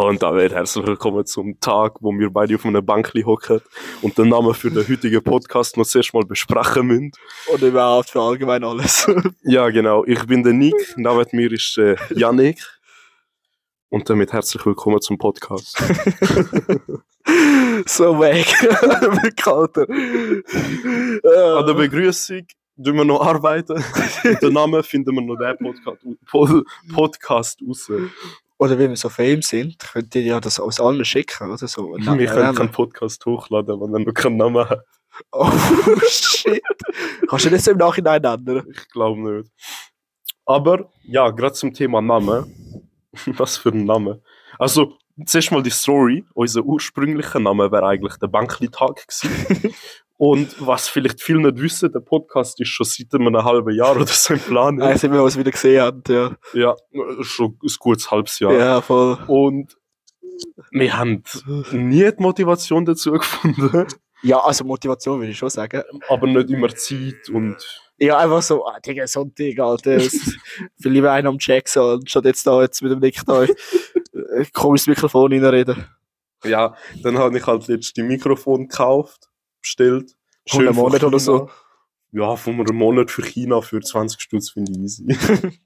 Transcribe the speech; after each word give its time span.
Und 0.00 0.22
damit 0.22 0.52
herzlich 0.52 0.86
willkommen 0.86 1.26
zum 1.26 1.60
Tag, 1.60 1.96
wo 2.00 2.12
wir 2.12 2.30
beide 2.30 2.54
auf 2.54 2.64
einer 2.64 2.80
Bank 2.80 3.12
hocken 3.26 3.60
und 4.00 4.16
den 4.16 4.28
Namen 4.30 4.54
für 4.54 4.70
den 4.70 4.88
heutigen 4.88 5.22
Podcast 5.22 5.76
noch 5.76 5.84
zuerst 5.84 6.14
mal 6.14 6.24
besprechen 6.24 6.86
müssen. 6.86 7.12
Und 7.52 7.60
überhaupt 7.62 8.08
für 8.10 8.20
allgemein 8.22 8.64
alles. 8.64 9.06
Ja, 9.42 9.68
genau. 9.68 10.04
Ich 10.06 10.24
bin 10.26 10.42
der 10.42 10.54
Nick, 10.54 10.74
neben 10.96 11.26
mir 11.32 11.52
ist 11.52 11.76
äh, 11.76 11.96
Yannick. 12.10 12.58
Und 13.90 14.08
damit 14.08 14.32
herzlich 14.32 14.64
willkommen 14.64 15.00
zum 15.02 15.18
Podcast. 15.18 15.76
so 17.86 18.18
weg. 18.18 18.46
Wirklich, 18.62 19.46
Alter. 19.46 19.86
An 21.58 21.66
der 21.66 21.74
Begrüßung 21.74 22.46
tun 22.82 22.94
wir 22.96 23.04
noch 23.04 23.20
arbeiten. 23.20 23.84
Den 24.40 24.54
Namen 24.54 24.82
finden 24.82 25.14
wir 25.14 25.20
noch 25.22 25.36
den 25.36 25.58
Podcast, 25.58 26.06
Pod- 26.30 26.64
Podcast 26.94 27.60
raus. 27.68 27.90
Oder 28.62 28.78
wenn 28.78 28.90
wir 28.90 28.96
so 28.96 29.08
Fame 29.08 29.42
sind, 29.42 29.76
könnt 29.80 30.14
ihr 30.14 30.22
ja 30.22 30.38
das 30.38 30.60
aus 30.60 30.78
allen 30.78 31.04
schicken, 31.04 31.50
oder 31.50 31.66
so. 31.66 31.96
Wir 31.96 32.26
können 32.28 32.54
keinen 32.54 32.70
Podcast 32.70 33.26
hochladen, 33.26 33.80
wenn 33.80 33.92
er 33.92 33.98
noch 33.98 34.14
keinen 34.14 34.36
Namen 34.36 34.68
hat. 34.68 34.84
Oh 35.32 35.50
shit. 36.08 36.62
Kannst 37.28 37.46
du 37.46 37.50
das 37.50 37.66
im 37.66 37.78
Nachhinein 37.78 38.22
ändern? 38.22 38.64
Ich 38.70 38.88
glaube 38.90 39.20
nicht. 39.20 39.50
Aber 40.46 40.92
ja, 41.02 41.28
gerade 41.30 41.54
zum 41.54 41.74
Thema 41.74 42.00
Name. 42.00 42.46
Was 43.36 43.56
für 43.56 43.70
ein 43.70 43.84
Name. 43.84 44.22
Also, 44.60 44.96
zuerst 45.26 45.50
mal 45.50 45.64
die 45.64 45.70
Story. 45.70 46.24
Unser 46.32 46.62
ursprünglicher 46.62 47.40
Name 47.40 47.72
wäre 47.72 47.88
eigentlich 47.88 48.14
der 48.18 48.28
Bankli-Tag 48.28 49.08
gewesen. 49.08 49.74
Und 50.24 50.54
was 50.64 50.86
vielleicht 50.88 51.20
viele 51.20 51.40
nicht 51.40 51.60
wissen, 51.60 51.90
der 51.90 51.98
Podcast 51.98 52.60
ist 52.60 52.68
schon 52.68 52.86
seit 52.86 53.12
einem 53.12 53.36
halben 53.42 53.74
Jahr 53.74 53.96
oder 53.96 54.06
so 54.06 54.34
im 54.34 54.38
Plan. 54.38 54.76
Nein, 54.76 54.96
sind 54.96 55.12
wir 55.12 55.20
uns 55.20 55.36
wieder 55.36 55.50
gesehen 55.50 55.82
haben, 55.82 56.00
ja. 56.06 56.36
Ja, 56.52 56.76
schon 57.22 57.58
ein 57.60 57.70
gutes 57.80 58.08
halbes 58.08 58.38
Jahr. 58.38 58.52
Ja, 58.52 58.80
voll. 58.80 59.18
Und 59.26 59.76
wir 60.70 60.96
haben 60.96 61.24
nie 61.72 62.08
die 62.08 62.22
Motivation 62.22 62.84
dazu 62.84 63.10
gefunden, 63.14 63.84
Ja, 64.22 64.38
also 64.38 64.62
Motivation 64.64 65.18
würde 65.18 65.32
ich 65.32 65.38
schon 65.38 65.50
sagen. 65.50 65.82
aber 66.08 66.28
nicht 66.28 66.50
immer 66.50 66.68
Zeit 66.68 67.28
und 67.32 67.56
Ja, 67.98 68.18
einfach 68.18 68.42
so, 68.42 68.64
ah, 68.64 68.78
Digga, 68.78 69.08
Sonntag, 69.08 69.58
Alter. 69.58 69.98
Viel 70.80 70.92
lieber 70.92 71.10
einen 71.10 71.26
am 71.26 71.38
Check 71.38 71.68
so, 71.68 71.94
anstatt 71.94 72.26
jetzt 72.26 72.46
da 72.46 72.62
jetzt 72.62 72.80
mit 72.80 72.92
dem 72.92 73.00
Nick 73.00 73.20
da 73.26 73.42
äh, 73.42 73.48
komisches 74.52 74.86
Mikrofon 74.86 75.32
reinreden. 75.32 75.84
ja, 76.44 76.76
dann 77.02 77.18
habe 77.18 77.36
ich 77.36 77.44
halt 77.44 77.66
letztes 77.66 78.04
Mikrofon 78.04 78.68
gekauft, 78.68 79.31
bestellt. 79.62 80.16
Einem 80.52 80.74
von 80.74 80.76
Monat 80.76 81.04
oder 81.04 81.18
so. 81.18 81.50
Ja, 82.14 82.36
von 82.36 82.60
einem 82.60 82.76
Monat 82.76 83.10
für 83.10 83.22
China 83.22 83.62
für 83.62 83.80
20 83.80 84.20
Stutz 84.20 84.50
finde 84.50 84.72
ich 84.72 84.78
easy. 84.78 85.06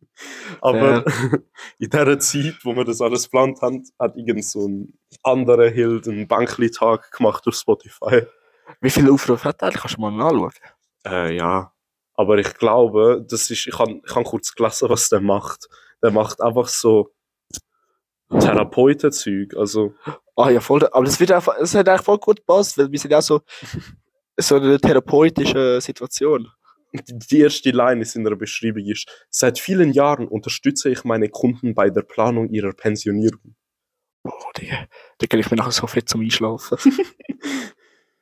Aber 0.61 1.05
in 1.79 1.91
der 1.91 2.19
Zeit, 2.21 2.59
wo 2.63 2.75
wir 2.77 2.85
das 2.85 3.01
alles 3.01 3.25
geplant 3.25 3.61
haben, 3.63 3.83
hat 3.99 4.17
irgend 4.17 4.45
so 4.45 4.69
ein 4.69 4.99
anderer 5.25 5.69
Hild 5.69 6.07
einen 6.07 6.29
Bankli-Tag 6.29 7.11
gemacht 7.11 7.47
auf 7.49 7.55
Spotify. 7.55 8.27
Wie 8.81 8.91
viele 8.91 9.13
Aufrufe 9.13 9.49
hat 9.49 9.63
er? 9.63 9.73
Kannst 9.73 9.97
du 9.97 10.01
mal 10.01 10.13
anschauen? 10.13 10.53
Äh, 11.05 11.37
ja. 11.37 11.73
Aber 12.15 12.39
ich 12.39 12.55
glaube, 12.55 13.25
das 13.29 13.51
ist, 13.51 13.67
ich 13.67 13.79
habe 13.79 14.01
ich 14.05 14.25
kurz 14.25 14.55
gelesen, 14.55 14.89
was 14.89 15.09
der 15.09 15.21
macht. 15.21 15.69
Der 16.03 16.11
macht 16.11 16.41
einfach 16.41 16.69
so 16.69 17.13
Therapeutenzeug. 18.31 19.55
Also, 19.57 19.95
Ah 20.37 20.51
ja, 20.51 20.61
voll. 20.61 20.87
Aber 20.93 21.05
das, 21.05 21.19
wird 21.19 21.33
einfach, 21.33 21.57
das 21.59 21.75
hat 21.75 21.89
eigentlich 21.89 22.03
voll 22.03 22.19
gut 22.19 22.37
gepasst, 22.37 22.77
weil 22.77 22.93
wir 22.93 22.99
sind 22.99 23.11
ja 23.11 23.23
so, 23.23 23.41
so 24.37 24.57
in 24.57 24.65
einer 24.65 24.79
therapeutischen 24.79 25.81
Situation. 25.81 26.49
die 26.93 27.41
erste 27.41 27.71
Line 27.71 28.03
ist 28.03 28.17
in 28.17 28.25
der 28.25 28.37
Beschreibung 28.37 28.85
ist, 28.85 29.09
seit 29.31 29.59
vielen 29.59 29.93
Jahren 29.93 30.29
unterstütze 30.29 30.91
ich 30.91 31.05
meine 31.05 31.29
Kunden 31.31 31.75
bei 31.75 31.91
der 31.91 32.03
Planung 32.03 32.51
ihrer 32.51 32.73
Pensionierung. 32.73 33.57
Oh, 34.25 34.51
Digga. 34.57 34.87
Da 35.19 35.27
kann 35.27 35.41
ich 35.41 35.51
mir 35.51 35.57
nachher 35.57 35.73
so 35.73 35.87
fett 35.87 36.09
zum 36.09 36.21
Einschlafen. 36.21 36.79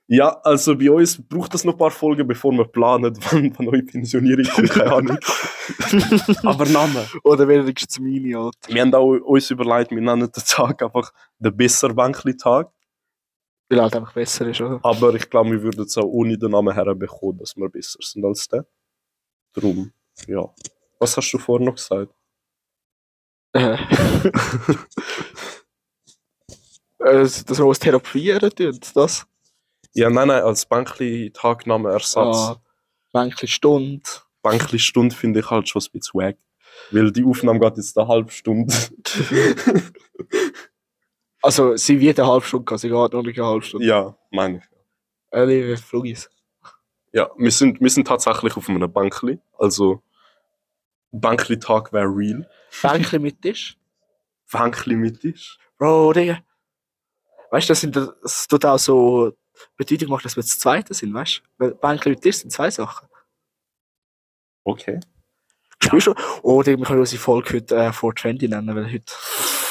Ja, 0.06 0.38
also 0.42 0.76
bei 0.76 0.90
uns 0.90 1.20
braucht 1.26 1.54
es 1.54 1.64
noch 1.64 1.72
ein 1.72 1.78
paar 1.78 1.90
Folgen, 1.90 2.26
bevor 2.26 2.52
wir 2.52 2.66
planen, 2.66 3.16
wann, 3.30 3.54
wann 3.56 3.68
eure 3.68 3.82
Pensionierung 3.82 4.44
kommt, 4.44 4.70
keine 4.70 4.92
Ahnung. 4.92 5.18
Aber 6.42 6.66
Name. 6.66 7.06
Oder 7.22 7.48
wenigstens 7.48 7.98
meine, 7.98 8.38
Alter. 8.38 8.68
Wir 8.68 8.82
haben 8.82 8.94
auch 8.94 9.12
uns 9.12 9.50
überlegt, 9.50 9.90
wir 9.90 10.00
nennen 10.02 10.30
den 10.30 10.44
Tag 10.46 10.82
einfach 10.82 11.10
den 11.38 11.56
Besser-Bankli-Tag. 11.56 12.70
Weil 13.70 13.80
halt 13.80 13.96
einfach 13.96 14.12
besser 14.12 14.46
ist, 14.46 14.60
oder? 14.60 14.78
Aber 14.82 15.14
ich 15.14 15.30
glaube, 15.30 15.52
wir 15.52 15.62
würden 15.62 15.84
es 15.86 15.96
auch 15.96 16.04
ohne 16.04 16.36
den 16.36 16.50
Namen 16.50 16.74
herbekommen, 16.74 17.38
dass 17.38 17.56
wir 17.56 17.70
besser 17.70 17.98
sind 18.02 18.24
als 18.26 18.46
der. 18.48 18.66
Drum, 19.54 19.90
ja. 20.26 20.44
Was 20.98 21.16
hast 21.16 21.32
du 21.32 21.38
vorher 21.38 21.64
noch 21.64 21.76
gesagt? 21.76 22.12
Äh. 23.52 23.78
Äh, 27.00 27.20
dass 27.22 27.58
wir 27.58 27.66
uns 27.66 27.78
therapieren 27.78 28.50
das. 28.94 29.26
Ja, 29.94 30.10
nein, 30.10 30.28
nein, 30.28 30.42
als 30.42 30.66
Bankli-Tagname-Ersatz. 30.66 32.36
Ah, 32.36 32.62
Bänkli 33.12 33.46
Stunde. 33.48 34.02
Bankli-Stunde 34.42 35.14
finde 35.14 35.40
ich 35.40 35.50
halt 35.50 35.68
schon 35.68 35.80
ein 35.82 35.88
bisschen 35.92 36.20
wack. 36.20 36.36
Weil 36.90 37.12
die 37.12 37.24
Aufnahme 37.24 37.60
geht 37.60 37.76
jetzt 37.76 37.96
eine 37.96 38.08
halbe 38.08 38.30
Stunde. 38.30 38.74
Also, 41.42 41.76
sie 41.76 42.00
wird 42.00 42.18
eine 42.18 42.26
halbe 42.26 42.46
Stunde, 42.46 42.64
gehen, 42.64 42.78
sie 42.78 42.88
geht 42.88 43.12
noch 43.12 43.22
nicht 43.22 43.38
eine 43.38 43.46
halbe 43.46 43.62
Stunde. 43.62 43.86
ja, 43.86 44.16
meine 44.30 44.58
ich. 44.58 44.64
Äh, 45.30 45.44
liebe 45.44 45.76
Flugis. 45.76 46.30
Ja, 47.12 47.30
wir 47.36 47.50
sind, 47.50 47.82
wir 47.82 47.90
sind 47.90 48.08
tatsächlich 48.08 48.56
auf 48.56 48.66
einem 48.66 48.90
Bankli. 48.90 49.38
Also, 49.58 50.02
Bankli-Tag 51.12 51.92
wäre 51.92 52.06
real. 52.06 52.48
Bänkli 52.80 53.18
mit 53.18 53.42
Tisch. 53.42 53.76
Bankli 54.50 54.96
mit 54.96 55.22
ist. 55.22 55.58
Bro, 55.76 56.14
Digga. 56.14 56.38
Weißt 57.50 57.68
du, 57.68 57.72
das, 57.72 57.80
sind, 57.82 57.94
das 57.94 58.48
tut 58.48 58.64
auch 58.64 58.78
so 58.78 59.36
Bedeutung 59.76 60.08
machen, 60.10 60.22
dass 60.24 60.36
wir 60.36 60.42
das 60.42 60.58
Zweite 60.58 60.94
sind, 60.94 61.14
weißt 61.14 61.42
du? 61.58 61.74
Weil 61.80 62.00
mit 62.06 62.22
Tisch 62.22 62.38
sind 62.38 62.50
zwei 62.50 62.70
Sachen. 62.70 63.08
Okay. 64.64 65.00
Spürst 65.82 66.06
du? 66.06 66.14
Oh, 66.42 66.62
Digga, 66.62 66.78
wir 66.78 66.86
können 66.86 67.00
unsere 67.00 67.20
Folge 67.20 67.54
heute 67.54 67.74
äh, 67.76 67.92
420 67.92 68.48
nennen, 68.48 68.74
weil 68.74 68.86
heute 68.86 69.04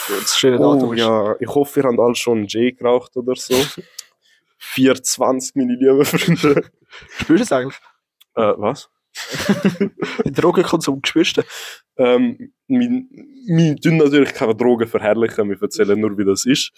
das 0.09 0.37
schöne 0.37 0.57
Datum 0.57 0.89
Oh 0.89 0.93
ist. 0.93 0.99
ja, 0.99 1.35
ich 1.39 1.47
hoffe, 1.47 1.79
ihr 1.79 1.85
habt 1.87 1.99
alle 1.99 2.15
schon 2.15 2.45
J 2.45 2.77
geraucht 2.77 3.15
oder 3.17 3.35
so. 3.35 3.55
420, 4.57 5.55
meine 5.55 5.73
lieben 5.75 6.05
Freunde. 6.05 6.69
Spürst 7.17 7.29
du 7.29 7.35
das 7.37 7.51
eigentlich? 7.51 7.79
Äh, 8.35 8.53
was? 8.57 8.89
Drogenkonsum 10.25 11.01
spürst 11.05 11.37
du? 11.37 11.41
Ähm, 11.97 12.53
wir, 12.67 12.89
wir 13.47 13.75
tun 13.77 13.97
natürlich 13.97 14.33
keine 14.33 14.55
Drogen 14.55 14.87
verherrlichen, 14.87 15.49
wir 15.49 15.61
erzählen 15.61 15.99
nur, 15.99 16.17
wie 16.17 16.25
das 16.25 16.45
ist. 16.45 16.71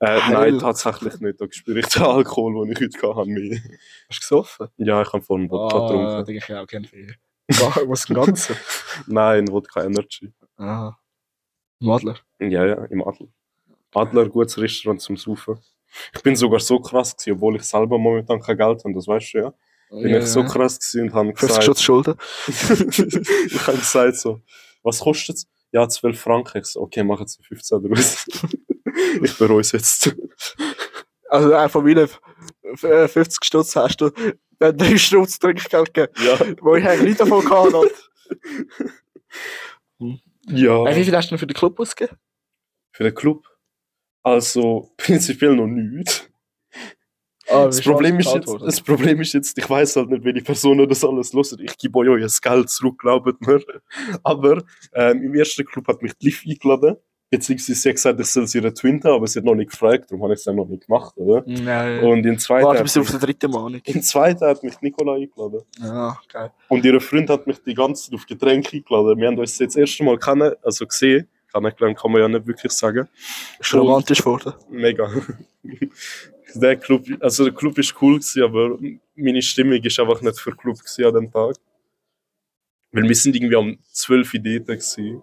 Äh, 0.00 0.18
nein, 0.30 0.58
tatsächlich 0.58 1.20
nicht. 1.20 1.40
Da 1.40 1.46
spüre 1.50 1.80
ich 1.80 1.86
den 1.88 2.02
Alkohol, 2.02 2.66
den 2.66 2.72
ich 2.72 3.02
heute 3.02 3.16
hatte. 3.16 3.28
mehr. 3.28 3.58
Hast 4.08 4.18
du 4.18 4.20
gesoffen? 4.20 4.68
Ja, 4.78 5.02
ich 5.02 5.12
habe 5.12 5.22
vorhin 5.22 5.50
Wodka 5.50 5.76
Ah, 5.76 5.86
getrunken. 5.86 6.24
Digga, 6.24 6.38
ich 6.46 6.54
auch 6.54 6.66
keinen 6.66 6.84
Fehler. 6.86 7.14
Was 7.86 8.08
ein 8.08 8.14
Ganzen? 8.14 8.56
Nein, 9.06 9.48
Wodka 9.48 9.84
Energy. 9.84 10.32
Ah. 10.56 10.92
Madler. 11.80 12.16
Ja, 12.38 12.64
ja, 12.64 12.84
im 12.86 13.02
Adler. 13.06 13.28
Adler, 13.94 14.28
gutes 14.28 14.58
Restaurant 14.58 15.00
zum 15.00 15.16
Saufen. 15.16 15.58
Ich 16.14 16.22
bin 16.22 16.36
sogar 16.36 16.60
so 16.60 16.78
krass 16.80 17.14
gewesen, 17.16 17.36
obwohl 17.36 17.56
ich 17.56 17.64
selber 17.64 17.98
momentan 17.98 18.40
kein 18.40 18.56
Geld 18.56 18.82
habe, 18.84 18.94
das 18.94 19.06
weißt 19.06 19.34
du 19.34 19.38
ja. 19.38 19.54
Bin 19.92 20.14
ich 20.14 20.26
so 20.26 20.42
krass 20.44 20.78
gewesen 20.78 21.08
und 21.08 21.14
habe 21.14 21.28
50 21.28 21.48
gesagt, 21.48 21.64
Schutz 21.64 21.82
Schulden. 21.82 22.14
ich 22.48 23.66
habe 23.66 23.78
gesagt 23.78 24.16
so, 24.16 24.40
was 24.82 25.00
kostet 25.00 25.36
es? 25.36 25.46
Ja, 25.70 25.88
12 25.88 26.18
Franken. 26.18 26.58
Ich 26.58 26.66
so, 26.66 26.80
okay, 26.80 27.02
machen 27.02 27.26
Sie 27.26 27.42
15 27.42 27.82
draus. 27.82 28.26
ich 29.22 29.38
bereue 29.38 29.60
es 29.60 29.72
jetzt. 29.72 30.14
Also 31.28 31.52
äh, 31.52 31.68
von 31.68 31.84
meinen 31.84 32.08
äh, 32.82 33.08
50 33.08 33.44
Stutz 33.44 33.76
hast 33.76 34.00
du 34.00 34.10
dann 34.58 34.76
3 34.76 34.96
Stutz 34.98 35.38
Trinkgeld 35.38 35.92
gegeben. 35.94 36.12
Ja. 36.24 36.38
Wo 36.60 36.74
ich 36.74 36.86
eigentlich 36.86 37.08
nicht 37.08 37.20
davon 37.20 37.44
gehabt 37.44 37.72
habe. 37.74 37.90
Ja. 40.46 40.86
Äh, 40.86 40.96
wie 40.96 41.04
viel 41.04 41.16
hast 41.16 41.26
du 41.26 41.30
denn 41.30 41.38
für 41.38 41.46
den 41.46 41.54
Club 41.54 41.78
ausgegeben? 41.78 42.18
Für 42.92 43.04
den 43.04 43.14
Club? 43.14 43.46
Also, 44.22 44.92
prinzipiell 44.96 45.56
noch 45.56 45.66
nichts. 45.66 46.28
Ah, 47.52 47.64
Das 47.66 47.80
Problem, 47.80 48.18
ist 48.18 48.32
jetzt, 48.34 48.48
das 48.60 48.80
Problem 48.80 49.20
ist 49.20 49.32
jetzt, 49.34 49.56
ich 49.58 49.68
weiß 49.68 49.96
halt 49.96 50.10
nicht, 50.10 50.24
welche 50.24 50.42
Personen 50.42 50.88
das 50.88 51.04
alles 51.04 51.32
hören. 51.32 51.60
Ich 51.62 51.76
gebe 51.78 51.98
euch 51.98 52.08
euer 52.08 52.28
Geld 52.40 52.70
zurück, 52.70 52.98
glaubt 52.98 53.40
mir. 53.46 53.60
Aber 54.22 54.62
ähm, 54.94 55.22
im 55.22 55.34
ersten 55.34 55.64
Club 55.64 55.86
hat 55.88 56.02
mich 56.02 56.12
die 56.18 56.26
Liv 56.26 56.42
eingeladen. 56.46 56.96
Beziehungsweise 57.30 57.74
sie 57.80 57.88
hat 57.88 57.96
gesagt, 57.96 58.20
ich 58.20 58.26
soll 58.26 58.46
sie 58.46 58.58
retwinten, 58.58 59.10
aber 59.10 59.26
sie 59.26 59.38
hat 59.38 59.46
noch 59.46 59.54
nicht 59.54 59.70
gefragt, 59.70 60.10
darum 60.10 60.22
habe 60.22 60.34
ich 60.34 60.40
es 60.40 60.44
dann 60.44 60.56
noch 60.56 60.68
nicht 60.68 60.86
gemacht, 60.86 61.16
oder? 61.16 61.42
Nein. 61.46 62.04
Und 62.04 62.26
in 62.26 62.38
zweiten, 62.38 62.66
Warte 62.66 62.82
bis 62.82 62.94
auf 62.98 63.10
den 63.10 63.20
dritten 63.20 63.50
Mahnung. 63.50 63.80
in 63.86 64.02
zweiten 64.02 64.44
hat 64.44 64.62
mich 64.62 64.78
Nicola 64.82 65.14
eingeladen. 65.14 65.62
Ja, 65.80 66.20
geil. 66.30 66.50
Und 66.68 66.84
ihre 66.84 67.00
Freund 67.00 67.30
hat 67.30 67.46
mich 67.46 67.56
die 67.62 67.72
ganze 67.72 68.10
Zeit 68.10 68.14
auf 68.20 68.26
Getränke 68.26 68.76
eingeladen. 68.76 69.18
Wir 69.18 69.28
haben 69.28 69.38
uns 69.38 69.58
jetzt 69.58 69.76
das 69.76 69.80
erste 69.80 70.04
Mal 70.04 70.18
kennen, 70.18 70.52
also 70.62 70.86
gesehen. 70.86 71.26
Kennengelernt 71.50 71.98
kann 71.98 72.12
man 72.12 72.20
ja 72.20 72.28
nicht 72.28 72.46
wirklich 72.46 72.72
sagen. 72.72 73.08
Ist 73.58 73.66
schon 73.66 73.80
romantisch 73.80 74.18
geworden. 74.18 74.52
Mega. 74.68 75.10
der 76.54 76.76
Club, 76.76 77.06
also 77.20 77.44
der 77.44 77.52
Club 77.52 77.78
ist 77.78 77.94
cool 78.02 78.14
gewesen, 78.14 78.42
aber 78.42 78.78
meine 79.14 79.42
Stimmung 79.42 79.82
ist 79.82 79.98
einfach 80.00 80.20
nicht 80.22 80.38
für 80.38 80.50
den 80.50 80.56
Club 80.58 80.78
gewesen 80.78 81.04
an 81.04 81.14
dem 81.14 81.30
Tag. 81.30 81.56
Weil 82.92 83.08
wir 83.08 83.14
sind 83.14 83.34
irgendwie 83.36 83.54
um 83.56 83.78
12 83.92 84.34
Uhr 84.34 84.40
dort 84.40 84.66
gewesen. 84.66 85.22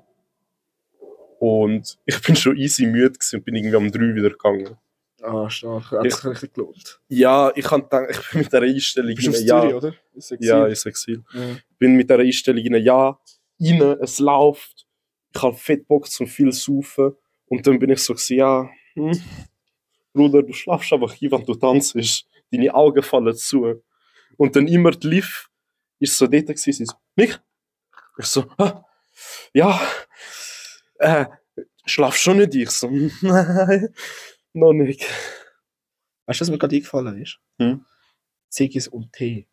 Und 1.40 1.98
ich 2.06 2.22
bin 2.22 2.36
schon 2.36 2.58
easy 2.58 2.86
müde 2.86 3.12
gewesen 3.12 3.38
und 3.38 3.46
bin 3.46 3.56
irgendwie 3.56 3.76
um 3.76 3.92
drei 3.92 4.14
wieder 4.16 4.30
gegangen. 4.32 4.78
Ah, 5.22 5.50
stark. 5.50 5.92
Hat 5.92 6.12
sich 6.12 6.26
richtig 6.26 6.54
gelohnt. 6.54 7.00
Ja, 7.10 7.52
ich 7.56 7.66
kann 7.66 7.82
gedacht, 7.84 8.08
ich 8.12 8.32
bin 8.32 8.42
mit 8.42 8.54
der 8.54 8.62
Einstellung 8.62 9.16
Bist 9.16 9.28
in 9.28 9.36
ein 9.36 9.46
Ja. 9.46 9.62
Zürich, 9.62 9.76
oder? 9.76 9.94
Ist 10.16 10.36
Ja, 10.40 10.66
ist 10.66 10.86
Exil. 10.86 11.24
ja. 11.34 11.42
bin 11.78 11.96
mit 11.96 12.10
der 12.10 12.20
Einstellung 12.20 12.64
in 12.64 12.76
ein 12.76 12.84
Ja 12.84 13.20
rein, 13.62 13.82
es 14.02 14.20
läuft, 14.20 14.88
ich 15.36 15.42
habe 15.42 15.56
fett 15.56 15.88
Bock 15.88 16.08
zum 16.10 16.28
viel 16.28 16.52
saufen 16.54 17.14
und 17.48 17.68
dann 17.68 17.78
bin 17.80 17.90
ich 17.90 18.00
so 18.00 18.14
gewesen, 18.14 18.38
ja, 18.38 18.70
hm, 18.94 19.12
Bruder, 20.14 20.44
du 20.44 20.54
schlafst 20.54 20.92
einfach 20.92 21.14
hier, 21.14 21.32
wenn 21.32 21.46
du 21.46 21.56
tanzt, 21.56 21.96
deine 22.52 22.74
Augen 22.74 23.04
fallen 23.04 23.36
zu. 23.36 23.84
Und 24.38 24.56
dann 24.56 24.68
immer 24.68 24.92
die 24.92 25.08
Liv 25.08 25.50
ist 26.00 26.18
so 26.18 26.28
dort 26.28 26.48
gewesen, 26.48 26.72
sie 26.74 26.86
so, 26.86 26.96
mich? 27.16 27.38
Ich 28.18 28.26
so, 28.26 28.50
ah, 28.58 28.86
ja, 29.54 29.80
äh, 31.00 31.26
schlafst 31.86 32.22
schon 32.22 32.38
nicht? 32.38 32.56
Ich 32.56 32.70
so, 32.70 32.90
nein, 33.22 33.94
noch 34.54 34.74
nicht. 34.74 35.06
Weißt 36.26 36.40
du, 36.40 36.44
was 36.44 36.50
mir 36.52 36.58
gerade 36.58 36.76
eingefallen 36.76 37.22
ist? 37.22 37.40
Hm? 37.58 37.86
Ziggis 38.50 38.88
und 38.88 39.12
Tee. 39.14 39.48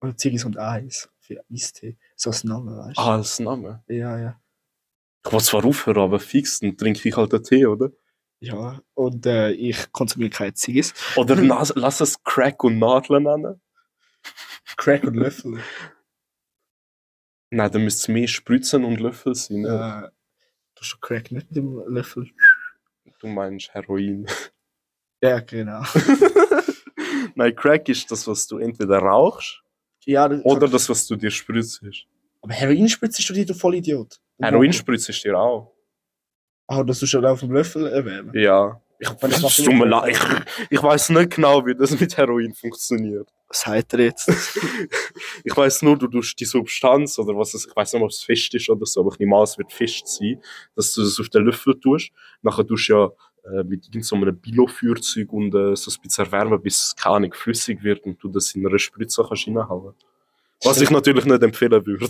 Oder 0.00 0.16
Ziggis 0.16 0.44
und 0.44 0.58
Eis. 0.58 1.10
Für 1.20 1.44
Eistee. 1.50 1.96
So 2.16 2.30
ein 2.30 2.40
Name, 2.44 2.76
weißt 2.76 2.98
du? 2.98 3.02
Ah, 3.02 3.16
das 3.18 3.38
Name. 3.38 3.84
Ja, 3.88 4.18
ja. 4.18 4.40
Ich 5.24 5.32
will 5.32 5.40
zwar 5.40 5.64
aufhören, 5.64 6.02
aber 6.02 6.18
fix, 6.18 6.60
dann 6.60 6.76
trinke 6.76 7.08
ich 7.08 7.16
halt 7.16 7.32
einen 7.34 7.44
Tee, 7.44 7.66
oder? 7.66 7.90
Ja, 8.42 8.80
und 8.94 9.26
äh, 9.26 9.50
ich 9.50 9.92
konsumiere 9.92 10.30
keine 10.30 10.54
Ziggis. 10.54 10.94
Oder 11.16 11.36
nas- 11.42 11.74
lass 11.76 12.00
es 12.00 12.22
Crack 12.24 12.64
und 12.64 12.78
Nadeln 12.78 13.24
nennen. 13.24 13.60
Crack 14.76 15.04
und 15.04 15.14
Löffel. 15.14 15.60
Nein, 17.50 17.70
dann 17.72 17.84
müsste 17.84 18.02
es 18.02 18.08
mehr 18.08 18.28
Spritzen 18.28 18.84
und 18.84 19.00
Löffel 19.00 19.34
sein. 19.34 19.64
Äh, 19.64 20.08
du 20.08 20.80
hast 20.80 21.00
Crack 21.02 21.32
nicht 21.32 21.48
mit 21.50 21.56
dem 21.56 21.82
Löffel. 21.86 22.30
Du 23.20 23.26
meinst 23.26 23.72
Heroin. 23.74 24.26
Ja, 25.22 25.38
genau. 25.40 25.82
Nein, 27.34 27.54
Crack 27.54 27.86
ist 27.90 28.10
das, 28.10 28.26
was 28.26 28.46
du 28.46 28.56
entweder 28.56 29.00
rauchst 29.00 29.60
ja, 30.06 30.26
das, 30.26 30.42
oder 30.46 30.66
das, 30.66 30.88
was 30.88 31.06
du 31.06 31.14
dir 31.14 31.30
spritzt. 31.30 31.82
aber 32.40 32.54
Heroin 32.54 32.88
spritzt 32.88 33.28
du 33.28 33.34
dir, 33.34 33.44
du 33.44 33.52
Vollidiot. 33.52 34.18
Heroin 34.40 34.72
spritzt 34.72 35.10
ist 35.10 35.22
dir 35.22 35.38
auch. 35.38 35.74
Ah, 36.72 36.84
das 36.84 37.00
du 37.00 37.18
auf 37.26 37.40
dem 37.40 37.50
Löffel 37.50 37.86
erwärmen. 37.88 38.30
Ja. 38.38 38.80
Ich, 39.00 39.08
Weil 39.20 39.30
das 39.30 39.40
macht 39.42 39.58
es 39.58 39.64
tut 39.64 39.74
mir 39.74 39.84
immer- 39.84 39.86
leid. 39.86 40.14
ich, 40.14 40.66
ich 40.78 40.82
weiß 40.82 41.08
nicht 41.10 41.34
genau, 41.34 41.66
wie 41.66 41.74
das 41.74 41.98
mit 41.98 42.16
Heroin 42.16 42.54
funktioniert. 42.54 43.28
Was 43.48 43.62
sagt 43.62 43.92
er 43.94 44.00
jetzt? 44.00 44.28
Ich 45.42 45.56
weiß 45.56 45.82
nur, 45.82 45.96
du 45.98 46.06
tust 46.06 46.38
die 46.38 46.44
Substanz 46.44 47.18
oder 47.18 47.36
was 47.36 47.54
es, 47.54 47.66
ich 47.66 47.74
weiß 47.74 47.94
nicht, 47.94 48.02
ob 48.02 48.10
es 48.10 48.22
fest 48.22 48.54
ist 48.54 48.68
oder 48.68 48.84
so, 48.86 49.00
aber 49.00 49.10
ich 49.12 49.18
nehme 49.18 49.36
an, 49.36 49.42
es 49.44 49.56
wird 49.58 49.72
fest 49.72 50.06
sein, 50.06 50.40
dass 50.76 50.92
du 50.92 51.02
das 51.02 51.18
auf 51.18 51.28
den 51.30 51.44
Löffel 51.46 51.74
tust. 51.80 52.10
Nachher 52.42 52.64
tust 52.66 52.88
du 52.88 52.92
ja 52.92 53.10
äh, 53.58 53.64
mit 53.64 53.86
irgendeinem 53.92 54.38
Bilofeuerzeug 54.38 55.32
und 55.32 55.54
äh, 55.54 55.74
so 55.74 55.90
ein 55.90 56.02
bisschen 56.02 56.26
erwärmen, 56.26 56.60
bis 56.62 56.88
es 56.88 56.94
keine 56.96 57.16
Ahnung, 57.16 57.32
flüssig 57.32 57.82
wird 57.82 58.04
und 58.04 58.22
du 58.22 58.28
das 58.28 58.54
in 58.54 58.66
einer 58.66 58.78
Spritze 58.78 59.24
kannst 59.26 59.48
reinhauen. 59.48 59.94
Was 60.62 60.80
ich 60.80 60.90
natürlich 60.90 61.24
nicht 61.24 61.42
empfehlen 61.42 61.84
würde. 61.86 62.06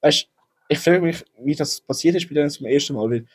Weißt, 0.00 0.28
ich 0.68 0.78
frage 0.78 1.00
mich, 1.00 1.24
wie 1.38 1.54
das 1.54 1.80
passiert 1.80 2.16
ist 2.16 2.28
bei 2.28 2.34
denen 2.34 2.50
zum 2.50 2.66
ersten 2.66 2.94
Mal, 2.94 3.10
weil 3.10 3.26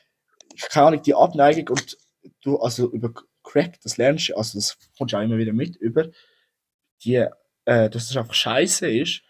ich 0.56 0.64
keine 0.70 0.88
Ahnung, 0.88 1.02
die 1.04 1.14
Abneigung 1.14 1.70
und 1.70 1.98
du, 2.42 2.58
also 2.58 2.90
über 2.92 3.14
Crack, 3.44 3.80
das 3.82 3.98
lernst 3.98 4.30
du, 4.30 4.38
also 4.38 4.58
das 4.58 4.78
kommst 4.98 5.14
du 5.14 5.18
auch 5.18 5.22
immer 5.22 5.38
wieder 5.38 5.54
mit 5.54 5.76
über, 5.78 6.08
die, 7.04 7.16
äh, 7.66 7.90
dass 7.90 8.08
das 8.08 8.18
einfach 8.18 8.34
scheiße 8.34 8.90
ist, 8.90 9.22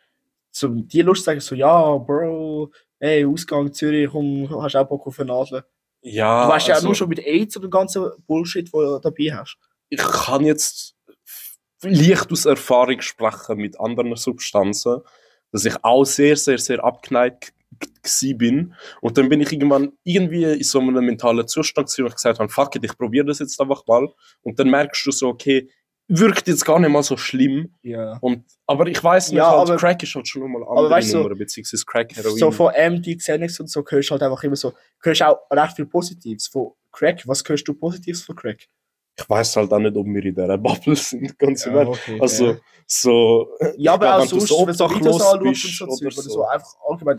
zum 0.51 0.88
die 0.88 1.01
Lust 1.01 1.22
zu 1.22 1.25
sagen, 1.25 1.40
so, 1.40 1.56
ja, 1.56 1.98
Bro, 1.98 2.72
hey, 3.00 3.25
Ausgang 3.25 3.72
Zürich, 3.74 4.10
komm, 4.12 4.50
hast 4.62 4.75
auch 4.75 4.88
Bock 4.88 5.06
auf 5.07 5.19
eine 5.19 5.31
Nadel. 5.31 5.63
Ja, 6.01 6.46
Du 6.46 6.54
weißt 6.54 6.68
ja 6.68 6.75
also, 6.75 6.88
nur 6.88 6.96
schon 6.96 7.10
mit 7.10 7.19
AIDS 7.19 7.56
und 7.57 7.63
dem 7.63 7.72
ganzen 7.72 8.10
Bullshit, 8.25 8.72
den 8.74 8.80
du 8.80 9.00
dabei 9.00 9.36
hast. 9.36 9.57
ich 9.90 10.00
kann 10.00 10.46
jetzt 10.46 10.96
leicht 11.81 12.31
aus 12.31 12.46
Erfahrung 12.46 13.01
sprechen 13.01 13.57
mit 13.57 13.80
anderen 13.80 14.16
Substanzen, 14.16 15.01
dass 15.51 15.66
ich 15.66 15.84
auch 15.84 16.06
sehr, 16.06 16.36
sehr, 16.36 16.57
sehr 16.57 16.84
abgeneigt 16.84 17.54
bin. 18.38 18.74
Und 19.02 19.18
dann 19.18 19.30
bin 19.30 19.42
ich 19.42 19.52
irgendwann 19.52 19.92
irgendwie 20.04 20.44
in 20.44 20.64
so 20.64 20.80
einem 20.80 21.04
mentalen 21.06 21.48
Zustand 21.48 21.90
wo 21.98 22.06
ich 22.08 22.16
gesagt 22.16 22.40
habe, 22.40 22.50
fuck 22.50 22.76
it, 22.76 22.84
ich 22.84 22.98
probiere 22.98 23.26
das 23.26 23.40
jetzt 23.40 23.60
einfach 23.62 23.86
mal. 23.88 24.08
Und 24.42 24.60
dann 24.60 24.70
merkst 24.70 25.06
du 25.06 25.12
so, 25.12 25.28
okay, 25.30 25.70
wirkt 26.08 26.48
jetzt 26.48 26.66
gar 26.66 26.80
nicht 26.80 26.90
mal 26.90 27.04
so 27.04 27.18
schlimm. 27.18 27.76
Ja. 27.84 28.18
Und, 28.22 28.44
aber 28.66 28.88
ich 28.88 29.04
weiß 29.04 29.30
nicht, 29.30 29.38
Ja, 29.38 29.52
halt, 29.52 29.70
aber- 29.70 29.78
Crack 29.78 30.02
ist 30.02 30.16
halt 30.16 30.28
schon 30.28 30.42
nochmal 30.42 30.64
eine 30.64 30.70
andere 30.72 30.90
weißt 30.90 31.14
du, 31.14 31.18
Nummer, 31.20 31.36
beziehungsweise 31.36 31.84
Crack, 31.86 32.16
Heroin. 32.16 32.38
So 32.38 32.50
von 32.52 32.74
MD, 32.74 33.16
Xanax 33.18 33.60
und 33.60 33.70
so 33.70 33.84
hörst 33.88 34.10
du 34.10 34.14
halt 34.14 34.24
einfach 34.24 34.44
immer 34.44 34.56
so, 34.56 34.74
hörst 35.04 35.22
auch 35.22 35.38
recht 35.52 35.75
viel 35.75 35.86
Positives 35.86 36.48
von 36.48 36.72
Crack. 36.92 37.22
Was 37.28 37.44
hörst 37.48 37.68
du 37.68 37.74
Positives 37.75 38.24
von 38.24 38.36
Crack? 38.36 38.68
ich 39.22 39.30
weiß 39.30 39.58
halt 39.58 39.70
auch 39.74 39.80
nicht, 39.80 39.98
ob 39.98 40.06
wir 40.08 40.24
in 40.24 40.34
dieser 40.34 40.58
Bubble 40.58 40.96
sind, 40.96 41.38
ganz 41.38 41.66
im 41.66 41.75
Ernst. 41.75 42.00
okay, 42.08 42.18
Also, 42.22 42.46
fair. 42.54 42.62
so, 42.88 43.50
Ja, 43.78 43.94
aber 43.96 44.16
auch 44.16 44.25
sonst, 44.25 44.48
so 44.48 44.60
wenn 44.62 44.68
du 44.68 44.74
so 44.74 44.90
Videos 44.90 45.22
anschaust 45.22 45.82
und 45.82 45.94
so, 45.98 46.06
oder 46.06 46.12
so. 46.16 46.30
so, 46.30 46.46
einfach 46.46 46.74
allgemein 46.90 47.18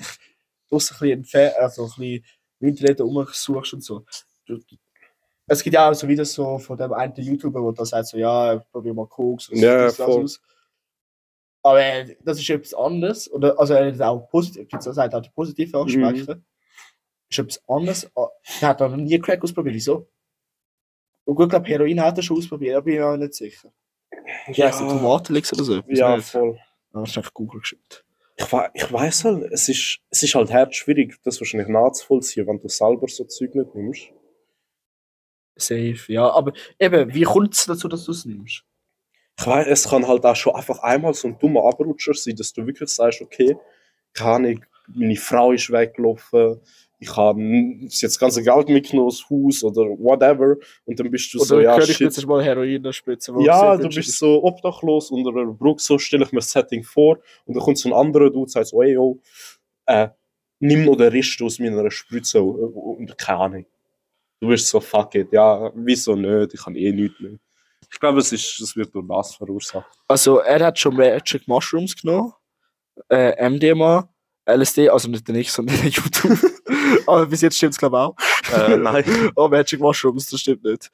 dich 0.70 0.88
draussen 0.88 0.96
ein 1.12 1.22
bisschen, 1.22 1.52
also 1.58 1.82
ein 1.84 1.88
bisschen 1.88 2.25
im 2.61 2.69
Internet 2.69 3.00
rumsuchst 3.00 3.75
und 3.75 3.82
so. 3.84 4.05
Du, 4.46 4.56
du- 4.58 4.76
es 5.46 5.62
gibt 5.64 5.75
ja 5.75 5.90
auch 5.90 5.94
so 5.94 6.06
Videos 6.06 6.32
so 6.32 6.58
von 6.58 6.76
dem 6.78 6.93
einen 6.93 7.12
YouTuber, 7.17 7.61
der 7.61 7.72
da 7.72 7.84
sagt 7.84 8.06
so, 8.06 8.17
ja, 8.17 8.58
probier 8.70 8.94
mal 8.94 9.06
Koks 9.08 9.49
und 9.49 9.58
Ja, 9.58 9.82
das, 9.82 9.96
das 9.96 10.06
aus. 10.08 10.40
Aber 11.62 11.81
äh, 11.82 12.17
das 12.25 12.38
ist 12.38 12.49
etwas 12.49 12.72
anderes. 12.72 13.31
Oder, 13.32 13.58
also 13.58 13.75
er 13.75 13.93
hat 13.93 14.00
auch 14.00 14.28
positiv, 14.28 14.69
er 14.72 14.81
sagt 14.81 15.14
auch 15.14 15.20
die 15.20 15.31
positiven 15.31 15.81
Mhm. 15.82 16.05
Aspekte. 16.05 16.43
Ist 17.28 17.38
etwas 17.38 17.62
anderes. 17.69 18.11
Er 18.61 18.69
hat 18.69 18.81
noch 18.81 18.94
nie 18.96 19.19
Crack 19.19 19.43
ausprobiert, 19.43 19.75
wieso? 19.75 20.08
Und 21.25 21.34
gut, 21.37 21.46
ich 21.46 21.50
glaube, 21.50 21.69
Heroin 21.69 22.00
hat 22.00 22.17
er 22.17 22.22
schon 22.22 22.38
ausprobiert, 22.38 22.76
aber 22.76 22.87
ich 22.88 22.94
bin 22.96 23.02
mir 23.02 23.08
auch 23.08 23.17
nicht 23.17 23.34
sicher. 23.34 23.72
Ja, 24.49 24.70
ja. 24.70 24.70
Tomatenlix 24.70 25.52
oder 25.52 25.64
so. 25.64 25.82
ja, 25.88 26.17
nicht? 26.17 26.28
voll. 26.28 26.58
Ah, 26.93 27.00
Das 27.00 27.11
ist 27.11 27.19
einfach 27.19 27.34
Google 27.34 27.61
geschickt. 27.61 28.05
Ich, 28.41 28.53
wei- 28.53 28.71
ich 28.75 28.91
weiß 28.93 29.25
halt, 29.25 29.53
es 29.53 29.69
ist, 29.69 30.01
es 30.11 30.23
ist 30.25 30.35
halt 30.35 30.53
hart 30.53 30.75
schwierig, 30.75 31.17
das 31.23 31.41
wahrscheinlich 31.41 31.69
nachzuvollziehen, 31.69 32.47
wenn 32.49 32.59
du 32.59 32.69
selber 32.69 33.07
so 33.07 33.25
Zeug 33.25 33.55
nicht 33.55 33.75
nimmst. 33.75 34.09
Safe, 35.57 35.99
ja. 36.09 36.29
Aber 36.31 36.53
eben, 36.79 37.13
wie 37.15 37.23
kommt 37.23 37.55
es 37.55 37.67
dazu, 37.67 37.89
dass 37.89 38.05
du 38.05 38.13
es 38.13 38.25
nimmst? 38.25 38.65
Ich 39.39 39.47
weiß, 39.47 39.67
es 39.69 39.89
kann 39.89 40.07
halt 40.07 40.25
auch 40.27 40.37
schon 40.37 40.55
einfach 40.55 40.79
einmal 40.81 41.15
so 41.15 41.29
ein 41.29 41.39
dummer 41.39 41.65
Abrutscher 41.65 42.15
sein, 42.15 42.37
dass 42.37 42.53
du 42.53 42.67
wirklich 42.67 42.91
sagst, 42.91 43.23
okay, 43.23 43.57
keine 44.15 44.31
Ahnung, 44.49 44.67
meine 44.89 45.17
Frau 45.17 45.53
ist 45.53 45.71
weggelaufen, 45.73 46.61
ich 47.02 47.17
habe 47.17 47.41
jetzt 47.41 48.02
das 48.02 48.19
ganze 48.19 48.43
Geld 48.43 48.69
mitgenommen 48.69 49.08
aus 49.08 49.25
Haus 49.31 49.64
oder 49.64 49.82
whatever 49.99 50.56
und 50.84 51.01
dann 51.01 51.10
bist 51.10 51.32
du 51.32 51.39
Oder 51.39 51.46
so, 51.46 51.60
ja, 51.60 51.79
ich 51.79 51.86
shit. 51.86 52.01
jetzt 52.01 52.27
mal 52.27 52.44
Heroin 52.44 52.93
spritzen? 52.93 53.41
Ja, 53.41 53.77
du 53.77 53.89
bist 53.89 54.19
so 54.19 54.44
obdachlos 54.44 55.10
unter 55.10 55.31
einer 55.31 55.46
Brücke, 55.53 55.82
so 55.82 55.98
stelle 55.98 56.25
ich 56.25 56.32
mir 56.32 56.41
das 56.41 56.53
Setting 56.53 56.84
vor 56.84 57.19
und 57.46 57.56
dann 57.56 57.65
kommt 57.65 57.79
so 57.79 57.89
ein 57.89 57.94
anderer 57.94 58.27
Dude 58.27 58.41
und 58.41 58.51
sagt 58.51 58.67
so, 58.67 58.82
ey, 58.82 58.93
yo, 58.93 59.19
äh, 59.86 60.08
nimm 60.58 60.84
noch 60.84 60.96
den 60.96 61.08
Rest 61.08 61.41
aus 61.41 61.58
meiner 61.58 61.91
Spritze 61.91 62.43
und 62.43 63.17
keine 63.17 63.39
Ahnung. 63.39 63.67
Du 64.39 64.48
wirst 64.48 64.69
so, 64.69 64.79
fuck 64.79 65.15
it, 65.15 65.32
ja, 65.32 65.72
wieso 65.75 66.15
nicht, 66.15 66.53
ich 66.53 66.63
kann 66.63 66.77
eh 66.77 66.93
nichts 66.93 67.19
mehr. 67.19 67.39
Ich 67.91 67.98
glaube, 67.98 68.19
es, 68.19 68.31
ist, 68.31 68.60
es 68.60 68.77
wird 68.77 68.94
durch 68.94 69.06
das 69.08 69.34
verursacht. 69.34 69.91
Also, 70.06 70.39
er 70.39 70.67
hat 70.67 70.79
schon 70.79 70.96
Magic 70.96 71.48
Mushrooms 71.48 71.96
genommen, 71.96 72.32
äh, 73.08 73.48
MDMA, 73.48 74.08
LSD, 74.57 74.89
also 74.89 75.09
nicht 75.09 75.27
der 75.27 75.35
Nix, 75.35 75.55
sondern 75.55 75.77
der 75.77 75.89
YouTube. 75.89 76.39
Aber 77.07 77.27
bis 77.27 77.41
jetzt 77.41 77.57
stimmt 77.57 77.75
es, 77.75 77.79
glaube 77.79 77.97
ich, 77.97 78.55
auch. 78.55 78.69
Äh, 78.69 78.77
nein. 78.77 79.05
Oh, 79.37 79.49
Magic 79.49 79.81
Mushrooms, 79.81 80.29
das 80.31 80.41
stimmt 80.41 80.65
nicht. 80.65 80.91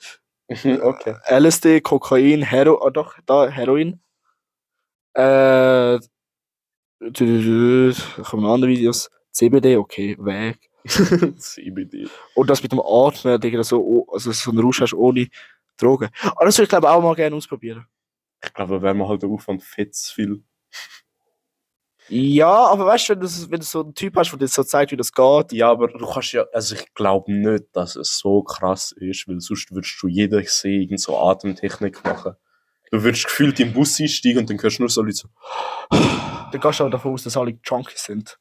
okay. 0.48 1.16
LSD, 1.28 1.80
Kokain, 1.80 2.42
Hero, 2.42 2.84
ah, 2.84 2.90
doch, 2.90 3.16
da, 3.26 3.48
Heroin. 3.48 4.00
Äh, 5.14 5.98
kommen 8.22 8.46
andere 8.46 8.70
Videos. 8.70 9.10
CBD, 9.30 9.76
okay, 9.76 10.16
weg. 10.18 10.58
CBD. 11.36 12.08
Und 12.34 12.48
das 12.48 12.62
mit 12.62 12.72
dem 12.72 12.80
Atmen, 12.80 13.40
Digga, 13.40 13.62
so, 13.62 13.80
oh, 13.80 14.06
also 14.12 14.32
so 14.32 14.50
einen 14.50 14.60
Rausch 14.60 14.80
hast 14.80 14.94
ohne 14.94 15.28
Drogen. 15.76 16.08
Aber 16.22 16.46
das 16.46 16.56
würde 16.56 16.64
ich 16.64 16.68
glaube 16.70 16.90
auch 16.90 17.02
mal 17.02 17.14
gerne 17.14 17.36
ausprobieren. 17.36 17.86
Ich 18.42 18.52
glaube, 18.52 18.80
wenn 18.80 18.96
man 18.96 19.08
halt 19.08 19.22
der 19.22 19.30
Aufwand 19.30 19.62
fett 19.62 19.96
viel. 19.96 20.42
Ja, 22.08 22.66
aber 22.66 22.86
weißt 22.86 23.08
du, 23.08 23.12
wenn 23.14 23.20
du, 23.20 23.26
wenn 23.50 23.60
du 23.60 23.66
so 23.66 23.82
einen 23.82 23.94
Typ 23.94 24.16
hast, 24.16 24.30
der 24.30 24.38
dir 24.38 24.48
so 24.48 24.62
zeigt, 24.62 24.92
wie 24.92 24.96
das 24.96 25.12
geht. 25.12 25.52
Ja, 25.52 25.70
aber 25.70 25.88
du 25.88 26.06
kannst 26.06 26.32
ja, 26.32 26.44
also 26.52 26.74
ich 26.76 26.94
glaube 26.94 27.32
nicht, 27.32 27.64
dass 27.72 27.96
es 27.96 28.18
so 28.18 28.42
krass 28.42 28.92
ist, 28.92 29.26
weil 29.28 29.40
sonst 29.40 29.72
würdest 29.72 29.96
du 30.00 30.08
jeder 30.08 30.42
sehen, 30.44 30.82
irgend 30.82 31.00
so 31.00 31.18
Atemtechnik 31.18 32.04
machen. 32.04 32.34
Du 32.92 33.02
würdest 33.02 33.24
gefühlt 33.24 33.58
im 33.58 33.72
Bus 33.72 34.00
einsteigen 34.00 34.38
und 34.38 34.50
dann 34.50 34.62
hörst 34.62 34.78
du 34.78 34.82
nur 34.82 34.90
so 34.90 35.02
Leute 35.02 35.16
so, 35.16 35.28
Dann 35.90 36.60
gehst 36.60 36.80
du 36.80 36.84
auch 36.84 36.90
davon 36.90 37.12
aus, 37.12 37.24
dass 37.24 37.36
alle 37.36 37.58
Junkies 37.64 38.04
sind. 38.04 38.38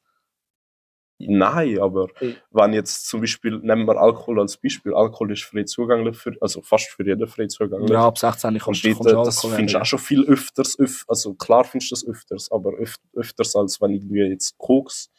Nein, 1.18 1.78
aber 1.80 2.08
Ey. 2.20 2.36
wenn 2.50 2.72
jetzt 2.72 3.08
zum 3.08 3.20
Beispiel, 3.20 3.58
nehmen 3.58 3.86
wir 3.86 3.96
Alkohol 3.96 4.40
als 4.40 4.56
Beispiel, 4.56 4.94
Alkohol 4.94 5.32
ist 5.32 5.44
frei 5.44 5.64
zugänglich, 5.64 6.16
für, 6.16 6.36
also 6.40 6.62
fast 6.62 6.88
für 6.90 7.04
jeden 7.06 7.26
frei 7.26 7.46
zugänglich. 7.46 7.90
Ja, 7.90 8.06
ab 8.06 8.18
16 8.18 8.58
kannst 8.58 8.84
du 8.84 8.94
du 8.94 9.04
das 9.04 9.38
Alkohol 9.38 9.56
findest 9.56 9.74
du 9.74 9.80
auch 9.80 9.86
schon 9.86 9.98
viel 9.98 10.24
öfters, 10.24 10.78
öf 10.78 11.04
also 11.08 11.34
klar 11.34 11.64
findest 11.64 11.92
du 11.92 11.94
das 11.94 12.06
öfters, 12.06 12.52
aber 12.52 12.72
öf 12.78 12.96
öfters 13.14 13.56
als 13.56 13.80
wenn 13.80 13.92
irgendwie 13.92 14.20
jetzt 14.20 14.56
Koks 14.58 15.10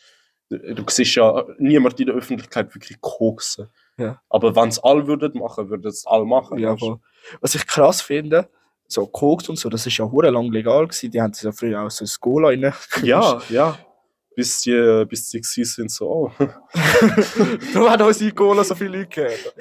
Du, 0.49 0.57
du 0.75 0.83
siehst 0.87 1.15
ja 1.15 1.45
niemand 1.57 1.99
in 1.99 2.07
der 2.07 2.15
Öffentlichkeit 2.15 2.73
wirklich 2.73 3.01
koksen. 3.01 3.67
Ja. 3.97 4.21
Aber 4.29 4.55
wenn 4.55 4.69
es 4.69 4.79
alle 4.79 5.07
würden 5.07 5.39
machen, 5.39 5.69
würden 5.69 5.87
es 5.87 6.05
alle 6.05 6.25
machen. 6.25 6.57
Ja, 6.57 6.77
voll. 6.77 6.99
Was 7.41 7.55
ich 7.55 7.67
krass 7.67 8.01
finde, 8.01 8.49
so 8.87 9.05
Koks 9.05 9.49
und 9.49 9.57
so, 9.57 9.69
das 9.69 9.85
ist 9.85 9.97
ja 9.97 10.09
hure 10.09 10.29
lang 10.29 10.51
legal 10.51 10.87
gewesen. 10.87 11.11
Die 11.11 11.21
haben 11.21 11.31
das 11.31 11.41
ja 11.41 11.51
früher 11.51 11.81
auch 11.81 11.91
so 11.91 12.03
in 12.03 12.07
Skola 12.07 12.49
rein. 12.49 12.73
ja, 13.03 13.41
ja. 13.49 13.77
Bis 14.37 14.61
die, 14.61 15.03
bis 15.09 15.29
die 15.31 15.41
gewesen 15.41 15.65
sind, 15.65 15.91
so, 15.91 16.07
oh. 16.07 16.31
hat 17.89 18.01
unsere 18.03 18.31
Cola 18.33 18.63
so 18.63 18.75
viele 18.75 18.99
Leute 18.99 19.09
gehört. 19.09 19.55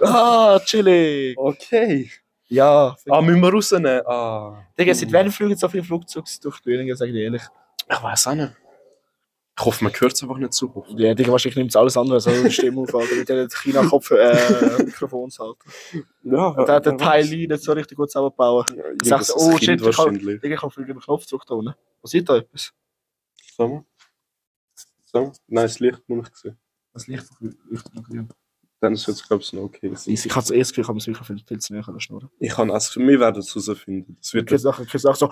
Ah, 0.00 0.60
chillig. 0.60 1.36
okay. 1.36 2.08
Ja. 2.46 2.94
Ah, 3.10 3.20
müssen 3.20 3.40
wir 3.40 3.52
rausnehmen? 3.52 4.00
Ah. 4.06 4.64
Digga, 4.78 4.94
seit 4.94 5.12
wann 5.12 5.32
fliegen 5.32 5.56
so 5.56 5.68
viele 5.68 5.82
Flugzeuge 5.82 6.30
durch 6.40 6.60
die 6.60 6.70
Bühne, 6.70 6.94
sag 6.94 7.08
ich 7.08 7.14
dir 7.14 7.24
ehrlich. 7.24 7.42
Ich 7.90 8.00
weiß 8.00 8.28
auch 8.28 8.34
nicht. 8.36 8.52
Ich 9.58 9.64
hoffe, 9.64 9.82
man 9.82 9.92
hört 9.92 10.12
es 10.12 10.22
einfach 10.22 10.38
nicht 10.38 10.52
so 10.52 10.70
oft. 10.72 10.90
Ja, 10.96 11.14
Digga, 11.14 11.32
wahrscheinlich 11.32 11.56
nimmt 11.56 11.70
es 11.70 11.76
alles 11.76 11.96
andere, 11.96 12.20
so 12.20 12.30
eine 12.30 12.48
Stimme 12.48 12.82
auf, 12.82 12.94
Alter, 12.94 13.16
mit 13.16 13.28
den 13.28 13.48
China-Kopf 13.50 14.12
äh, 14.12 14.84
Mikrofonshalter. 14.84 15.64
Ja, 16.22 16.46
Und 16.46 16.68
der 16.68 16.76
hat 16.76 16.86
den 16.86 16.96
Teil 16.96 17.24
nicht 17.24 17.60
so 17.60 17.72
richtig 17.72 17.98
gut 17.98 18.08
zusammenbauen. 18.08 18.66
Ich 19.02 19.08
sag 19.08 19.24
so, 19.24 19.34
oh 19.34 19.58
shit, 19.58 19.84
ich 19.84 19.96
kann. 19.96 20.14
Digga, 20.16 20.54
ich 20.54 20.60
kann 20.60 20.70
fliegen 20.70 20.92
den 20.92 21.00
Knopf 21.00 21.26
zurück 21.26 21.42
da 21.48 21.56
unten. 21.56 21.74
Passiert 22.00 22.28
da 22.28 22.36
etwas? 22.36 22.72
Sag 23.56 23.68
mal. 23.68 23.84
Nein, 25.12 25.32
das 25.48 25.78
Licht 25.80 26.08
noch 26.08 26.16
nicht 26.16 26.32
gesehen. 26.32 26.58
Das 26.92 27.06
Licht 27.06 27.26
leuchtet 27.40 27.94
noch 27.94 28.04
grün. 28.04 28.28
Dann 28.80 28.94
ist 28.94 29.06
jetzt, 29.06 29.26
glaube 29.28 29.42
ich, 29.44 29.52
noch 29.52 29.62
okay. 29.62 29.88
gewesen. 29.88 30.10
Ich, 30.12 30.26
ich 30.26 30.34
habe 30.34 30.44
zuerst 30.44 30.72
Gefühl, 30.72 30.82
ich 30.82 30.88
habe 30.88 30.98
es 30.98 31.06
wirklich 31.06 31.26
viel, 31.26 31.38
viel 31.46 31.60
zu 31.60 31.72
näher 31.72 31.86
an 31.86 31.94
der 31.94 32.00
Schnur. 32.00 32.30
Ich 32.40 32.50
kann 32.52 32.68
es 32.70 32.88
für 32.88 32.98
mich 33.00 33.18
werden 33.20 33.38
es 33.40 33.54
herausfinden. 33.54 34.16
Das 34.20 34.34
wird 34.34 34.50
Du 34.50 34.52
hörst 34.54 34.64
nachher- 34.64 34.84
du 34.84 34.92
hörst 34.92 35.04
nachher 35.04 35.16
so... 35.16 35.28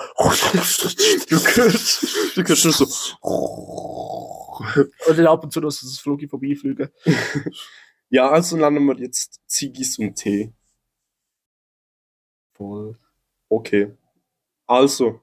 Du 1.28 1.36
hörst, 1.36 2.36
du 2.36 2.42
hörst 2.44 2.64
nur 2.64 2.72
so. 2.72 2.84
Und 5.08 5.18
dann 5.18 5.26
ab 5.26 5.42
und 5.42 5.52
zu 5.52 5.60
noch 5.60 5.70
so 5.70 5.86
das 5.86 5.98
Flug 5.98 6.22
vorbeifliegen. 6.28 6.88
Ja, 8.12 8.28
also 8.28 8.56
lernen 8.56 8.84
wir 8.86 8.98
jetzt 8.98 9.40
Ziggis 9.46 9.96
und 9.96 10.16
Tee. 10.16 10.52
Voll. 12.56 12.98
Okay. 13.48 13.96
Also, 14.66 15.20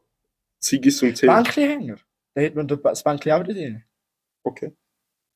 Ziggis 0.59 1.01
und 1.03 1.15
Tee. 1.15 1.27
Bänkli-Hänger. 1.27 1.97
Da 2.33 2.41
hat 2.41 2.55
man 2.55 2.65
das 2.65 3.03
Bänkli 3.03 3.31
auch 3.33 3.41
wieder 3.43 3.53
drin. 3.53 3.83
Okay. 4.47 4.73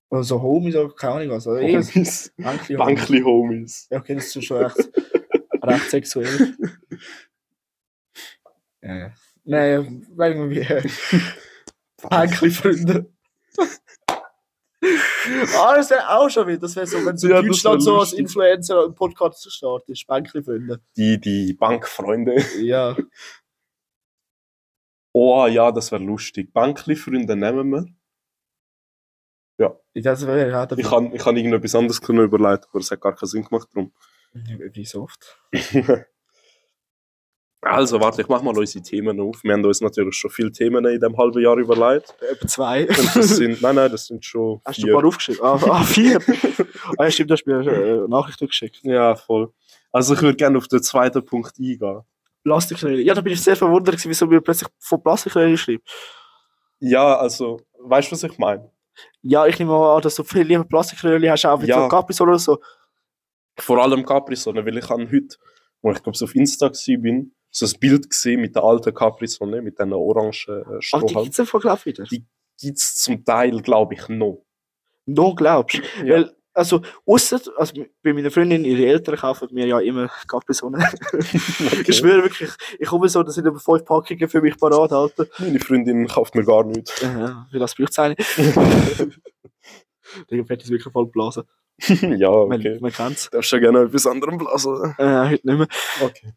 Oder 0.09 0.23
so 0.23 0.41
Homies 0.41 0.75
oder 0.75 0.93
keine 0.93 1.13
Ahnung 1.15 1.29
was. 1.31 1.47
Oder. 1.47 1.61
Homies. 1.61 2.33
Bänkli. 2.37 2.75
Bankli 2.77 3.21
Homies. 3.21 3.87
Ja, 3.89 3.99
okay, 3.99 4.15
das 4.15 4.33
ist 4.35 4.45
schon 4.45 4.57
recht, 4.57 4.77
recht 5.63 5.89
sexuell. 5.89 6.55
Ja. 8.81 9.13
Nein, 9.43 10.07
sagen 10.15 10.49
wir 10.49 10.49
wie 10.49 10.89
Bänkli-Freunde. 12.09 13.11
ah, 15.57 15.75
das 15.75 15.89
wäre 15.89 16.09
auch 16.09 16.29
schon 16.29 16.47
wieder. 16.47 16.59
Das 16.59 16.75
wäre 16.75 16.87
so, 16.87 17.05
wenn 17.05 17.17
so 17.17 17.27
Ja, 17.27 17.41
Deutschland 17.41 17.83
so 17.83 17.99
als. 17.99 18.13
Influencer 18.13 18.83
einen 18.85 18.95
Podcast 18.95 19.51
startet. 19.51 20.03
Bänkli-Freunde. 20.07 20.81
Die, 20.95 21.19
die 21.19 21.53
Bankfreunde. 21.53 22.41
Ja. 22.61 22.95
Oh 25.13 25.45
ja, 25.45 25.73
das 25.73 25.91
wäre 25.91 26.01
lustig. 26.01 26.53
Bankli-Freunde 26.53 27.35
nehmen 27.35 27.69
wir. 27.69 27.85
Das 29.93 30.25
wäre 30.25 30.49
ja 30.49 30.67
Ich 30.77 30.87
kann, 30.87 31.13
ich 31.13 31.21
kann 31.21 31.37
irgendetwas 31.37 31.75
anderes 31.75 32.01
können 32.01 32.23
überleiten, 32.23 32.67
aber 32.71 32.79
es 32.79 32.91
hat 32.91 33.01
gar 33.01 33.15
keinen 33.15 33.29
Sinn 33.29 33.43
gemacht 33.43 33.69
drum. 33.73 33.91
Wie 34.33 34.85
so 34.85 35.03
oft. 35.03 35.37
Also, 37.63 38.01
warte, 38.01 38.23
ich 38.23 38.27
mach 38.27 38.41
mal 38.41 38.57
unsere 38.57 38.83
Themen 38.83 39.19
auf. 39.19 39.43
Wir 39.43 39.53
haben 39.53 39.63
uns 39.63 39.81
natürlich 39.81 40.15
schon 40.15 40.31
viele 40.31 40.51
Themen 40.51 40.83
in 40.83 40.99
diesem 40.99 41.15
halben 41.15 41.39
Jahr 41.43 41.57
überlegt. 41.57 42.15
Etwa 42.19 42.47
zwei. 42.47 42.87
Und 42.87 43.15
das 43.15 43.29
sind, 43.37 43.61
nein, 43.61 43.75
nein, 43.75 43.91
das 43.91 44.07
sind 44.07 44.25
schon 44.25 44.61
Hast 44.65 44.79
du 44.79 44.81
ein 44.81 44.85
vier. 44.85 44.93
paar 44.95 45.05
aufgeschrieben? 45.05 45.43
Ah, 45.43 45.59
ah 45.69 45.83
vier. 45.83 46.19
ah, 46.97 47.03
ja, 47.03 47.11
stimmt, 47.11 47.29
du 47.29 47.33
hast 47.35 47.45
mir 47.45 47.59
äh, 47.61 48.07
Nachrichten 48.07 48.47
geschickt. 48.47 48.79
Ja, 48.81 49.15
voll. 49.15 49.53
Also, 49.91 50.15
ich 50.15 50.21
würde 50.23 50.37
gerne 50.37 50.57
auf 50.57 50.67
den 50.67 50.81
zweiten 50.81 51.23
Punkt 51.23 51.53
eingehen. 51.59 52.01
Plastikröhrchen. 52.43 53.05
Ja, 53.05 53.13
da 53.13 53.21
bin 53.21 53.33
ich 53.33 53.43
sehr 53.43 53.55
verwundert, 53.55 53.93
gewesen, 53.93 54.09
wieso 54.09 54.31
wir 54.31 54.41
plötzlich 54.41 54.69
von 54.79 55.03
Plastikröhrchen 55.03 55.57
schreiben. 55.57 55.83
Ja, 56.79 57.15
also, 57.15 57.61
weißt 57.77 58.09
du, 58.09 58.13
was 58.13 58.23
ich 58.23 58.39
meine? 58.39 58.71
Ja, 59.21 59.45
ich 59.47 59.57
nehme 59.59 59.71
mal 59.71 59.95
an, 59.95 60.01
dass 60.01 60.15
du 60.15 60.23
viel 60.23 60.41
lieber 60.41 60.63
Plastikröhrchen 60.63 61.29
hast, 61.29 61.45
auch 61.45 61.61
wie 61.61 61.67
Ja. 61.67 61.83
so 61.83 61.87
Capris 61.87 62.21
oder 62.21 62.37
so. 62.39 62.59
Vor 63.57 63.81
allem 63.81 64.05
Capri-Sonne, 64.05 64.65
weil 64.65 64.77
ich 64.77 64.89
habe 64.89 65.03
heute, 65.05 65.35
wo 65.81 65.91
ich 65.91 66.01
glaube 66.01 66.17
so 66.17 66.25
auf 66.25 66.35
Insta 66.35 66.71
bin, 66.99 67.33
so 67.49 67.65
ein 67.65 67.79
Bild 67.79 68.09
gesehen 68.09 68.41
mit 68.41 68.55
der 68.55 68.63
alten 68.63 68.93
Capri-Sonne, 68.93 69.61
mit 69.61 69.77
diesen 69.77 69.93
orangen 69.93 70.31
äh, 70.47 70.79
Ach, 70.93 71.03
die 71.03 71.13
gibt 71.13 71.33
es 71.33 71.39
einfach, 71.39 71.59
glaube 71.61 71.85
wieder. 71.85 72.03
Die 72.05 72.25
gibt 72.59 72.77
es 72.77 72.95
zum 72.95 73.23
Teil, 73.25 73.61
glaube 73.61 73.95
ich, 73.95 74.07
noch. 74.07 74.45
No 75.05 75.35
glaubst 75.35 75.77
du? 75.77 76.05
Ja. 76.05 76.15
Weil, 76.15 76.35
also, 76.53 76.81
ausser, 77.05 77.39
also 77.57 77.73
bei 78.03 78.13
meiner 78.13 78.31
Freundin, 78.31 78.65
ihre 78.65 78.85
Eltern 78.85 79.15
kaufen 79.15 79.47
mir 79.51 79.67
ja 79.67 79.79
immer 79.79 80.09
Capri-Sonne. 80.27 80.79
Ich 81.87 81.97
schwöre 81.97 82.23
wirklich, 82.23 82.49
ich 82.79 82.87
komme 82.87 83.09
so, 83.09 83.23
das 83.23 83.35
sind 83.35 83.47
über 83.47 83.59
fünf 83.59 83.85
Packungen 83.85 84.27
für 84.29 84.41
mich 84.41 84.57
parat, 84.57 84.91
Alter. 84.91 85.27
Meine 85.39 85.59
Freundin 85.59 86.07
kauft 86.07 86.35
mir 86.35 86.43
gar 86.43 86.63
nichts. 86.63 87.01
Ja, 87.01 87.47
wie 87.51 87.59
das 87.59 87.75
braucht 87.75 87.91
es 87.91 87.99
eine? 87.99 88.15
Digga, 90.29 90.43
fett 90.45 90.63
ist 90.63 90.69
wirklich 90.69 90.91
voll 90.91 91.07
blasen. 91.07 91.43
ja, 91.87 92.29
Man, 92.45 92.59
okay. 92.59 92.77
man 92.79 92.91
kennt 92.91 93.17
es. 93.17 93.29
Darfst 93.29 93.51
du 93.51 93.55
ja 93.55 93.61
gerne 93.61 93.81
etwas 93.83 94.05
anderem 94.05 94.37
blasen. 94.37 94.95
Äh, 94.97 95.29
heute 95.29 95.47
nicht 95.47 95.57
mehr. 95.57 95.67
Okay. 96.01 96.33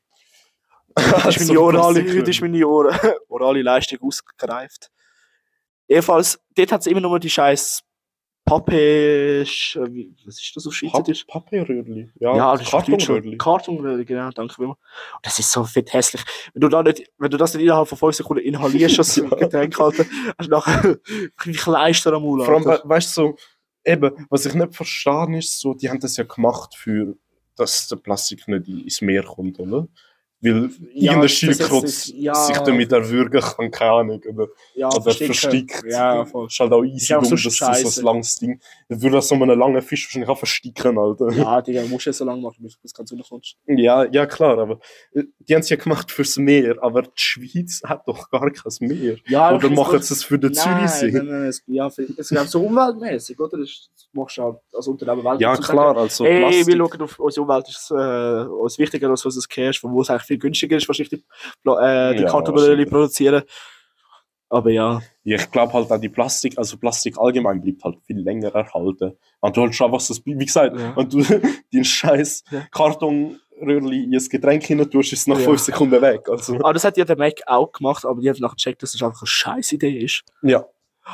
Heute 0.99 1.28
ist 1.28 1.38
meine 1.49 1.54
So 1.54 1.62
orale, 1.62 2.00
heute 2.02 2.30
ist 2.30 2.40
meine 2.40 2.66
Or 2.66 2.92
orale 3.28 3.62
Leistung 3.62 3.99
ausgereift. 4.00 4.90
Jedenfalls, 5.88 6.40
dort 6.56 6.73
hat 6.73 6.80
es 6.80 6.87
immer 6.87 7.00
nur 7.00 7.18
die 7.18 7.30
scheiß 7.30 7.83
Pappe... 8.45 9.43
Sch- 9.47 9.77
äh, 9.83 9.93
wie- 9.93 10.15
Was 10.27 10.41
ist 10.41 10.53
das 10.55 10.67
auf 10.67 10.75
Schweizerdeutsch? 10.75 11.27
Pap 11.27 11.45
Papierröhrli. 11.45 12.11
Ja, 12.21 12.37
Ja, 12.37 12.57
das. 12.57 12.71
Kartonröhrli. 12.71 13.39
Kartonröhrli, 13.39 14.05
genau, 14.05 14.31
danke 14.31 14.55
vielmals. 14.55 14.79
Und 15.15 15.27
das 15.27 15.39
ist 15.39 15.51
so 15.51 15.65
fett 15.65 15.93
hässlich. 15.93 16.23
Wenn 16.53 16.61
du, 16.61 16.69
da 16.69 16.83
nicht, 16.83 17.11
wenn 17.19 17.31
du 17.31 17.37
das 17.39 17.55
nicht 17.55 17.63
innerhalb 17.65 17.89
von 17.89 17.97
5 17.99 18.15
Sekunden 18.17 18.43
inhalierst, 18.43 18.99
das 18.99 19.17
Ja. 19.17 19.29
Getränk, 19.29 19.81
Alter, 19.81 20.05
hast 20.39 20.47
du 20.47 20.51
nachher 20.51 20.99
wie 21.45 21.53
Kleister 21.53 22.13
am 22.13 22.23
Mund. 22.23 22.45
Vor 22.45 22.55
allem, 22.55 22.65
we 22.65 22.81
weißt 22.85 23.17
du, 23.17 23.21
so, 23.23 23.37
eben, 23.85 24.27
was 24.31 24.45
ich 24.47 24.55
nicht 24.55 24.75
verstehe, 24.75 25.39
ist 25.39 25.61
so, 25.61 25.75
die 25.75 25.89
haben 25.89 26.01
das 26.01 26.17
ja 26.17 26.25
gemacht, 26.25 26.75
für, 26.77 27.17
dass 27.57 27.89
der 27.89 27.97
Plastik 27.97 28.47
nicht 28.49 28.69
in- 28.69 28.81
ins 28.85 29.01
Meer 29.01 29.23
kommt, 29.23 29.59
oder? 29.59 29.89
Weil 30.45 30.69
Ja, 30.93 31.13
irgendein 31.13 31.85
ist- 31.85 32.09
ja. 32.15 32.35
sich 32.35 32.59
damit 32.59 32.93
erwürgen 32.93 33.41
kann, 33.41 33.71
keine 33.71 33.91
Ahnung, 33.93 34.21
oder, 34.29 34.49
ja, 34.75 34.89
oder 34.89 35.01
versticken. 35.01 35.35
verstickt. 35.35 35.85
Ja, 35.91 36.25
voll. 36.27 36.47
Ist 36.49 36.61
halt 36.61 36.73
auch 36.73 36.85
easy, 36.85 36.97
Ist 36.97 37.13
auch 37.15 37.25
so 37.25 37.35
das 37.35 37.45
ist 37.47 37.59
so 37.95 38.01
ein 38.01 38.05
langes 38.05 38.37
Ding. 38.37 38.61
Dann 38.89 39.01
würde 39.03 39.17
das 39.17 39.29
so 39.29 39.35
einen 39.35 39.59
langen 39.59 39.81
Fisch 39.81 40.07
wahrscheinlich 40.07 40.29
auch 40.29 40.37
versticken, 40.39 40.99
Alter. 40.99 41.31
Ja, 41.33 41.63
Digga, 41.63 41.83
musst 41.89 42.05
du 42.07 42.11
jetzt 42.11 42.19
so 42.19 42.25
lange 42.27 42.43
machen, 42.43 42.57
bis 42.63 42.77
du 42.79 42.89
ganz 42.97 43.13
rauskommst. 43.13 43.57
Ja, 43.67 44.05
ja, 44.05 44.27
klar, 44.27 44.59
aber 44.59 44.81
äh, 45.15 45.23
die 45.39 45.55
haben 45.55 45.61
es 45.63 45.71
ja 45.71 45.77
gemacht 45.77 46.11
fürs 46.11 46.37
Meer, 46.37 46.77
aber 46.83 47.03
die 47.03 47.11
Schweiz 47.15 47.81
hat 47.85 48.07
doch 48.07 48.31
gar 48.31 48.51
kein 48.51 48.73
Meer. 48.89 49.17
Ja, 49.27 49.55
Oder 49.55 49.71
machen 49.71 50.03
sie 50.03 50.13
es 50.13 50.25
für 50.25 50.39
den 50.39 50.53
Zürichsee? 50.53 51.11
Nein, 51.11 51.27
nein, 51.27 51.41
nein, 51.41 51.49
es, 51.49 51.63
ja, 51.67 51.89
für- 51.89 52.03
es 52.19 52.31
ist 52.31 52.51
so 52.51 52.61
umweltmäßig, 52.63 53.41
oder? 53.41 53.57
Das 53.59 53.89
machst 54.13 54.37
du 54.37 54.43
halt 54.43 54.57
als 54.75 54.87
Unternehmen 54.89 55.25
Welt. 55.25 55.41
Ja, 55.41 55.55
zu 55.55 55.63
sagen, 55.63 55.79
klar, 55.79 55.97
also 55.97 56.25
Hey, 56.25 56.41
Plastik. 56.41 56.67
wir 56.67 56.77
schauen 56.77 57.01
auf 57.03 57.19
unsere 57.19 57.43
Umwelt, 57.47 57.69
ist 57.69 57.91
äh, 57.91 58.45
uns 58.63 58.79
wichtiger 58.79 59.09
als 59.11 59.25
was 59.25 59.37
es 59.37 59.49
Cash, 59.49 59.81
von 59.81 59.93
wo 59.93 60.03
es 60.03 60.11
eigentlich 60.11 60.34
viel 60.35 60.38
günstiger 60.41 60.76
ist, 60.76 60.88
wahrscheinlich 60.88 61.11
die, 61.11 61.17
äh, 61.71 62.14
die 62.17 62.23
Ja, 62.23 62.85
produzieren. 62.87 63.43
Aber 64.50 64.71
ja, 64.71 65.00
ich 65.25 65.50
glaube 65.50 65.73
halt 65.73 65.91
auch 65.91 65.99
die 65.99 66.09
Plastik, 66.11 66.57
also 66.59 66.76
Plastik 66.76 67.19
allgemein 67.19 67.61
bleibt 67.61 67.83
halt 67.83 67.97
viel 68.07 68.21
länger 68.21 68.55
erhalten. 68.55 69.17
Wenn 69.41 69.53
du 69.53 69.61
halt 69.62 69.75
schon 69.75 69.91
was 69.91 70.07
das, 70.09 70.25
wie 70.25 70.37
gesagt, 70.37 70.79
Ja. 70.79 70.95
wenn 70.97 71.09
du 71.09 71.19
den 71.73 71.85
scheiß 71.85 72.45
Ja. 72.50 72.64
Kartonröhrli 72.71 74.05
in 74.05 74.14
ein 74.14 74.29
Getränk 74.29 74.62
hinein 74.64 74.91
tust, 74.91 75.12
ist 75.12 75.21
es 75.21 75.26
nach 75.26 75.38
Ja. 75.38 75.45
5 75.47 75.61
Sekunden 75.61 76.00
weg. 76.00 76.29
Also, 76.29 76.55
aber 76.57 76.73
das 76.73 76.85
hat 76.85 76.97
ja 76.97 77.05
der 77.05 77.17
Mac 77.17 77.41
auch 77.47 77.73
gemacht, 77.73 78.05
aber 78.05 78.21
die 78.21 78.29
haben 78.29 78.38
nachher 78.41 78.55
gecheckt, 78.55 78.83
dass 78.83 78.93
das 78.93 79.03
einfach 79.03 79.23
eine 79.23 79.26
scheiß 79.26 79.73
Idee 79.73 79.99
ist. 79.99 80.23
ja, 80.43 80.64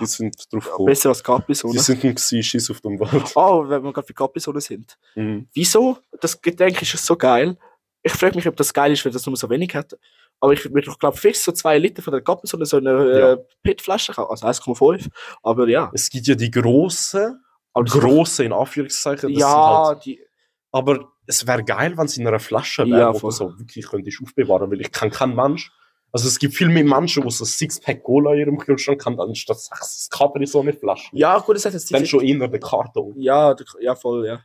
die 0.01 0.07
sind 0.07 0.37
drauf 0.53 0.65
gekommen. 0.65 0.87
Besser 0.87 1.09
als 1.11 1.19
Die 1.19 1.25
Capri-Sonne. 1.25 1.81
sind 1.81 2.05
ein 2.05 2.19
Schiss 2.43 2.71
auf 2.71 2.81
dem 2.81 2.99
Wald. 3.01 3.33
Oh, 3.37 3.67
wenn 3.69 3.83
wir 3.83 3.93
gerade 3.93 4.07
für 4.07 4.15
Capri-Sonne 4.15 4.61
sind. 4.61 4.99
Mhm. 5.15 5.49
Wieso? 5.55 5.97
Das 6.21 6.41
Getränk 6.41 6.83
ist 6.83 6.97
so 7.07 7.17
geil. 7.17 7.57
Ich 8.03 8.13
frage 8.13 8.37
mich, 8.37 8.47
ob 8.49 8.57
das 8.57 8.73
geil 8.73 8.93
ist, 8.93 9.05
wenn 9.05 9.13
das 9.13 9.27
nur 9.27 9.37
so 9.37 9.49
wenig 9.51 9.75
hat. 9.75 9.99
Aber 10.41 10.53
ich 10.55 10.65
würde 10.65 10.87
doch, 10.87 10.99
glaube 10.99 11.19
fix 11.19 11.45
so 11.45 11.53
zwei 11.53 11.77
Liter 11.79 12.01
von 12.03 12.13
der 12.13 12.23
Capri-Sonne 12.23 12.65
so 12.65 12.79
eine 12.79 12.91
Ja. 13.19 13.33
äh, 13.33 13.39
PET-Flasche 13.63 14.15
kaufen. 14.15 14.31
Also 14.31 14.47
1,5. 14.47 15.09
Aber 15.43 15.69
ja. 15.69 15.91
Es 15.93 16.09
gibt 16.09 16.27
ja 16.27 16.35
die 16.35 16.51
grossen, 16.51 17.45
Aber 17.75 17.85
grossen 17.85 18.47
in 18.47 18.53
Anführungszeichen. 18.55 19.29
ja, 19.31 19.85
Halt, 19.89 20.05
die, 20.07 20.19
aber 20.73 21.13
es 21.27 21.47
wäre 21.47 21.63
geil, 21.63 21.93
wenn 21.99 22.07
es 22.07 22.17
in 22.17 22.27
einer 22.27 22.41
Flasche 22.41 22.85
Ja, 22.85 22.97
wäre, 22.97 23.15
wo 23.15 23.19
voll. 23.19 23.31
du 23.31 23.37
so 23.37 23.59
wirklich 23.59 23.87
könntest 23.87 24.21
aufbewahren, 24.23 24.71
weil 24.71 24.81
ich 24.81 24.91
kann 24.91 25.11
kein 25.11 25.35
Mensch. 25.35 25.71
Also 26.13 26.27
es 26.27 26.39
gibt 26.41 26.55
viel 26.55 26.69
mehr 26.69 26.83
Menschen, 26.85 27.23
die 27.23 27.31
so 27.31 27.45
ein 27.45 27.47
Sixpack 27.47 28.03
Cola 28.03 28.33
in 28.33 28.41
ihrem 28.41 28.59
Kühlschrank 28.59 29.05
haben, 29.07 29.21
anstatt 29.21 29.61
sechs 29.61 30.09
Capri 30.11 30.45
so 30.47 30.61
eine 30.61 30.73
Flasche. 30.73 31.09
ja, 31.13 31.39
gut, 31.39 31.55
das 31.57 31.67
hat 31.67 31.73
jetzt 31.75 31.93
Dann 31.95 32.05
schon 32.07 32.25
eher 32.25 32.49
der 32.49 32.59
Karton. 32.61 33.13
Ja, 33.17 33.55
der- 33.55 33.67
ja, 33.81 33.95
voll, 33.95 34.27
ja. 34.27 34.41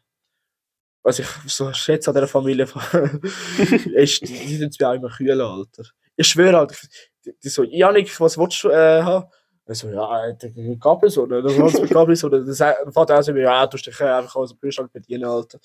Was 1.05 1.19
ich 1.19 1.27
so 1.45 1.71
schätze 1.71 2.09
an 2.09 2.15
dieser 2.15 2.27
Familie 2.27 2.65
ist, 3.93 4.21
die, 4.27 4.47
die 4.47 4.55
sind 4.55 4.79
mir 4.79 4.89
auch 4.89 4.93
immer 4.93 5.09
kühl, 5.09 5.39
Alter. 5.39 5.83
Ich 6.15 6.27
schwöre, 6.27 6.57
Alter, 6.57 6.75
die, 7.24 7.31
die 7.43 7.50
so, 7.50 7.62
Janik, 7.62 8.19
was 8.19 8.39
willst 8.39 8.63
du 8.63 8.69
äh, 8.69 9.03
haben? 9.03 9.29
Also, 9.67 9.89
ja, 9.89 10.31
der 10.31 10.50
Gabelsohne, 10.77 11.43
das 11.43 11.59
war's 11.59 11.79
mit 11.79 11.91
Gabelsohne. 11.91 12.43
Das 12.43 12.57
fährt 12.57 13.12
auch 13.12 13.21
so, 13.21 13.35
ja, 13.35 13.67
du 13.67 13.77
hast 13.77 13.85
dich 13.85 14.01
einfach 14.01 14.35
aus 14.35 14.50
dem 14.50 14.59
Kühlschrank 14.59 14.91
bedienen, 14.91 15.25
Alter. 15.25 15.59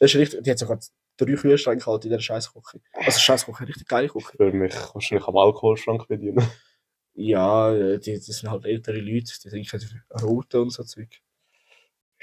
Das 0.00 0.14
ist 0.14 0.18
richtig, 0.18 0.42
die 0.42 0.50
hat 0.50 0.58
sogar 0.58 0.78
drei 1.18 1.34
Kühlschränke 1.34 1.84
halt 1.84 2.06
in 2.06 2.12
der 2.12 2.20
Scheißküche. 2.20 2.80
Also 2.94 3.20
Scheißküche, 3.20 3.68
richtig 3.68 3.88
geile 3.88 4.08
Küche. 4.08 4.32
Für 4.34 4.50
mich 4.50 4.74
wahrscheinlich 4.94 5.28
am 5.28 5.36
Alkoholschrank 5.36 6.08
bedienen. 6.08 6.48
Ja, 7.12 7.70
äh, 7.74 7.98
die, 7.98 8.14
das 8.14 8.26
sind 8.26 8.50
halt 8.50 8.64
ältere 8.64 8.98
Leute, 8.98 9.32
die 9.44 9.48
trinken 9.50 10.02
Rote 10.22 10.62
und 10.62 10.70
so 10.70 10.84
Zeug. 10.84 11.20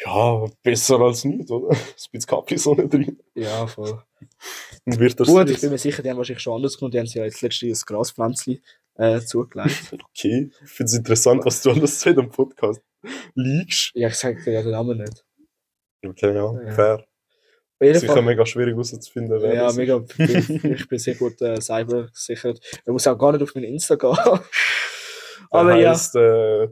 Ja, 0.04 0.46
besser 0.64 1.00
als 1.00 1.24
nicht, 1.24 1.50
oder? 1.52 1.70
Ein 1.72 1.78
bisschen 2.12 2.28
Capri-Sonne 2.28 2.88
drin. 2.88 3.20
Ja, 3.36 3.68
voll. 3.68 4.02
Dann 4.86 5.00
wird 5.00 5.20
das 5.20 5.28
Gut, 5.28 5.50
ich 5.50 5.62
bin 5.62 5.70
mir 5.70 5.78
sicher, 5.78 6.02
die 6.02 6.10
haben 6.10 6.18
wahrscheinlich 6.18 6.44
schon 6.44 6.56
anders 6.56 6.78
genommen. 6.78 6.92
Die 6.92 7.00
haben 7.00 7.08
sie 7.08 7.20
ja 7.20 7.26
jetzt 7.26 7.42
letztens 7.42 7.84
ein 7.84 7.86
Graspflänzchen 7.86 8.62
äh, 8.96 9.20
zugelegt. 9.22 9.94
Okay, 10.10 10.50
ich 10.64 10.70
finde 10.70 10.90
es 10.90 10.94
interessant, 10.98 11.46
was 11.46 11.62
du 11.62 11.72
alles 11.72 12.00
zu 12.00 12.14
dem 12.14 12.30
Podcast 12.30 12.82
liegst. 13.36 13.92
ja, 13.94 14.08
ich 14.08 14.16
sage 14.16 14.44
dir 14.44 14.54
ja 14.54 14.62
den 14.62 14.72
Namen 14.72 14.98
nicht. 14.98 15.24
Okay, 16.06 16.34
ja, 16.34 16.54
Ja. 16.66 16.72
fair. 16.74 17.06
Sicher 17.82 18.14
Fall. 18.14 18.22
mega 18.22 18.46
schwierig 18.46 18.74
herauszufinden, 18.74 19.42
Ja, 19.42 19.66
das 19.66 19.76
mega. 19.76 20.04
Ich, 20.18 20.88
bin 20.88 21.00
sehr 21.00 21.16
gut 21.16 21.42
äh, 21.42 21.60
cyber 21.60 22.08
gesichert. 22.08 22.60
Ich 22.78 22.88
muss 22.88 23.06
auch 23.08 23.18
gar 23.18 23.34
nicht 23.34 23.42
auf 23.42 23.54
mein 23.56 23.66
Insta 23.66 23.96
gehen. 23.96 24.12
ist. 24.12 25.50
Aber 25.50 25.76
Der 25.76 25.82
ja. 25.82 26.64
äh, 26.64 26.70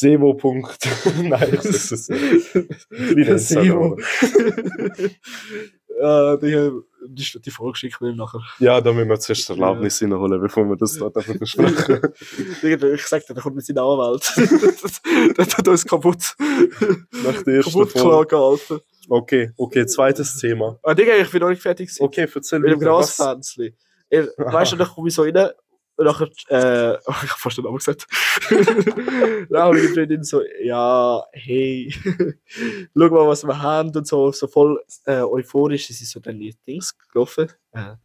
Sevo. 0.00 0.34
Punkt- 0.34 0.88
Nein, 1.22 1.48
ich 1.54 1.60
sag's 1.62 2.08
es 2.10 3.48
Sevo. 3.48 3.96
Äh, 6.00 6.38
die, 6.42 6.70
die, 7.08 7.40
die 7.40 7.50
Folge 7.50 7.78
schicken 7.78 8.06
wir 8.06 8.14
nachher. 8.14 8.40
Ja, 8.58 8.80
da 8.80 8.92
müssen 8.92 9.08
wir 9.08 9.18
zuerst 9.20 9.48
das 9.48 9.56
Erlaubnis 9.56 10.00
reinholen, 10.02 10.40
bevor 10.40 10.64
wir 10.68 10.76
das 10.76 10.94
dort 10.96 11.16
einfach 11.16 11.36
besprechen. 11.38 12.00
ich 12.94 13.06
sag 13.06 13.26
dir, 13.26 13.34
der 13.34 13.42
kommt 13.42 13.56
mit 13.56 13.66
seiner 13.66 13.82
Anwalt. 13.82 14.32
der 15.36 15.46
tut 15.46 15.68
uns 15.68 15.84
kaputt. 15.86 16.34
Nach 17.24 17.42
der 17.42 17.54
ersten 17.56 17.72
kaputt 17.72 17.92
Folge. 17.92 18.36
Alter. 18.36 18.80
Okay, 19.08 19.50
okay, 19.56 19.86
zweites 19.86 20.36
Thema. 20.38 20.78
Ah, 20.82 20.94
Digga, 20.94 21.14
ich 21.16 21.30
bin 21.30 21.40
noch 21.40 21.48
nicht 21.50 21.62
fertig. 21.62 21.88
gewesen. 21.88 22.02
Okay, 22.04 22.28
erzähl 22.32 22.60
Mit 22.60 22.70
dem. 22.72 22.80
Ich- 24.12 24.28
Weißt 24.38 24.72
du, 24.72 24.76
dann 24.76 24.88
komme 24.88 25.08
ich 25.08 25.14
so 25.14 25.22
rein 25.22 25.34
und 26.00 26.06
nachher, 26.06 26.30
äh, 26.48 26.98
oh, 27.04 27.14
ich 27.24 27.30
hab 27.30 27.38
fast 27.38 27.58
den 27.58 27.64
Namen 27.66 27.76
gesagt. 27.76 28.06
dann 29.50 29.62
habe 29.62 29.78
ich 29.78 29.86
die 29.86 29.92
Freundin 29.92 30.24
so, 30.24 30.40
ja, 30.62 31.22
hey, 31.32 31.92
schau 32.96 33.08
mal, 33.10 33.28
was 33.28 33.44
wir 33.44 33.60
haben 33.60 33.94
und 33.94 34.06
so, 34.06 34.32
so 34.32 34.46
voll 34.46 34.82
äh, 35.04 35.20
euphorisch. 35.20 35.88
Sie 35.88 35.92
ist 35.92 36.10
so 36.10 36.20
dann 36.20 36.38
die 36.38 36.56
Dings 36.66 36.96
gelaufen, 37.12 37.52
äh, 37.72 37.90
in 37.90 37.96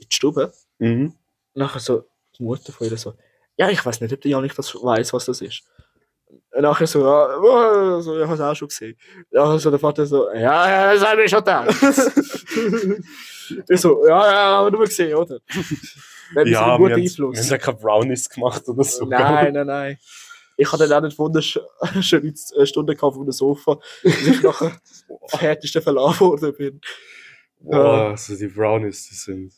die 0.00 0.16
Stube. 0.16 0.52
Mhm. 0.80 1.14
nachher 1.54 1.78
so 1.78 2.08
die 2.36 2.42
Mutter 2.42 2.72
von 2.72 2.88
ihr 2.88 2.96
so, 2.96 3.14
ja, 3.56 3.70
ich 3.70 3.86
weiß 3.86 4.00
nicht, 4.00 4.12
ob 4.12 4.20
der 4.20 4.32
Janik 4.32 4.56
das 4.56 4.74
weiß, 4.74 5.12
was 5.12 5.26
das 5.26 5.40
ist. 5.42 5.62
Und 6.50 6.62
nachher 6.62 6.88
so, 6.88 7.04
ja, 7.04 7.38
oh, 7.38 8.00
so, 8.00 8.18
ich 8.18 8.24
habe 8.24 8.34
es 8.34 8.40
auch 8.40 8.56
schon 8.56 8.66
gesehen. 8.66 8.98
Nachher 9.30 9.60
so 9.60 9.70
der 9.70 9.78
Vater 9.78 10.06
so, 10.06 10.28
ja, 10.32 10.68
ja, 10.68 10.94
das 10.94 11.06
habe 11.06 11.22
ich 11.22 11.30
schon 11.30 11.38
gedacht. 11.38 11.68
ich 13.68 13.80
so, 13.80 14.04
ja, 14.08 14.32
ja, 14.32 14.56
haben 14.56 14.66
wir 14.66 14.70
nur 14.72 14.86
gesehen, 14.86 15.14
oder? 15.14 15.38
Wenn 16.34 16.46
Ja, 16.48 16.52
wir 16.52 16.60
einen 16.66 16.78
guten 16.78 16.92
haben, 16.92 16.96
wir 16.96 16.96
Einfluss. 17.04 17.38
haben 17.38 17.48
ja 17.50 17.58
keine 17.58 17.76
Brownies 17.78 18.28
gemacht 18.28 18.68
oder 18.68 18.84
so. 18.84 19.04
Nein, 19.06 19.52
nein, 19.54 19.66
nein. 19.66 19.98
Ich 20.56 20.70
hatte 20.70 20.86
dann 20.86 21.02
auch 21.02 21.06
nicht 21.06 21.18
wunderschöne 21.18 21.66
Stunden 22.66 22.94
gehabt 22.94 23.02
auf 23.16 23.24
dem 23.24 23.32
Sofa, 23.32 23.78
bis 24.02 24.26
ich 24.26 24.42
nachher 24.42 24.72
am 25.32 25.40
härtesten 25.40 25.82
verlassen 25.82 26.20
worden 26.20 26.54
bin. 26.56 26.80
Boah, 27.60 28.10
also 28.10 28.36
die 28.36 28.48
Brownies, 28.48 29.08
die 29.08 29.14
sind. 29.14 29.52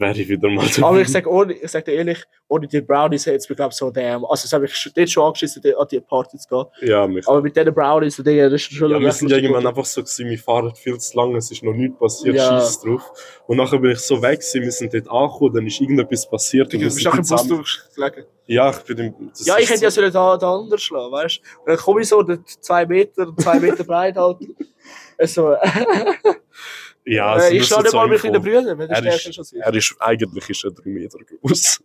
Wäre 0.00 0.12
ich 0.16 0.28
wieder 0.28 0.48
mal 0.48 0.64
dabei. 0.64 0.86
Aber 0.88 1.00
ich 1.00 1.08
sag, 1.08 1.26
ohne, 1.26 1.54
ich 1.54 1.68
sag 1.72 1.84
dir 1.84 1.94
ehrlich, 1.94 2.22
ohne 2.46 2.68
die 2.68 2.80
Brownies 2.80 3.26
hätte 3.26 3.38
es 3.38 3.48
mir, 3.50 3.56
glaube 3.56 3.74
so 3.74 3.90
damn. 3.90 4.24
Also, 4.26 4.42
das 4.44 4.52
habe 4.52 4.66
ich 4.66 4.92
dort 4.94 5.10
schon 5.10 5.24
angeschissen, 5.24 5.60
an 5.76 5.88
die 5.90 5.98
Party 6.00 6.38
zu 6.38 6.48
gehen. 6.48 6.88
Ja, 6.88 7.04
mich. 7.08 7.26
Aber 7.26 7.42
mit 7.42 7.56
diesen 7.56 7.74
Brownies, 7.74 8.16
und 8.16 8.24
Digga, 8.28 8.44
das 8.48 8.62
ist 8.62 8.72
schon 8.72 8.92
Ja, 8.92 9.00
wir 9.00 9.10
sind 9.10 9.28
ja 9.28 9.38
irgendwann 9.38 9.66
einfach 9.66 9.84
so 9.84 10.00
gewesen, 10.00 10.30
wir 10.30 10.38
fahren 10.38 10.72
viel 10.76 10.96
zu 10.98 11.16
lange, 11.16 11.38
es 11.38 11.50
ist 11.50 11.64
noch 11.64 11.72
nichts 11.72 11.98
passiert, 11.98 12.36
Ja. 12.36 12.60
scheiß 12.60 12.80
drauf. 12.82 13.02
Und 13.48 13.56
nachher 13.56 13.78
bin 13.80 13.90
ich 13.90 13.98
so 13.98 14.22
weg 14.22 14.38
gewesen, 14.38 14.62
wir 14.62 14.70
sind 14.70 14.94
dort 14.94 15.10
angekommen, 15.10 15.54
dann 15.54 15.66
ist 15.66 15.80
irgendetwas 15.80 16.30
passiert. 16.30 16.72
Du 16.72 16.78
bist 16.78 17.04
auch 17.08 17.14
im 17.14 17.26
Bus 17.26 17.48
durchgelegen. 17.48 18.24
Ja, 18.46 18.70
ich 18.70 18.78
bin 18.78 18.98
im. 18.98 19.14
Ja, 19.44 19.58
ich 19.58 19.68
hätte 19.68 19.78
so- 19.80 19.84
ja 19.86 19.90
sollen 19.90 20.12
da, 20.12 20.36
da 20.36 20.54
anders 20.54 20.80
schlagen, 20.80 21.10
weißt 21.12 21.38
du? 21.38 21.42
Dann 21.66 21.76
komme 21.76 22.02
ich 22.02 22.08
so, 22.08 22.22
zwei 22.60 22.86
Meter, 22.86 23.34
zwei 23.36 23.58
Meter 23.58 23.82
breit 23.82 24.14
halt. 24.16 24.36
Also, 25.20 25.56
Ja, 27.08 27.38
äh, 27.38 27.56
ich 27.56 27.66
schlage 27.66 27.84
nicht 27.84 27.94
mal 27.94 28.08
mit 28.08 28.20
kleinen 28.20 28.34
Info. 28.36 28.44
Brüdern, 28.46 28.78
wenn 28.78 28.88
der 28.88 28.96
Er 28.96 28.96
Stärke 29.02 29.28
ist, 29.28 29.34
schon 29.34 29.42
ist. 29.42 29.52
er 29.54 29.74
ist, 29.74 29.96
eigentlich 30.00 30.50
ist 30.50 30.64
er 30.64 30.70
drei 30.72 30.90
Meter 30.90 31.18
groß. 31.18 31.82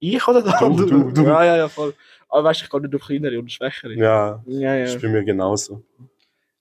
Ich 0.00 0.26
oder 0.28 0.42
der 0.42 0.58
Du, 0.58 0.64
andere? 0.66 0.86
du, 0.86 1.10
du. 1.12 1.22
Ja, 1.24 1.44
ja, 1.44 1.56
ja, 1.56 1.68
voll. 1.68 1.94
Aber 2.28 2.44
weißt 2.44 2.60
du, 2.60 2.64
ich 2.64 2.70
gehe 2.70 2.80
nicht 2.80 2.94
auf 2.94 3.02
kleinere 3.02 3.38
und 3.38 3.52
schwächere. 3.52 3.94
Ja, 3.94 4.42
ja. 4.46 4.74
ja. 4.76 4.84
ist 4.84 5.00
bei 5.00 5.08
mir 5.08 5.22
genauso. 5.22 5.84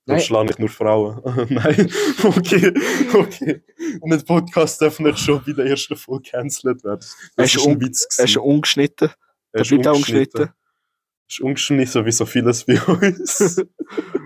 Dann 0.06 0.20
schlage 0.20 0.52
ich 0.52 0.58
nur 0.60 0.68
Frauen. 0.70 1.22
Nein, 1.50 1.92
okay, 2.24 2.74
okay. 3.14 3.62
Und 4.02 4.12
ein 4.14 4.26
Podcast 4.26 4.82
darf 4.82 5.00
nicht 5.00 5.20
schon 5.20 5.42
bei 5.46 5.54
der 5.54 5.66
ersten 5.68 5.96
Folge 5.96 6.30
cancelled 6.32 6.84
werden. 6.84 7.06
Er 7.38 7.44
Das 7.44 7.56
ist 7.56 7.66
ein 7.66 7.80
Witz. 7.80 8.08
Er 8.18 8.26
ist 8.26 8.32
schon 8.32 8.44
ungeschnitten. 8.44 9.10
Er 9.54 9.62
ist 9.62 9.72
ungeschnitten. 9.72 9.94
ungeschnitten. 9.96 10.50
Ist 11.30 11.40
ungeschnitten, 11.40 12.06
wie 12.06 12.12
so 12.12 12.26
vieles 12.26 12.66
bei 12.66 12.82
uns. 12.82 13.64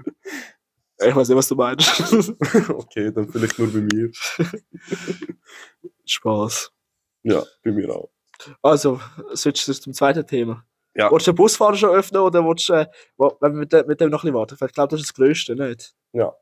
Ich 1.07 1.15
weiß 1.15 1.27
nicht, 1.29 1.37
was 1.37 1.47
du 1.47 1.55
meinst. 1.55 1.89
okay, 2.69 3.11
dann 3.11 3.29
vielleicht 3.29 3.57
nur 3.59 3.71
bei 3.71 3.79
mir. 3.79 4.11
Spaß. 6.05 6.71
Ja, 7.23 7.43
bei 7.63 7.71
mir 7.71 7.89
auch. 7.95 8.09
Also, 8.61 8.99
switch 9.35 9.65
zum 9.65 9.93
zweiten 9.93 10.25
Thema. 10.25 10.65
Ja. 10.95 11.11
Willst 11.11 11.27
du 11.27 11.31
den 11.31 11.37
Busfahrer 11.37 11.75
schon 11.75 11.89
öffnen 11.89 12.21
oder 12.21 12.43
willst 12.45 12.69
du, 12.69 12.73
äh, 12.73 12.87
wenn 13.17 13.53
wir 13.69 13.85
mit, 13.85 13.99
dem- 14.01 14.09
noch 14.09 14.23
ein 14.23 14.27
bisschen 14.31 14.33
warten? 14.35 14.57
Ich 14.65 14.73
glaube, 14.73 14.91
das 14.91 15.01
ist 15.01 15.09
das 15.09 15.13
Größte, 15.15 15.55
nicht? 15.55 15.93
Ja. 16.13 16.33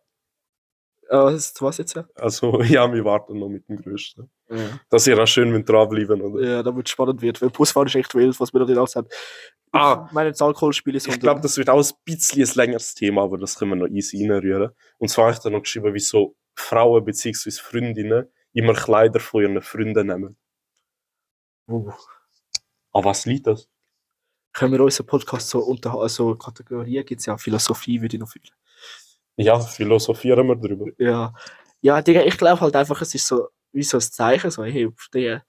Äh, 1.13 1.17
was, 1.17 1.53
was 1.61 1.77
jetzt? 1.77 1.93
Ja, 1.95 2.05
Also, 2.15 2.59
ja, 2.63 2.91
wir 2.91 3.05
warten 3.05 3.37
noch 3.37 3.47
mit 3.47 3.69
dem 3.69 3.77
Größten. 3.77 4.27
ja. 4.49 4.79
Dass 4.89 5.05
ihr 5.05 5.21
auch 5.21 5.27
schön 5.27 5.51
mit 5.51 5.69
dranbleiben, 5.69 6.19
oder? 6.21 6.43
ja 6.43 6.63
damit 6.63 6.87
es 6.87 6.91
spannend 6.91 7.21
wird. 7.21 7.39
Weil 7.39 7.51
Busfahren 7.51 7.87
ist 7.87 7.95
echt 7.95 8.15
wild, 8.15 8.39
was 8.39 8.51
wir 8.51 8.59
noch 8.59 8.67
nicht 8.67 8.77
alles 8.79 8.95
haben. 8.95 9.07
Ah. 9.71 10.05
Ich 10.07 10.11
meine, 10.13 10.31
das 10.31 10.41
Alkoholspiel 10.41 10.95
ist 10.95 11.07
Ich 11.07 11.19
glaube, 11.19 11.41
das 11.41 11.55
wird 11.57 11.69
auch 11.69 11.77
ein 11.77 11.95
bisschen 12.03 12.41
ein 12.43 12.55
längeres 12.55 12.95
Thema, 12.95 13.23
aber 13.23 13.37
das 13.37 13.55
können 13.57 13.71
wir 13.71 13.75
noch 13.75 13.93
easy 13.93 14.27
reinrühren. 14.27 14.71
Und 14.97 15.09
zwar 15.09 15.25
habe 15.25 15.33
ich 15.33 15.39
da 15.39 15.51
noch 15.51 15.61
geschrieben, 15.61 15.93
wieso 15.93 16.35
Frauen 16.55 17.05
bzw. 17.05 17.51
Freundinnen 17.51 18.27
immer 18.53 18.73
Kleider 18.73 19.19
von 19.19 19.43
ihren 19.43 19.61
Freunden 19.61 20.07
nehmen. 20.07 20.37
Uh. 21.67 21.91
An 22.91 23.03
was 23.03 23.25
liegt 23.25 23.45
das? 23.45 23.69
Können 24.51 24.73
wir 24.73 24.81
unseren 24.81 25.05
Podcast 25.05 25.49
so 25.49 25.59
unter 25.59 25.93
also 25.93 26.35
Kategorien 26.35 27.05
gibt 27.05 27.19
es 27.19 27.25
ja 27.27 27.37
Philosophie, 27.37 28.01
würde 28.01 28.15
ich 28.15 28.19
noch 28.19 28.29
fühlen. 28.29 28.49
Ja, 29.35 29.59
philosophieren 29.59 30.47
wir 30.47 30.55
drüber. 30.55 30.85
Ja. 30.97 31.33
Ja, 31.81 32.01
Digga, 32.01 32.21
ich 32.21 32.37
glaube 32.37 32.61
halt 32.61 32.75
einfach, 32.75 33.01
es 33.01 33.13
ist 33.13 33.27
so 33.27 33.49
wie 33.71 33.83
so 33.83 33.97
ein 33.97 34.01
Zeichen, 34.01 34.51
so, 34.51 34.63
hey, 34.63 34.89
Digga, 35.13 35.43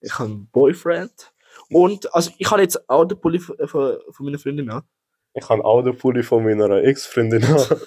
ich 0.00 0.18
habe 0.18 0.30
einen 0.30 0.48
Boyfriend. 0.48 1.32
Und 1.70 2.12
also 2.14 2.30
ich 2.38 2.50
habe 2.50 2.62
jetzt 2.62 2.88
auch 2.88 3.04
den 3.04 3.20
Pulli 3.20 3.38
von, 3.38 3.56
von, 3.66 3.98
meiner 4.20 4.38
Freundin 4.38 4.70
an. 4.70 4.82
Ich 5.34 5.48
habe 5.48 5.64
auch 5.64 5.82
den 5.82 5.96
Pulli 5.96 6.22
von 6.22 6.44
meiner 6.44 6.82
Ex-Freundin 6.82 7.44
an. 7.44 7.80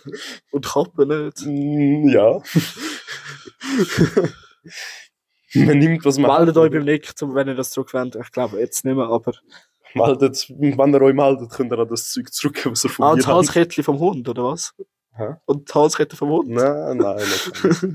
Und 0.52 0.66
Kappe 0.66 1.06
nicht. 1.06 1.46
Mm, 1.46 2.10
ja. 2.10 2.42
man 5.66 5.80
nimmt, 5.80 6.06
was 6.06 6.18
man 6.18 6.32
Meldet 6.32 6.58
euch 6.58 6.72
beim 6.72 6.86
Nick, 6.86 7.14
wenn 7.20 7.48
ihr 7.48 7.56
das 7.56 7.72
zurückwendet. 7.72 8.22
Ich 8.24 8.32
glaube 8.32 8.60
jetzt 8.60 8.86
nicht 8.86 8.96
mehr, 8.96 9.08
aber. 9.08 9.34
Meldet, 9.94 10.48
wenn 10.50 10.94
ihr 10.94 11.02
euch 11.02 11.14
meldet, 11.14 11.50
könnt 11.50 11.74
ihr 11.74 11.80
an 11.80 11.90
das 11.90 12.12
Zeug 12.12 12.32
zurück, 12.32 12.66
was 12.66 12.86
ihr 12.86 12.90
von 12.90 13.06
Ah, 13.06 13.12
mir 13.12 13.18
das 13.18 13.28
habt. 13.28 13.36
Halskettchen 13.36 13.84
vom 13.84 14.00
Hund, 14.00 14.30
oder 14.30 14.44
was? 14.46 14.74
Hä? 15.14 15.36
Und 15.46 15.70
die 15.70 15.74
Halskette 15.74 16.16
vom 16.16 16.30
Hund? 16.30 16.50
Nein, 16.50 16.98
nein, 16.98 17.18
nicht. 17.18 17.86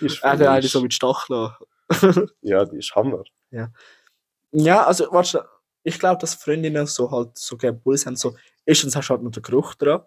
Ist 0.00 0.24
Ah, 0.24 0.36
der 0.36 0.50
eine 0.52 0.66
so 0.66 0.80
mit 0.80 0.94
Stacheln. 0.94 1.50
Ja, 2.40 2.64
die 2.64 2.78
ist 2.78 2.94
Hammer. 2.96 3.22
Ja, 4.52 4.84
also, 4.84 5.06
warte, 5.12 5.46
ich 5.82 5.98
glaube, 5.98 6.18
dass 6.20 6.34
Freundinnen 6.34 6.86
so 6.86 7.10
halt 7.10 7.36
so 7.36 7.56
gerne 7.56 7.76
Puls 7.78 8.06
haben. 8.06 8.16
So, 8.16 8.36
erstens 8.64 8.96
hast 8.96 9.08
du 9.08 9.10
halt 9.14 9.22
noch 9.22 9.30
den 9.30 9.42
Geruch 9.42 9.74
dran. 9.74 10.02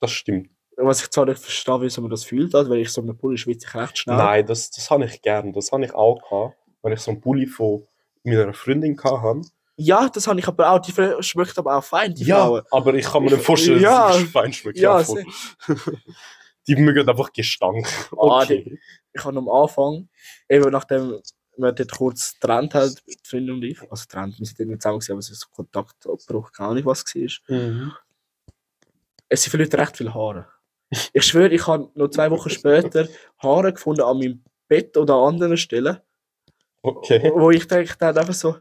Das 0.00 0.10
stimmt. 0.10 0.50
Was 0.76 1.02
ich 1.02 1.10
zwar 1.10 1.26
nicht 1.26 1.38
verstehe, 1.40 1.80
wieso 1.82 2.00
man 2.00 2.10
das 2.10 2.24
fühlt, 2.24 2.52
halt, 2.54 2.68
weil 2.68 2.78
ich 2.78 2.90
so 2.90 3.00
einen 3.00 3.16
Pulli 3.16 3.36
schwitze 3.38 3.66
ich 3.68 3.74
recht 3.74 3.98
schnell. 3.98 4.16
Nein, 4.16 4.46
das, 4.46 4.70
das 4.70 4.90
habe 4.90 5.04
ich 5.04 5.22
gern. 5.22 5.52
Das 5.52 5.70
habe 5.70 5.84
ich 5.84 5.94
auch 5.94 6.20
gehabt, 6.22 6.56
wenn 6.82 6.92
ich 6.92 7.00
so 7.00 7.12
einen 7.12 7.20
Pulli 7.20 7.46
von 7.46 7.86
meiner 8.24 8.52
Freundin 8.54 8.98
hatte. 9.00 9.42
Ja, 9.76 10.08
das 10.08 10.26
habe 10.28 10.38
ich 10.38 10.46
aber 10.46 10.70
auch. 10.70 10.78
Die 10.78 10.92
schmeckt 11.22 11.58
aber 11.58 11.76
auch 11.76 11.84
fein, 11.84 12.14
die 12.14 12.24
Ja, 12.24 12.44
Frauen. 12.46 12.62
aber 12.70 12.94
ich 12.94 13.04
kann 13.06 13.22
mir 13.22 13.28
Ich- 13.30 13.34
nicht 13.36 13.44
vorstellen, 13.46 13.80
ja. 13.82 14.08
dass 14.08 14.18
sie 14.18 14.26
fein 14.26 14.52
schmeckt. 14.52 14.78
Ja, 14.78 14.98
Ja, 14.98 15.04
voll. 15.04 15.24
die 16.68 16.76
mögen 16.76 17.08
einfach 17.08 17.32
Gestank. 17.32 17.86
Ah, 18.12 18.42
Okay. 18.42 18.78
Ich 19.12 19.24
habe 19.24 19.36
am 19.38 19.48
Anfang, 19.48 20.08
eben 20.48 20.70
nachdem 20.70 21.20
wir 21.56 21.72
dort 21.72 21.92
kurz 21.92 22.34
getrennt 22.34 22.74
haben, 22.74 22.94
die 23.06 23.16
Freundin 23.22 23.54
und 23.56 23.62
ich, 23.62 23.80
also 23.90 24.02
getrennt, 24.02 24.38
wir 24.38 24.46
sind 24.46 24.58
dann 24.60 24.68
nicht 24.68 24.82
zusammen 24.82 24.98
gewesen, 24.98 25.12
aber 25.12 25.18
es 25.20 25.30
ist 25.30 25.46
ein 25.46 25.54
Kontaktabbruch, 25.54 26.50
keine 26.52 26.68
Ahnung, 26.70 26.84
was 26.86 27.04
es 27.06 27.14
war. 27.48 27.56
Mhm. 27.56 27.92
Es 29.28 29.42
sind 29.42 29.50
für 29.50 29.56
Leute 29.58 29.78
recht 29.78 29.96
viele 29.96 30.14
Haare. 30.14 30.48
Ich 31.12 31.24
schwöre, 31.24 31.48
ich 31.52 31.66
habe 31.66 31.90
noch 31.94 32.08
zwei 32.08 32.30
Wochen 32.30 32.50
später 32.50 33.08
Haare 33.38 33.72
gefunden 33.72 34.02
an 34.02 34.18
meinem 34.18 34.42
Bett 34.68 34.96
oder 34.96 35.14
an 35.14 35.34
anderen 35.34 35.56
Stellen, 35.56 35.98
Okay. 36.82 37.32
wo 37.34 37.50
ich 37.50 37.66
denke 37.66 37.94
dann 37.98 38.16
einfach 38.18 38.34
so, 38.34 38.56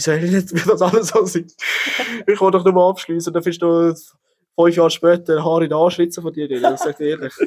Wieso 0.00 0.12
nicht 0.12 0.54
wie 0.54 0.60
das 0.68 0.82
alles 0.82 1.08
so 1.08 1.24
sein? 1.24 1.46
Ich 2.26 2.40
will 2.40 2.50
doch 2.50 2.64
nur 2.64 2.72
mal 2.72 2.90
abschließen 2.90 3.30
und 3.30 3.34
dann 3.34 3.42
findest 3.42 3.62
du 3.62 3.94
fünf 4.58 4.76
Jahre 4.76 4.90
später 4.90 5.44
Haare 5.44 5.64
in 5.64 5.70
den 5.70 5.78
Anschlitzen 5.78 6.22
von 6.22 6.32
dir 6.32 6.48
drin. 6.48 6.62
Das 6.62 6.82
sag 6.82 6.98
ich 7.00 7.06
ehrlich. 7.06 7.34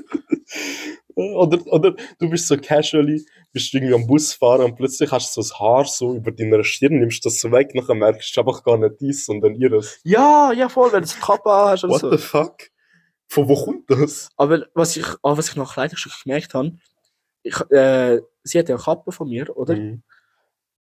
Oder, 1.16 1.60
oder 1.68 1.94
du 2.18 2.28
bist 2.28 2.48
so 2.48 2.58
casually, 2.58 3.24
bist 3.52 3.72
irgendwie 3.72 3.94
am 3.94 4.08
Bus 4.08 4.34
fahren 4.34 4.62
und 4.64 4.76
plötzlich 4.76 5.12
hast 5.12 5.38
du 5.38 5.44
so 5.44 5.48
das 5.48 5.60
Haar 5.60 5.86
so 5.86 6.16
über 6.16 6.32
deiner 6.32 6.64
Stirn, 6.64 7.00
nimmst 7.00 7.24
das 7.24 7.40
so 7.40 7.52
weg, 7.52 7.76
nachher 7.76 7.94
merkst 7.94 8.22
du, 8.22 8.24
es 8.24 8.32
ist 8.32 8.38
einfach 8.40 8.64
gar 8.64 8.80
nicht 8.80 9.00
dies, 9.00 9.28
sondern 9.28 9.54
ihres. 9.54 10.00
Ja, 10.04 10.52
ja, 10.54 10.70
voll, 10.70 10.92
wenn 10.92 11.04
du 11.04 11.08
so 11.08 11.20
Kappe 11.20 11.52
hast 11.52 11.84
oder 11.84 11.94
What 11.94 12.02
so. 12.02 12.12
the 12.12 12.18
fuck? 12.18 12.72
Von 13.28 13.48
wo 13.48 13.64
kommt 13.64 13.92
das? 13.92 14.30
Aber 14.38 14.66
was 14.74 14.98
ich, 14.98 15.06
ah, 15.22 15.38
was 15.38 15.50
ich 15.50 15.56
nach 15.56 15.72
Kleidungsstück 15.72 16.14
gemerkt 16.24 16.56
habe, 16.56 16.72
ich, 17.44 17.62
äh, 17.70 18.20
sie 18.42 18.58
hat 18.58 18.70
ja 18.70 18.76
eine 18.76 18.84
Kappe 18.84 19.12
von 19.12 19.30
mir, 19.30 19.56
oder? 19.56 19.76
Mhm. 19.76 20.02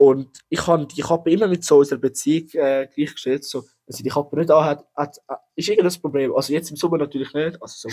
Und 0.04 0.28
ich 0.50 0.66
habe 0.66 0.86
die 0.86 1.00
Kappe 1.00 1.30
immer 1.30 1.48
mit 1.48 1.64
so 1.64 1.78
unserer 1.78 1.98
Beziehung 1.98 2.50
äh, 2.52 2.86
gleichgestellt. 2.94 3.42
So, 3.42 3.62
wenn 3.86 3.96
sie 3.96 4.02
die 4.02 4.10
Kappe 4.10 4.36
nicht 4.36 4.50
anhat, 4.50 4.84
hat, 4.94 5.16
hat, 5.26 5.40
ist 5.56 5.66
irgendein 5.66 5.98
Problem. 5.98 6.34
Also 6.34 6.52
jetzt 6.52 6.70
im 6.70 6.76
Sommer 6.76 6.98
natürlich 6.98 7.32
nicht. 7.32 7.56
Also 7.62 7.88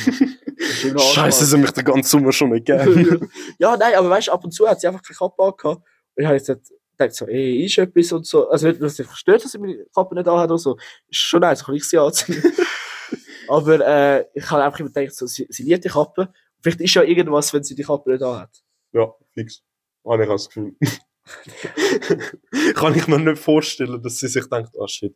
noch 0.94 1.02
Scheiße, 1.14 1.46
sie 1.46 1.58
mich 1.58 1.72
den 1.72 1.86
ganzen 1.86 2.10
Sommer 2.10 2.34
schon 2.34 2.50
nicht 2.50 2.66
gern. 2.66 3.30
ja, 3.60 3.78
nein, 3.78 3.96
aber 3.96 4.10
weißt 4.10 4.28
du, 4.28 4.34
ab 4.34 4.44
und 4.44 4.52
zu 4.52 4.68
hat 4.68 4.82
sie 4.82 4.88
einfach 4.88 5.02
keine 5.02 5.16
Kappe 5.16 5.42
angehabt. 5.42 5.88
Und 6.16 6.22
ich 6.22 6.26
habe 6.26 6.36
jetzt 6.36 6.48
gedacht, 6.48 7.16
so, 7.16 7.28
ey, 7.28 7.64
ist 7.64 7.78
etwas 7.78 8.12
und 8.12 8.26
so. 8.26 8.50
Also 8.50 8.68
nicht, 8.68 8.82
dass 8.82 9.00
ich 9.00 9.08
verstört, 9.08 9.46
dass 9.46 9.54
sie 9.54 9.60
meine 9.60 9.86
Kappe 9.96 10.14
nicht 10.14 10.28
anhat 10.28 10.50
oder 10.50 10.58
so. 10.58 10.78
Ist 11.08 11.18
schon 11.18 11.40
nice, 11.40 11.64
kann 11.64 11.76
ich 11.76 11.88
sie 11.88 11.98
anziehen. 11.98 12.44
aber 13.48 13.88
äh, 13.88 14.26
ich 14.34 14.52
habe 14.52 14.66
einfach 14.66 14.82
immer 14.82 14.90
gedacht, 14.90 15.16
so, 15.16 15.28
sie, 15.28 15.48
sie 15.50 15.64
liebt 15.64 15.86
die 15.86 15.90
Kappe. 15.90 16.34
Vielleicht 16.62 16.82
ist 16.82 16.94
ja 16.94 17.04
irgendwas, 17.04 17.54
wenn 17.54 17.64
sie 17.64 17.74
die 17.74 17.84
Kappe 17.84 18.12
nicht 18.12 18.22
anhat. 18.22 18.50
ja, 18.92 19.14
fix. 19.34 19.64
Habe 20.06 20.24
ich 20.24 20.30
auch 20.30 20.34
das 20.34 20.50
Gefühl. 20.50 20.76
Kann 22.76 22.96
ich 22.96 23.08
mir 23.08 23.20
nicht 23.20 23.42
vorstellen, 23.42 24.02
dass 24.02 24.18
sie 24.20 24.28
sich 24.28 24.48
denkt, 24.50 24.72
ah 24.80 24.88
shit. 24.88 25.16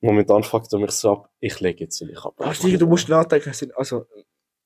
Momentan 0.00 0.42
fuckt 0.42 0.72
er 0.72 0.78
mich 0.78 0.90
so 0.92 1.12
ab, 1.12 1.30
ich 1.40 1.58
lege 1.60 1.84
jetzt 1.84 2.00
in 2.02 2.08
die 2.08 2.14
Kappe. 2.14 2.44
Ach, 2.44 2.56
Digga, 2.56 2.76
du 2.78 2.86
musst 2.86 3.08
nachdenken, 3.08 3.48
es 3.50 3.58
sind, 3.58 3.76
also, 3.76 4.04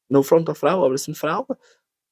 no 0.08 0.22
front 0.22 0.48
an 0.48 0.54
Frauen, 0.56 0.84
aber 0.84 0.94
es 0.94 1.04
sind 1.04 1.16
Frauen. 1.16 1.46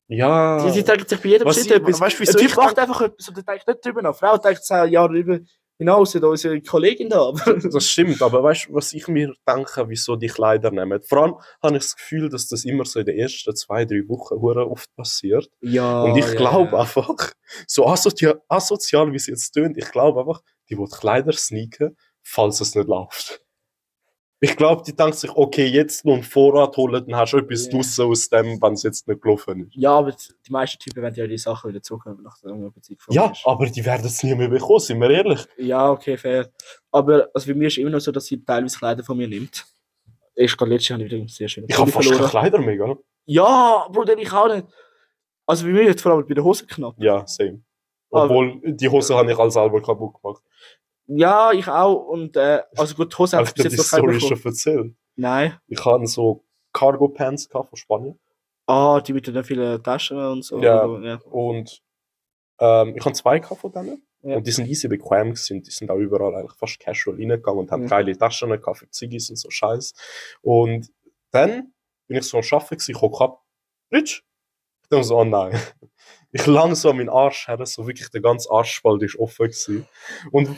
Ja. 0.07 0.65
Die, 0.65 0.73
die 0.73 0.85
denken 0.85 1.07
sich 1.07 1.21
bei 1.21 1.29
jedem 1.31 1.47
Was 1.47 1.57
Schritt 1.57 1.67
ich- 1.67 1.73
etwas. 1.73 2.01
weißt 2.01 2.19
du, 2.19 2.23
Ein 2.23 2.27
wieso 2.29 2.39
Typ 2.39 2.49
ich 2.49 2.57
macht 2.57 2.79
einfach 2.79 3.01
etwas 3.03 3.29
und 3.29 3.37
der 3.37 3.45
denkt 3.45 3.67
nicht 3.69 3.85
drüber 3.85 4.03
nach. 4.03 4.17
Frau 4.17 4.39
denkt 4.39 4.65
zehn 4.65 4.89
Jahre 4.91 5.09
drüber 5.13 5.41
hinaus, 5.79 6.15
wie 6.15 6.19
unsere 6.19 6.61
Kollegin 6.61 7.09
da. 7.09 7.29
Aber 7.29 7.55
Das 7.55 7.89
stimmt, 7.89 8.21
aber 8.21 8.43
weißt 8.43 8.69
du, 8.69 8.75
was 8.75 8.93
ich 8.93 9.09
mir 9.09 9.33
denke, 9.47 9.89
wieso 9.89 10.17
die 10.17 10.27
Kleider 10.27 10.71
nehmen? 10.71 11.01
Vor 11.03 11.19
allem 11.23 11.35
habe 11.63 11.77
ich 11.77 11.85
das 11.85 11.97
Gefühl, 11.97 12.29
dass 12.29 12.49
das 12.49 12.65
immer 12.65 12.85
so 12.85 13.01
in 13.01 13.07
den 13.07 13.19
ersten 13.19 13.55
zwei, 13.55 13.85
drei 13.85 14.07
Wochen 14.09 14.35
oft 14.35 14.95
passiert. 14.97 15.49
ja, 15.61 16.03
Und 16.03 16.17
ich 16.17 16.27
ja, 16.27 16.35
glaube 16.35 16.73
ja. 16.73 16.81
einfach, 16.81 17.33
so 17.67 17.87
asozial, 17.87 18.43
asozial 18.49 19.13
wie 19.13 19.17
es 19.17 19.27
jetzt 19.27 19.53
tönt, 19.53 19.79
ich 19.79 19.91
glaube 19.91 20.21
einfach, 20.21 20.43
die 20.69 20.77
will 20.77 20.89
Kleider 20.89 21.33
sneaken, 21.33 21.97
falls 22.23 22.61
es 22.61 22.75
nicht 22.75 22.89
läuft. 22.89 23.41
Ich 24.41 24.57
glaube, 24.57 24.83
die 24.87 24.95
denkt 24.95 25.17
sich, 25.17 25.31
okay, 25.35 25.67
jetzt 25.67 26.05
noch 26.05 26.15
einen 26.15 26.23
Vorrat 26.23 26.77
holen, 26.77 27.05
dann 27.07 27.17
hast 27.17 27.33
du 27.33 27.39
etwas 27.39 27.67
Ja. 27.67 27.73
draussen 27.73 28.05
aus 28.07 28.29
dem, 28.29 28.63
wenn 28.63 28.73
es 28.75 28.85
jetzt 28.85 29.09
nicht 29.09 29.21
gelaufen 29.21 29.67
ist. 29.67 29.75
Ja, 29.75 29.93
aber 29.99 30.13
die 30.13 30.53
meisten 30.53 30.79
Typen 30.79 31.03
werden 31.03 31.15
ja 31.17 31.27
die 31.27 31.39
Sachen 31.39 31.71
wieder 31.71 31.83
zurücknehmen 31.83 32.23
nach 32.23 32.39
der 32.41 32.51
Beziehung. 32.71 33.01
Ja, 33.11 33.31
ist. 33.33 33.43
aber 33.45 33.67
die 33.67 33.85
werden 33.85 34.07
es 34.07 34.23
nie 34.23 34.35
mehr 34.37 34.49
bekommen, 34.49 34.79
sind 34.79 35.01
wir 35.01 35.11
ehrlich. 35.11 35.45
Ja, 35.57 35.91
okay, 35.91 36.17
fair. 36.17 36.51
Aber 36.93 37.29
also 37.35 37.49
bei 37.51 37.55
mir 37.59 37.67
ist 37.67 37.79
immer 37.79 37.91
noch 37.91 37.99
so, 38.01 38.13
dass 38.13 38.27
sie 38.27 38.45
teilweise 38.45 38.79
Kleider 38.79 39.03
von 39.03 39.17
mir 39.17 39.27
nimmt. 39.27 39.67
Ich 40.37 40.57
gerade 40.57 40.71
letztes 40.71 40.89
Jahr 40.91 41.01
wieder 41.01 41.27
sehr 41.29 41.49
schön. 41.49 41.65
Ich 41.67 41.77
habe 41.77 41.91
fast 41.91 42.09
keine 42.13 42.29
Kleider 42.29 42.59
mehr, 42.61 42.77
gell? 42.77 42.97
Ja, 43.27 43.89
Bruder, 43.91 44.17
ich 44.17 44.33
auch 44.33 44.55
nicht. 44.55 44.69
Also 45.47 45.65
bei 45.67 45.73
mir 45.73 45.83
jetzt 45.83 46.01
vor 46.03 46.13
allem 46.13 46.27
bei 46.29 46.35
den 46.35 46.45
Hosen 46.45 46.69
knapp. 46.69 46.95
Ja, 46.99 47.27
same. 47.27 47.61
Aber- 48.13 48.25
Obwohl, 48.27 48.61
die 48.65 48.89
Hose 48.89 49.17
habe 49.17 49.33
ich 49.33 49.39
als 49.39 49.55
selber 49.55 49.83
kaputt 49.83 50.15
gemacht. 50.23 50.43
Ja, 51.09 51.53
ich 51.53 51.67
auch. 51.67 52.07
Und 52.07 52.37
äh, 52.37 52.63
also 52.77 52.95
gut, 52.95 53.13
die 53.13 53.19
Hose 53.19 53.37
Habe 53.37 53.49
habe 53.49 53.57
ich 53.59 53.63
bis 53.65 53.73
jetzt 53.73 53.79
noch 53.93 53.99
Story 53.99 54.21
schon 54.21 54.41
erzählt? 54.45 54.95
Nein. 55.17 55.59
Ich 55.67 55.85
hatte 55.85 56.07
so 56.07 56.45
Cargo 56.73 57.09
Pants 57.09 57.49
von 57.51 57.67
Spanien. 57.75 58.19
Ah, 58.67 59.01
die 59.01 59.15
mit 59.15 59.27
den 59.27 59.43
vielen 59.43 59.83
Taschen 59.83 60.19
und 60.19 60.45
so. 60.45 60.61
Ja. 60.61 60.87
ja. 61.01 61.19
Und 61.25 61.83
ähm, 62.61 62.95
ich 62.97 63.05
habe 63.05 63.15
zwei 63.15 63.41
von 63.41 63.73
denen. 63.73 64.07
Ja. 64.23 64.37
Und 64.37 64.47
die 64.47 64.51
sind 64.51 64.69
easy 64.69 64.89
bequem 64.89 65.31
gewesen. 65.31 65.63
Die 65.63 65.71
sind 65.71 65.91
auch 65.91 65.97
überall 65.97 66.35
eigentlich 66.35 66.59
fast 66.59 66.79
casual 66.79 67.17
reingegangen 67.17 67.61
und 67.61 67.71
haben 67.71 67.85
Mhm. 67.85 67.89
geile 67.89 68.17
Taschen 68.17 68.51
gehabt 68.51 68.79
für 68.79 68.91
Ziggis 68.91 69.31
und 69.31 69.37
so 69.37 69.49
Scheiß. 69.49 69.95
Und 70.43 70.91
dann 71.31 71.73
bin 72.07 72.19
ich 72.19 72.25
so 72.25 72.37
am 72.39 72.45
Arbeiten 72.45 72.77
gewesen, 72.77 72.91
ich 72.91 73.01
hocke 73.01 73.25
ab. 73.25 73.43
Rich? 73.93 74.23
Ich 74.83 74.89
dachte 74.91 75.05
so, 75.05 75.19
oh 75.19 75.25
nein. 75.25 75.53
Ich 76.31 76.45
lang 76.45 76.75
so 76.75 76.91
an 76.91 76.99
meinen 76.99 77.09
Arsch 77.09 77.49
her, 77.49 77.65
so 77.65 77.87
wirklich 77.87 78.11
der 78.11 78.21
ganze 78.21 78.51
Arschspalt 78.51 79.03
ist 79.03 79.19
offen 79.19 79.47
gewesen. 79.47 79.89
Und 80.31 80.55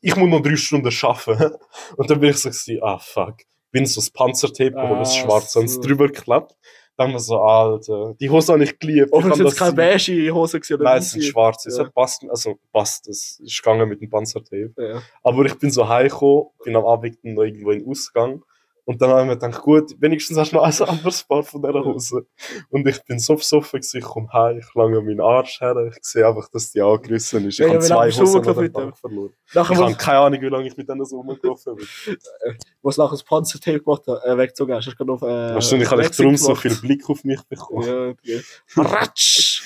ich 0.00 0.16
muss 0.16 0.28
noch 0.28 0.40
drei 0.40 0.56
Stunden 0.56 0.90
arbeiten. 1.02 1.54
Und 1.96 2.10
dann 2.10 2.20
bin 2.20 2.30
ich 2.30 2.38
so 2.38 2.48
gewesen, 2.48 2.78
ah 2.82 2.98
fuck. 2.98 3.36
Bin 3.72 3.86
so 3.86 4.00
das 4.00 4.10
Panzertape 4.10 4.72
geholt, 4.72 5.00
das 5.00 5.10
Ah, 5.12 5.20
schwarz, 5.20 5.54
und 5.54 5.66
es 5.66 5.74
so. 5.74 5.80
drüber 5.80 6.08
geklappt. 6.08 6.56
Dann 6.96 7.12
war 7.12 7.20
so, 7.20 7.38
Alter, 7.40 8.14
die 8.20 8.28
Hose 8.28 8.52
habe 8.52 8.64
ich 8.64 8.78
geliebt. 8.80 9.08
Oh, 9.12 9.20
ist 9.20 9.38
jetzt 9.38 9.56
keine 9.56 9.72
beige 9.74 10.34
Hose 10.34 10.58
gewesen, 10.60 10.82
Nein, 10.82 10.98
es 10.98 11.10
sind 11.12 11.22
sie- 11.22 11.28
schwarz. 11.30 11.64
Es 11.66 11.78
Ja. 11.78 11.84
hat 11.84 11.94
passt, 11.94 12.24
also 12.28 12.56
passt, 12.72 13.08
es 13.08 13.38
ist 13.40 13.62
gegangen 13.62 13.88
mit 13.88 14.00
dem 14.02 14.10
Panzertape. 14.10 14.74
Ja. 14.76 15.02
Aber 15.22 15.44
ich 15.46 15.54
bin 15.54 15.70
so 15.70 15.88
heimgekommen, 15.88 16.46
bin 16.64 16.74
am 16.76 16.84
Abend 16.84 17.16
noch 17.22 17.44
irgendwo 17.44 17.70
in 17.70 17.78
den 17.78 17.88
Ausgang. 17.88 18.42
Und 18.90 19.00
dann 19.00 19.10
habe 19.10 19.20
ich 19.20 19.26
mir 19.28 19.38
gedacht, 19.38 19.62
gut, 19.62 19.94
wenigstens 20.00 20.36
hast 20.36 20.50
du 20.50 20.56
noch 20.56 20.64
ein 20.64 20.88
anderes 20.88 21.22
Paar 21.22 21.44
von 21.44 21.62
dieser 21.62 21.84
Hose. 21.84 22.26
Und 22.70 22.88
ich 22.88 23.00
bin 23.04 23.20
so 23.20 23.36
besoffen, 23.36 23.78
ich 23.80 24.02
komme 24.02 24.28
heim, 24.32 24.58
ich 24.58 24.74
lange 24.74 25.00
meinen 25.00 25.20
Arsch 25.20 25.60
her, 25.60 25.76
ich 25.96 25.98
sehe 26.02 26.26
einfach, 26.26 26.48
dass 26.48 26.72
die 26.72 26.82
angerissen 26.82 27.46
ist. 27.46 27.60
Ich 27.60 27.64
Ja, 27.64 27.68
habe 27.74 27.78
zwei 27.78 28.10
Hosen 28.10 28.48
an? 28.48 28.72
Tag 28.72 28.98
verloren. 28.98 29.32
Nachher, 29.54 29.74
Ich 29.74 29.78
habe 29.78 29.94
keine 29.94 30.18
Ahnung, 30.18 30.40
wie 30.40 30.48
lange 30.48 30.66
ich 30.66 30.76
mit 30.76 30.88
denen 30.88 31.04
so 31.04 31.20
rumgelaufen 31.20 31.76
bin. 31.76 31.86
was 32.82 32.96
nachher 32.96 33.12
das 33.12 33.22
Panzertape 33.22 33.78
gemacht 33.80 34.08
hat, 34.08 34.24
äh, 34.24 34.36
weggezogen 34.36 34.74
hast, 34.74 34.88
hast 34.88 34.98
du 34.98 35.12
auf. 35.12 35.22
Äh, 35.22 35.54
Wahrscheinlich 35.54 35.88
habe 35.88 36.02
ich 36.02 36.10
darum 36.10 36.36
so 36.36 36.56
viel 36.56 36.74
Blick 36.74 37.08
auf 37.08 37.22
mich 37.22 37.44
bekommen. 37.44 37.86
Ja, 37.86 38.08
okay. 38.08 38.42
Ratsch! 38.76 39.62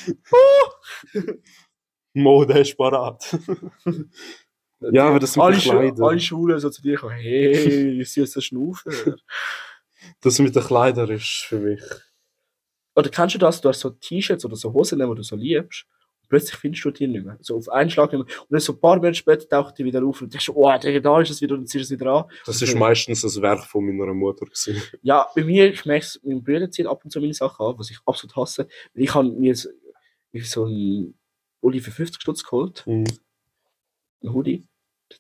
Mo, 2.13 2.45
der 2.45 2.61
ist 2.61 2.77
parat. 2.77 3.25
ja, 4.93 5.09
aber 5.09 5.19
das 5.19 5.37
mit 5.37 5.45
alle, 5.45 5.57
den 5.57 5.63
Kleidern. 5.63 6.03
alle 6.03 6.21
Schulen 6.21 6.59
so 6.61 6.71
zu 6.71 6.83
dir 6.83 6.97
kommen, 6.99 7.15
hey, 7.17 8.03
süßer 8.05 8.41
Schnaufer. 8.41 8.91
Das 10.21 10.39
mit 10.39 10.55
den 10.55 10.63
Kleidern 10.63 11.11
ist 11.11 11.45
für 11.49 11.59
mich. 11.59 11.83
oder 12.95 13.09
kennst 13.11 13.35
du 13.35 13.39
das? 13.39 13.61
Du 13.61 13.69
hast 13.69 13.81
so 13.81 13.91
T-Shirts 13.91 14.45
oder 14.45 14.57
so 14.57 14.73
Hosen, 14.73 14.99
die 14.99 15.05
du 15.15 15.23
so 15.23 15.37
liebst. 15.37 15.87
Und 16.23 16.29
plötzlich 16.29 16.57
findest 16.57 16.85
du 16.85 16.91
die 16.91 17.07
nicht 17.07 17.25
mehr. 17.25 17.37
So 17.41 17.57
auf 17.57 17.69
einen 17.69 17.91
Schlag 17.91 18.13
nicht 18.13 18.27
mehr. 18.27 18.41
Und 18.43 18.47
dann 18.51 18.61
so 18.61 18.73
ein 18.75 18.81
paar 18.81 18.97
Monate 18.97 19.15
später 19.15 19.49
taucht 19.49 19.79
die 19.79 19.85
wieder 19.85 20.05
auf 20.05 20.21
und 20.23 20.33
denkst, 20.33 20.49
oh, 20.55 20.71
Digga, 20.79 21.01
da 21.01 21.21
ist 21.21 21.31
es 21.31 21.41
wieder 21.43 21.55
und 21.55 21.61
dann 21.63 21.67
ziehst 21.67 21.91
du 21.91 21.95
es 21.95 22.01
wieder 22.01 22.13
an. 22.13 22.25
Das 22.47 22.61
ist 22.63 22.75
meistens 22.77 23.25
ein 23.25 23.43
Werk 23.43 23.65
von 23.65 23.85
meiner 23.85 24.15
Mutter. 24.15 24.45
Gewesen. 24.47 24.83
Ja, 25.03 25.27
bei 25.35 25.43
mir, 25.45 25.73
ich 25.73 25.85
merke 25.85 26.05
es, 26.05 26.21
mein 26.23 26.43
Bruder 26.43 26.71
zieht 26.71 26.87
ab 26.87 27.03
und 27.05 27.11
zu 27.11 27.21
meine 27.21 27.35
Sachen 27.35 27.65
an, 27.67 27.79
was 27.79 27.91
ich 27.91 27.99
absolut 28.07 28.37
hasse. 28.37 28.69
Weil 28.95 29.05
Ich 29.05 29.15
habe 29.15 29.29
mir 29.31 29.55
so, 29.55 29.69
so 30.43 30.65
ein 30.67 31.15
Uli 31.61 31.81
für 31.81 31.91
50 31.91 32.21
Stutz 32.23 32.43
geholt, 32.45 32.85
Mhm. 32.87 33.05
ein 34.23 34.33
Hoodie. 34.33 34.67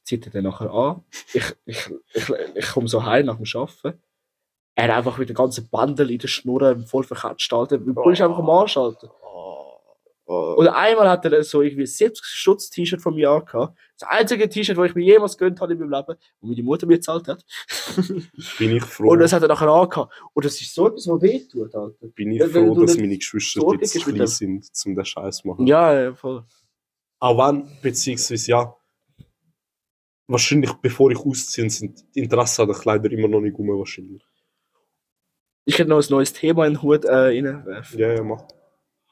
Zieht 0.02 0.26
er 0.26 0.32
dann 0.32 0.44
nachher 0.44 0.70
an. 0.70 1.04
Ich, 1.32 1.44
ich, 1.64 1.90
ich, 2.12 2.32
ich 2.54 2.68
komme 2.70 2.88
so 2.88 3.04
heim 3.04 3.26
nach 3.26 3.36
dem 3.36 3.46
Arbeiten. 3.54 4.02
Er 4.76 4.84
hat 4.88 4.90
einfach 4.90 5.18
mit 5.18 5.28
der 5.28 5.36
ganzen 5.36 5.68
Bandel 5.68 6.10
in 6.10 6.18
der 6.18 6.28
Schnur 6.28 6.84
voll 6.86 7.04
verkatzt, 7.04 7.52
Alter. 7.52 7.78
Mein 7.78 7.94
Bruder 7.94 8.12
ist 8.12 8.20
einfach 8.22 8.38
am 8.38 8.50
Arsch, 8.50 8.76
Alter. 8.76 9.10
Und 10.26 10.68
einmal 10.68 11.08
hat 11.08 11.24
er 11.26 11.44
so 11.44 11.60
irgendwie 11.60 11.82
ein 11.82 11.86
70 11.86 12.24
Stutz 12.24 12.70
T-Shirt 12.70 13.02
von 13.02 13.14
mir 13.14 13.30
angehabt. 13.30 13.78
Das 13.98 14.08
einzige 14.08 14.48
T-Shirt, 14.48 14.78
das 14.78 14.86
ich 14.86 14.94
mir 14.94 15.04
jemals 15.04 15.36
gönnt 15.36 15.60
habe 15.60 15.74
in 15.74 15.78
meinem 15.78 15.90
Leben, 15.90 16.18
und 16.40 16.48
meine 16.48 16.62
Mutter 16.62 16.86
mir 16.86 16.94
gezahlt 16.94 17.28
hat. 17.28 17.44
Bin 18.58 18.76
ich 18.76 18.84
froh, 18.84 19.10
Und 19.10 19.18
das 19.18 19.34
hat 19.34 19.42
er 19.42 19.48
nachher 19.48 19.68
angehabt. 19.68 20.12
Und 20.32 20.44
das 20.44 20.58
ist 20.60 20.74
so 20.74 20.88
etwas, 20.88 21.06
was 21.06 21.20
wehtut, 21.20 21.74
Alter. 21.74 22.08
bin 22.14 22.32
ich 22.32 22.40
wenn 22.40 22.74
froh 22.74 22.80
dass 22.80 22.96
meine 22.96 23.18
Geschwister 23.18 23.60
jetzt 23.78 24.02
klein 24.02 24.26
sind, 24.26 24.66
um 24.86 24.94
den 24.94 25.04
Scheiß 25.04 25.38
zu 25.38 25.48
machen. 25.48 25.66
Ja, 25.66 26.00
ja, 26.00 26.14
voll. 26.14 26.44
Auch 27.18 27.38
wenn, 27.38 27.68
beziehungsweise 27.82 28.50
ja, 28.50 28.76
wahrscheinlich 30.26 30.72
bevor 30.74 31.10
ich 31.10 31.18
ausziehe, 31.18 31.68
sind 31.70 32.04
die 32.14 32.20
Interesse 32.20 32.62
an 32.62 32.68
den 32.68 32.76
Kleidern 32.76 33.12
immer 33.12 33.28
noch 33.28 33.40
nicht 33.40 33.58
rum, 33.58 33.68
wahrscheinlich. 33.78 34.22
Ich 35.64 35.78
hätte 35.78 35.88
noch 35.90 36.02
ein 36.02 36.06
neues 36.10 36.32
Thema 36.32 36.66
in 36.66 36.74
den 36.74 36.82
Hut 36.82 37.04
äh, 37.04 37.14
reinwerfen. 37.14 37.98
Ja, 37.98 38.12
ja, 38.12 38.22
mach. 38.22 38.42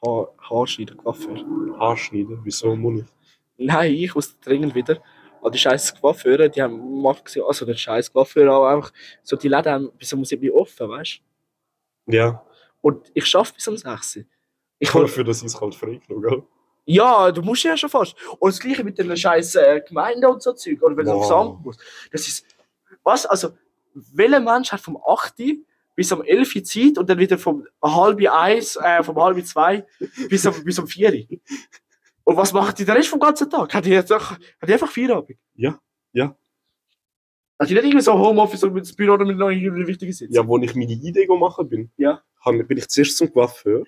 Haar, 0.05 0.33
Haarschneiden, 0.37 0.97
Coiffeur. 0.97 1.37
Haarschneiden, 1.79 2.41
wieso 2.43 2.75
muss 2.75 3.01
ich? 3.01 3.07
Nein, 3.57 3.93
ich 3.93 4.13
muss 4.13 4.39
dringend 4.39 4.75
wieder. 4.75 5.01
An 5.41 5.51
die 5.51 5.57
scheiß 5.57 5.99
Coiffeure, 5.99 6.49
die 6.49 6.61
haben 6.61 7.01
macht 7.01 7.37
also 7.37 7.65
der 7.65 7.75
scheiß 7.75 8.13
Coiffeur 8.13 8.55
auch 8.55 8.65
einfach, 8.65 8.93
so 9.23 9.35
die 9.35 9.49
Läden 9.49 9.71
haben 9.71 9.91
bis 9.97 10.13
um 10.13 10.23
7 10.23 10.49
Uhr 10.49 10.55
offen, 10.61 10.89
weißt 10.89 11.21
du? 12.05 12.15
Ja, 12.15 12.45
Und 12.81 13.11
ich 13.13 13.25
schaffe 13.25 13.53
bis 13.53 13.67
um 13.67 13.75
6 13.77 14.17
Uhr. 14.17 14.23
Ich 14.79 14.93
habe 14.93 15.07
für 15.07 15.23
das 15.23 15.43
eiskalt 15.43 15.75
frei 15.75 15.99
genommen, 16.05 16.27
gell? 16.27 16.43
Ja, 16.85 17.31
du 17.31 17.41
musst 17.41 17.63
ja 17.63 17.77
schon 17.77 17.89
fast. 17.89 18.15
Und 18.39 18.49
das 18.53 18.59
gleiche 18.59 18.83
mit 18.83 18.97
den 18.97 19.15
scheiß 19.15 19.55
äh, 19.55 19.81
Gemeinden 19.87 20.25
und 20.25 20.41
so 20.41 20.53
Zeug, 20.53 20.81
oder 20.81 20.97
wenn 20.97 21.05
du 21.05 21.11
Wow. 21.11 21.21
aufs 21.21 21.31
Amt 21.31 21.65
musst. 21.65 21.79
Das 22.11 22.27
ist, 22.27 22.45
was, 23.03 23.25
also, 23.25 23.49
welcher 23.93 24.39
Mensch 24.39 24.71
hat 24.71 24.81
vom 24.81 24.97
8 24.97 25.39
Uhr 25.39 25.53
bis 25.95 26.11
um 26.11 26.23
11 26.23 26.55
Uhr 26.55 26.63
Zeit 26.63 26.97
und 26.97 27.09
dann 27.09 27.19
wieder 27.19 27.37
vom 27.37 27.65
halb 27.81 28.19
eins, 28.31 28.75
äh, 28.77 29.03
vom 29.03 29.15
halb 29.21 29.45
zwei 29.45 29.85
bis 30.29 30.45
um, 30.45 30.63
bis 30.63 30.79
um 30.79 30.87
4 30.87 31.13
Uhr? 31.13 31.37
Und 32.25 32.37
was 32.37 32.53
macht 32.53 32.79
die 32.79 32.85
den 32.85 32.95
Rest 32.95 33.09
vom 33.09 33.19
ganzen 33.19 33.49
Tag? 33.49 33.73
Hat 33.73 33.85
die 33.85 33.89
jetzt 33.91 34.11
auch, 34.11 34.31
hat 34.31 34.39
die 34.67 34.73
einfach 34.73 34.89
Feierabend? 34.89 35.37
Ja, 35.55 35.79
ja. 36.13 36.35
Hat 37.59 37.69
die 37.69 37.73
nicht 37.75 37.83
irgendwie 37.83 38.01
so 38.01 38.13
Homeoffice 38.17 38.63
und 38.63 38.73
mit 38.73 38.89
dem 38.89 38.95
Büro 38.95 39.13
oder 39.13 39.25
mit 39.25 39.37
noch 39.37 39.49
irgendwie 39.49 39.85
wichtigen 39.87 40.11
Sitzen? 40.11 40.33
Ja, 40.33 40.45
wo 40.47 40.57
ich 40.57 40.73
meine 40.75 40.91
Idee 40.93 41.27
machen 41.27 41.69
bin, 41.69 41.91
Ja. 41.97 42.21
bin 42.45 42.77
ich 42.77 42.87
zuerst 42.89 43.17
zum 43.17 43.31
Coiffeur. 43.31 43.83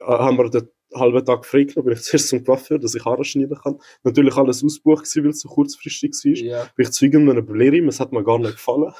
Äh, 0.00 0.04
haben 0.04 0.36
wir 0.36 0.50
halben 0.94 1.24
Tag 1.24 1.44
frei 1.44 1.64
genommen, 1.64 1.86
bin 1.86 1.94
ich 1.94 2.02
zuerst 2.02 2.28
zum 2.28 2.44
Coiffeur, 2.44 2.78
dass 2.78 2.94
ich 2.94 3.04
Haare 3.04 3.24
schneiden 3.24 3.56
kann. 3.56 3.78
Natürlich 4.02 4.36
alles 4.36 4.64
ausgebucht 4.64 5.04
gewesen, 5.04 5.24
weil 5.24 5.30
es 5.30 5.40
so 5.40 5.48
kurzfristig 5.48 6.12
war. 6.12 6.32
Ja. 6.32 6.68
Bin 6.76 6.86
ich 6.86 6.92
zu 6.92 7.04
irgendeiner 7.04 7.42
Blörin, 7.42 7.88
es 7.88 8.00
hat 8.00 8.12
mir 8.12 8.24
gar 8.24 8.38
nicht 8.38 8.52
gefallen. 8.52 8.92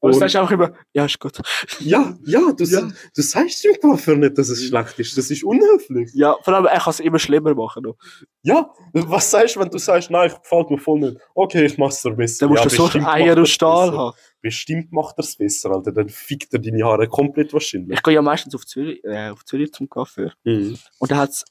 Und 0.00 0.10
du 0.12 0.14
Und- 0.14 0.20
sagst 0.20 0.36
einfach 0.36 0.52
immer, 0.52 0.72
ja, 0.92 1.06
ist 1.06 1.18
gut. 1.18 1.40
Ja, 1.80 2.16
ja, 2.24 2.52
du, 2.52 2.64
Ja. 2.64 2.82
du 3.16 3.22
sagst 3.22 3.64
dem 3.64 3.74
Coiffeur 3.80 4.14
nicht, 4.16 4.38
dass 4.38 4.48
es 4.48 4.64
schlecht 4.68 4.96
ist. 5.00 5.18
Das 5.18 5.28
ist 5.30 5.42
unhöflich. 5.42 6.10
Ja, 6.14 6.36
vor 6.42 6.54
allem, 6.54 6.66
er 6.66 6.78
kann 6.78 6.90
es 6.90 7.00
immer 7.00 7.18
schlimmer 7.18 7.52
machen. 7.54 7.82
Noch. 7.82 7.96
Ja, 8.42 8.70
was 8.92 9.30
sagst 9.30 9.56
du, 9.56 9.60
wenn 9.60 9.70
du 9.70 9.78
sagst, 9.78 10.08
nein, 10.10 10.30
ich 10.30 10.40
gefällt 10.40 10.70
mir 10.70 10.78
voll 10.78 11.00
nicht? 11.00 11.16
Okay, 11.34 11.64
ich 11.66 11.76
mach's 11.78 12.00
dir 12.02 12.12
besser. 12.12 12.46
Dann 12.46 12.50
musst 12.50 12.64
ja, 12.78 12.86
du 12.86 13.00
so 13.00 13.06
Eier 13.08 13.38
aus 13.40 13.50
Stahl 13.50 13.90
haben. 13.92 14.16
Bestimmt 14.40 14.92
macht 14.92 15.16
er 15.18 15.24
es 15.24 15.36
besser, 15.36 15.72
Alter. 15.72 15.90
Dann 15.90 16.08
fickt 16.08 16.52
er 16.54 16.60
deine 16.60 16.84
Haare 16.84 17.08
komplett 17.08 17.52
wahrscheinlich. 17.52 17.96
Ich 17.96 18.02
gehe 18.04 18.14
ja 18.14 18.22
meistens 18.22 18.54
auf 18.54 18.64
Zürich, 18.66 19.02
äh, 19.02 19.30
auf 19.30 19.44
Zürich 19.44 19.72
zum 19.72 19.88
Kaffee. 19.88 20.30
Mhm. 20.44 20.78
Und 21.00 21.10
da 21.10 21.16
hat 21.16 21.30
es 21.30 21.44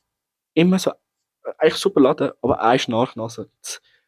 immer 0.54 0.80
so, 0.80 0.92
äh, 0.92 0.94
eigentlich 1.58 1.76
super 1.76 2.00
Laden, 2.00 2.32
aber 2.42 2.62
eine 2.62 2.80
Schnarchnase. 2.80 3.50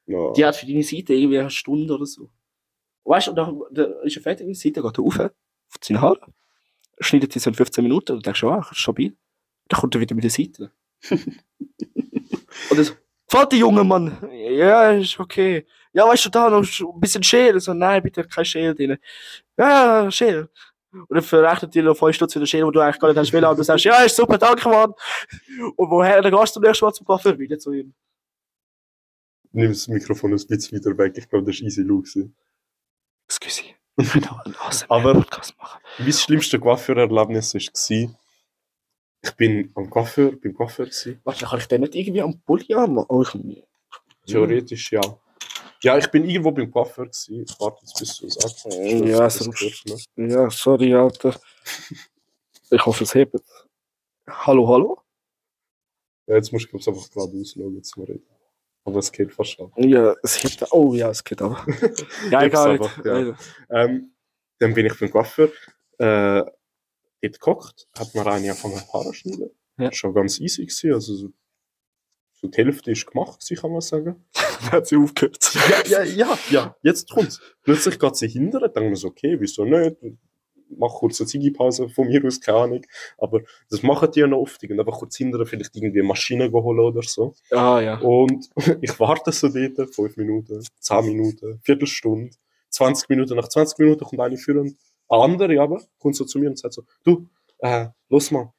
Ja. 0.05 0.31
Die 0.31 0.45
hat 0.45 0.55
für 0.55 0.65
deine 0.65 0.81
Seite 0.83 1.13
irgendwie 1.13 1.39
eine 1.39 1.49
Stunde 1.49 1.93
oder 1.93 2.05
so. 2.05 2.29
Weißt 3.03 3.27
du, 3.27 3.31
und 3.31 3.35
dann, 3.37 3.61
dann 3.71 3.93
ist 4.03 4.17
er 4.17 4.21
fertig, 4.21 4.47
die 4.47 4.53
Seite 4.53 4.81
geht 4.81 4.97
er 4.97 5.03
rauf, 5.03 5.19
auf 5.19 5.31
seine 5.81 6.01
Haare, 6.01 6.33
schneidet 6.99 7.33
sie 7.33 7.39
so 7.39 7.49
in 7.49 7.55
15 7.55 7.83
Minuten 7.83 8.13
und 8.13 8.25
denkst, 8.25 8.43
ah, 8.43 8.67
stabil. 8.71 9.15
Dann 9.67 9.79
kommt 9.79 9.95
er 9.95 10.01
wieder 10.01 10.15
mit 10.15 10.23
der 10.23 10.31
Seite. 10.31 10.71
und 11.11 11.39
dann 12.71 12.83
so, 12.83 12.93
Vater, 13.27 13.55
junge 13.55 13.83
Mann, 13.83 14.17
ja, 14.31 14.91
ist 14.91 15.19
okay. 15.19 15.65
Ja, 15.93 16.07
weißt 16.07 16.25
du, 16.25 16.29
da 16.29 16.49
noch 16.49 16.63
ein 16.63 16.99
bisschen 16.99 17.21
Schäl. 17.21 17.59
So, 17.59 17.73
nein, 17.73 18.01
bitte, 18.01 18.23
kein 18.23 18.45
Schäl 18.45 18.73
drin. 18.73 18.97
Ja, 19.55 20.09
Schäl. 20.09 20.49
Und 20.91 21.11
dann 21.11 21.21
verrechnet 21.21 21.75
dir 21.75 21.83
noch 21.83 21.95
5 21.95 22.15
Stutz 22.15 22.33
für 22.33 22.39
den 22.39 22.47
Schäl, 22.47 22.65
wo 22.65 22.71
du 22.71 22.79
eigentlich 22.79 22.99
gar 22.99 23.09
nicht 23.09 23.17
hast 23.17 23.31
will, 23.31 23.45
aber 23.45 23.55
du 23.55 23.63
sagst, 23.63 23.85
ja, 23.85 24.01
ist 24.01 24.15
super, 24.15 24.39
danke, 24.39 24.67
Mann. 24.67 24.93
Und 25.75 25.89
woher, 25.91 26.21
dann 26.23 26.31
gehst 26.31 26.55
du 26.55 26.59
zum 26.59 26.63
nächsten 26.63 26.85
Mal 26.85 26.93
zum 26.93 27.05
Coiffeur 27.05 27.37
wieder 27.37 27.59
zu 27.59 27.71
ihm. 27.71 27.93
Nimm 29.51 29.69
das 29.69 29.87
Mikrofon 29.87 30.31
ein 30.31 30.47
bisschen 30.47 30.77
weiter 30.77 30.97
weg. 30.97 31.13
Ich 31.15 31.29
glaube, 31.29 31.45
das 31.45 31.59
war 31.59 31.67
easy 31.67 31.81
low. 31.81 31.99
gewesen. 31.99 32.35
Excuse. 33.25 33.61
Ich 33.61 33.67
will 33.67 33.73
auch 33.73 33.73
einen 33.73 33.88
Aber-. 34.89 35.25
Mein 35.97 36.13
schlimmste 36.13 36.59
Coiffeur-Erlebnis 36.59 37.53
war, 37.53 37.61
ich 39.21 39.31
bin 39.35 39.71
am 39.75 39.89
Coiffeur, 39.89 40.31
beim 40.31 40.53
Coiffeur. 40.53 40.87
Warte, 41.23 41.45
kann 41.45 41.59
ich 41.59 41.67
den 41.67 41.81
nicht 41.81 41.95
irgendwie 41.95 42.21
am 42.21 42.39
Pulli 42.41 42.73
anmachen? 42.73 43.05
Oh, 43.09 43.21
ich 43.21 43.63
Theoretisch, 44.25 44.91
ja. 44.91 45.01
Ja, 45.81 45.97
ich 45.97 46.07
bin 46.07 46.25
irgendwo 46.29 46.51
beim 46.51 46.69
Coiffeur 46.71 47.05
gewesen. 47.05 47.43
Ich 47.43 47.59
warte 47.59 47.81
jetzt, 47.81 47.99
bis 47.99 48.17
du 48.17 48.27
es 48.27 48.33
sagst. 48.35 48.65
Ja, 48.65 49.29
so- 49.29 49.51
ne? 50.15 50.29
Ja, 50.29 50.49
sorry, 50.49 50.93
Alter. 50.93 51.39
Ich 52.69 52.85
hoffe, 52.85 53.03
es 53.03 53.15
hebt. 53.15 53.35
Hallo, 54.27 54.67
hallo? 54.67 55.01
Ja, 56.27 56.35
jetzt 56.35 56.51
musst 56.53 56.65
du 56.65 56.69
glaub's, 56.69 56.87
einfach 56.87 57.09
gerade 57.09 57.39
ausschauen 57.39 57.83
zum 57.83 58.03
Reden. 58.03 58.27
Aber 58.89 58.99
es 58.99 59.11
geht 59.11 59.31
fast 59.31 59.59
ab. 59.59 59.71
Ja, 59.77 60.15
es 60.23 60.43
hebt. 60.43 60.65
Oh 60.71 60.95
ja, 60.95 61.11
es 61.11 61.23
geht 61.23 61.41
aber. 61.43 61.63
ja, 62.31 62.43
egal. 62.43 62.71
einfach, 62.71 63.05
ja. 63.05 63.35
Ähm, 63.69 64.15
dann 64.57 64.73
bin 64.73 64.87
ich 64.87 64.99
beim 64.99 65.11
Coiffeur 65.11 65.49
äh, 65.99 66.41
dort 66.41 66.53
gekocht, 67.21 67.87
hat 67.97 68.15
mir 68.15 68.25
eine 68.25 68.47
den 68.47 68.93
Haaren 68.93 69.13
schneiden. 69.13 69.51
Ja. 69.77 69.91
Schon 69.93 70.13
ganz 70.15 70.39
easy 70.39 70.63
gewesen, 70.63 70.93
also 70.93 71.13
so, 71.15 71.29
so 72.33 72.47
die 72.47 72.57
Hälfte 72.57 72.91
ist 72.91 73.05
gemacht 73.05 73.39
gewesen, 73.39 73.61
kann 73.61 73.71
man 73.71 73.81
sagen. 73.81 74.25
Dann 74.33 74.71
hat 74.71 74.87
sie 74.87 74.97
aufgehört. 74.97 75.53
Ja, 75.85 76.03
ja, 76.03 76.03
ja, 76.03 76.39
ja, 76.49 76.75
jetzt 76.81 77.11
kommt's. 77.11 77.39
Plötzlich 77.61 77.99
geht 77.99 78.15
sie 78.15 78.27
hinterher, 78.27 78.69
dann 78.69 78.95
so, 78.95 79.09
okay, 79.09 79.37
wieso 79.39 79.63
nicht? 79.63 79.97
Mach 80.77 80.93
kurz 80.93 81.19
eine 81.19 81.27
Ziggipause 81.27 81.89
von 81.89 82.07
mir 82.07 82.23
aus, 82.25 82.39
keine 82.39 82.57
Ahnung. 82.59 82.85
Aber 83.17 83.41
das 83.69 83.83
machen 83.83 84.11
die 84.11 84.19
ja 84.19 84.27
noch 84.27 84.39
oft. 84.39 84.63
Und 84.63 84.79
einfach 84.79 84.99
kurz 84.99 85.17
hinterher 85.17 85.45
vielleicht 85.45 85.75
irgendwie 85.75 85.99
eine 85.99 86.07
Maschine 86.07 86.51
holen 86.51 86.79
oder 86.79 87.01
so. 87.01 87.33
Ah, 87.51 87.79
ja. 87.79 87.99
Und 87.99 88.49
ich 88.81 88.99
warte 88.99 89.31
so 89.31 89.49
dort, 89.49 89.95
5 89.95 90.17
Minuten, 90.17 90.63
10 90.79 91.05
Minuten, 91.05 91.59
Viertelstunde, 91.63 92.31
20 92.69 93.09
Minuten. 93.09 93.35
Nach 93.35 93.47
20 93.47 93.79
Minuten 93.79 94.05
kommt 94.05 94.21
eine 94.21 94.37
führen. 94.37 94.77
Eine 95.09 95.23
andere 95.23 95.59
aber 95.61 95.81
kommt 95.97 96.15
so 96.15 96.25
zu 96.25 96.39
mir 96.39 96.49
und 96.49 96.59
sagt 96.59 96.75
so, 96.75 96.83
du, 97.03 97.27
äh, 97.59 97.87
los 98.09 98.31
mal, 98.31 98.53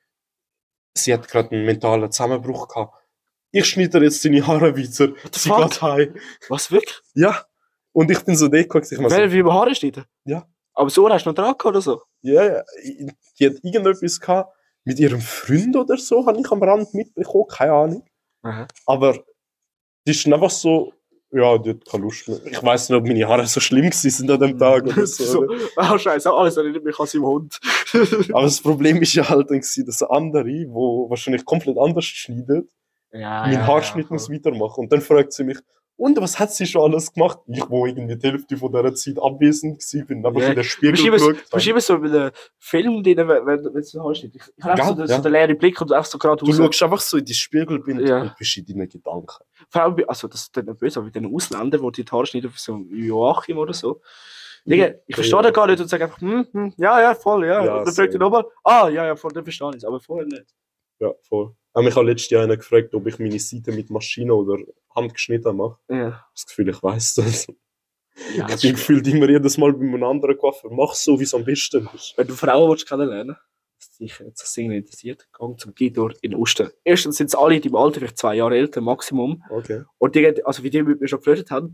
sie 0.94 1.14
hat 1.14 1.28
gerade 1.28 1.52
einen 1.52 1.64
mentalen 1.64 2.10
Zusammenbruch 2.10 2.68
gehabt. 2.68 2.94
Ich 3.52 3.66
schneide 3.66 4.02
jetzt 4.02 4.24
deine 4.24 4.46
Haare 4.46 4.76
weiter. 4.76 5.12
Sie 5.32 5.48
fuck? 5.48 5.70
geht 5.70 5.82
heim. 5.82 6.14
Was, 6.48 6.70
wirklich? 6.70 7.00
Ja. 7.14 7.44
Und 7.92 8.10
ich 8.10 8.20
bin 8.24 8.36
so 8.36 8.48
dort 8.48 8.62
geguckt, 8.62 8.86
ich 8.90 8.98
mir 8.98 9.10
so, 9.10 9.16
Wer 9.16 9.32
wie 9.32 9.38
über 9.38 9.54
Haare 9.54 9.74
schneiden? 9.74 10.04
Ja. 10.24 10.46
Aber 10.74 10.90
so 10.90 11.08
hast 11.08 11.24
du 11.24 11.30
noch 11.30 11.34
dran 11.34 11.46
gehabt 11.46 11.66
oder 11.66 11.80
so? 11.80 12.02
ja, 12.22 12.44
ja, 12.44 12.62
die 13.38 13.46
hat 13.46 13.54
irgendetwas 13.62 14.20
gehabt 14.20 14.54
mit 14.84 14.98
ihrem 14.98 15.20
Freund 15.20 15.76
oder 15.76 15.96
so, 15.96 16.26
habe 16.26 16.40
ich 16.40 16.50
am 16.50 16.62
Rand 16.62 16.92
mitbekommen, 16.94 17.46
keine 17.48 17.72
Ahnung. 17.72 18.06
Aha. 18.42 18.66
Aber 18.86 19.18
die 20.06 20.12
ist 20.12 20.26
einfach 20.26 20.50
so, 20.50 20.92
ja, 21.32 21.58
die 21.58 21.70
hat 21.70 21.84
keine 21.84 22.04
Lust 22.04 22.26
mehr. 22.28 22.40
Ich 22.44 22.62
weiß 22.62 22.88
nicht, 22.88 22.98
ob 22.98 23.06
meine 23.06 23.28
Haare 23.28 23.46
so 23.46 23.60
schlimm 23.60 23.92
sind 23.92 24.30
an 24.30 24.40
dem 24.40 24.58
Tag 24.58 24.84
oder 24.84 25.06
so. 25.06 25.24
so. 25.24 25.46
Ah, 25.76 25.98
scheiße, 25.98 26.32
alles 26.32 26.56
erinnert 26.56 26.84
mich 26.84 26.98
an 26.98 27.06
seinen 27.06 27.24
Hund. 27.24 27.60
Aber 28.32 28.42
das 28.42 28.60
Problem 28.60 29.00
ist 29.02 29.14
ja 29.14 29.28
halt, 29.28 29.50
dass 29.50 30.02
andere, 30.02 30.66
wo 30.68 31.08
wahrscheinlich 31.08 31.44
komplett 31.44 31.78
anders 31.78 32.04
schneidet, 32.04 32.68
ja, 33.12 33.42
mein 33.46 33.66
Haarschnitt 33.66 34.10
muss 34.10 34.30
weitermachen. 34.30 34.80
Und 34.80 34.92
dann 34.92 35.00
fragt 35.00 35.32
sie 35.32 35.44
mich, 35.44 35.58
und 36.00 36.20
was 36.20 36.38
hat 36.38 36.50
sie 36.52 36.66
schon 36.66 36.90
alles 36.90 37.12
gemacht? 37.12 37.38
Ich, 37.46 37.68
wo 37.68 37.86
irgendwie 37.86 38.16
die 38.16 38.26
Hälfte 38.28 38.56
von 38.56 38.72
dieser 38.72 38.94
Zeit 38.94 39.18
abwesend 39.22 39.82
war, 39.82 40.04
bin 40.06 40.26
einfach 40.26 40.40
Ja. 40.40 40.48
in 40.48 40.54
den 40.56 40.64
Spiegel 40.64 41.10
geschaut. 41.12 41.36
beschreib 41.50 41.76
es 41.76 41.86
so 41.86 41.98
mit 41.98 42.12
einem 42.12 42.30
Film, 42.58 43.02
den, 43.02 43.16
wenn, 43.18 43.46
wenn, 43.46 43.76
es 43.76 43.94
ein 43.94 44.02
Haarschnitt 44.02 44.34
Ich, 44.34 44.42
ich 44.56 44.64
habe 44.64 44.76
Gell, 44.76 44.86
so, 44.86 44.94
den- 44.94 45.06
ja. 45.08 45.16
so 45.16 45.22
den 45.22 45.32
leeren 45.32 45.58
Blick 45.58 45.80
und 45.80 45.92
einfach 45.92 46.10
so 46.10 46.18
gerade 46.18 46.44
Du 46.44 46.52
schaust 46.52 46.82
einfach 46.82 47.00
so 47.00 47.18
in 47.18 47.24
die 47.24 47.34
Spiegelbild 47.34 48.08
Ja. 48.08 48.22
und 48.22 48.36
bist 48.36 48.56
in 48.56 48.64
deinen 48.66 48.88
Gedanken. 48.88 49.44
Vor 49.68 49.82
allem, 49.82 50.04
also 50.08 50.26
das 50.28 50.42
ist 50.42 50.56
dann 50.56 50.76
böse, 50.76 50.98
aber 50.98 51.06
mit 51.06 51.14
den 51.14 51.32
Ausländern, 51.34 51.82
die 51.92 52.04
die 52.04 52.10
Haare 52.10 52.26
schneiden, 52.26 52.50
so 52.56 52.76
Joachim 52.90 53.58
oder 53.58 53.72
so. 53.74 54.00
Digga, 54.64 54.90
ich 55.06 55.14
verstehe 55.14 55.36
Ja. 55.38 55.42
das 55.42 55.52
gar 55.54 55.66
nicht 55.66 55.80
und 55.80 55.88
sage 55.88 56.04
einfach, 56.04 56.20
hm, 56.20 56.46
hm, 56.52 56.74
ja, 56.76 57.00
ja, 57.00 57.14
voll, 57.14 57.46
ja. 57.46 57.64
Ja, 57.64 57.78
und 57.78 57.86
dann 57.86 57.94
fragt 57.94 58.12
er 58.14 58.20
nochmal, 58.20 58.44
ah, 58.64 58.88
ja, 58.88 59.06
ja, 59.06 59.16
voll, 59.16 59.32
dann 59.32 59.44
verstehe 59.44 59.70
ich 59.70 59.76
es, 59.76 59.84
aber 59.84 60.00
vorher 60.00 60.26
nicht. 60.26 60.46
Ja, 60.98 61.12
voll. 61.28 61.54
Aber 61.72 61.84
mich 61.84 61.94
letztes 61.94 62.30
Jahr 62.30 62.44
einer 62.44 62.56
gefragt, 62.56 62.94
ob 62.94 63.06
ich 63.06 63.18
meine 63.18 63.38
Seite 63.38 63.72
mit 63.72 63.90
Maschine 63.90 64.34
oder 64.34 64.58
Hand 64.94 65.14
geschnitten 65.14 65.56
mache. 65.56 65.78
Ja. 65.88 66.26
Das 66.34 66.46
Gefühl, 66.46 66.68
ich 66.68 66.82
weiß 66.82 67.14
das. 67.14 67.46
ja 68.36 68.48
Ich 68.48 68.62
bin 68.62 68.72
gefühlt 68.72 69.06
immer 69.06 69.28
jedes 69.28 69.56
Mal 69.56 69.72
bei 69.72 69.84
einem 69.84 70.02
anderen 70.02 70.36
Coiffeur. 70.36 70.70
Mach 70.72 70.94
so, 70.94 71.18
wie 71.18 71.24
es 71.24 71.34
am 71.34 71.44
besten 71.44 71.88
ist. 71.94 72.14
Wenn 72.16 72.26
du 72.26 72.34
Frauen 72.34 72.70
willst 72.70 72.88
kennenlernen 72.88 73.36
dich 74.00 74.18
jetzt 74.18 74.42
das 74.42 74.52
Ding 74.54 74.70
interessiert, 74.72 75.28
geh 75.38 75.56
zum 75.56 75.74
Guido 75.74 76.10
in 76.22 76.34
Osten. 76.34 76.70
Erstens 76.84 77.16
sind 77.16 77.30
sie 77.30 77.38
alle 77.38 77.56
in 77.56 77.62
deinem 77.62 77.76
Alter, 77.76 78.00
vielleicht 78.00 78.18
zwei 78.18 78.34
Jahre 78.34 78.56
älter, 78.56 78.80
Maximum. 78.80 79.42
Okay. 79.50 79.84
Und 79.98 80.14
die, 80.14 80.44
also 80.44 80.62
wie 80.62 80.70
die 80.70 80.82
mit 80.82 81.00
mir 81.00 81.08
schon 81.08 81.18
geflirtet 81.20 81.50
haben, 81.50 81.72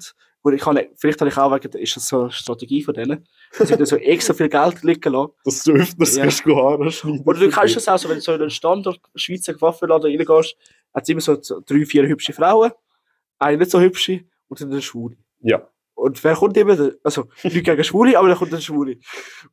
ich 0.53 0.61
kann, 0.61 0.79
vielleicht 0.95 1.21
habe 1.21 1.29
ich 1.29 1.37
auch 1.37 1.53
wegen, 1.53 1.77
ist 1.79 1.97
das 1.97 2.07
so 2.07 2.21
eine 2.23 2.31
Strategie 2.31 2.83
von 2.83 2.95
denen, 2.95 3.27
dass 3.59 3.69
sie 3.69 3.77
da 3.77 3.85
so 3.85 3.97
extra 3.97 4.33
viel 4.33 4.49
Geld 4.49 4.83
liegen 4.85 5.12
lassen. 5.12 5.33
Dass 5.45 5.65
du 5.65 5.73
öfters 5.73 6.17
Ja. 6.17 6.23
kannst 6.23 6.45
Haare 6.45 6.93
schneiden. 6.93 7.23
Oder 7.25 7.41
du 7.41 7.51
kannst 7.51 7.75
das 7.75 7.89
auch 7.89 7.99
so, 7.99 8.09
wenn 8.09 8.17
du 8.17 8.23
so 8.23 8.33
in 8.33 8.41
einen 8.43 8.51
Standard 8.51 9.01
Schweizer 9.17 9.61
Waffenladen 9.61 10.09
reingehst, 10.09 10.57
hat 10.95 11.03
es 11.03 11.09
immer 11.09 11.21
so 11.21 11.37
drei, 11.67 11.85
vier 11.85 12.07
hübsche 12.07 12.33
Frauen, 12.33 12.71
eine 13.41 13.59
nicht 13.59 13.71
so 13.73 13.81
hübsche 13.81 14.21
und 14.47 14.61
dann 14.61 14.71
eine 14.71 14.83
Schwule. 14.83 15.17
Ja. 15.41 15.69
Und 15.95 16.23
wer 16.23 16.37
kommt 16.37 16.57
immer? 16.57 16.93
Also, 17.03 17.27
nicht 17.43 17.65
gegen 17.65 17.83
Schwule, 17.85 18.17
aber 18.17 18.29
dann 18.29 18.37
kommt 18.39 18.53
der 18.53 18.61
Schwule. 18.61 18.99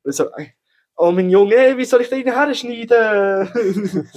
Und 0.04 0.14
so, 0.14 0.26
ey, 0.36 0.54
oh 0.96 1.12
mein 1.12 1.30
Junge, 1.30 1.56
ey, 1.56 1.78
wie 1.78 1.86
soll 1.86 2.02
ich 2.02 2.10
den 2.10 2.24
her 2.24 2.54
schneiden? 2.54 4.10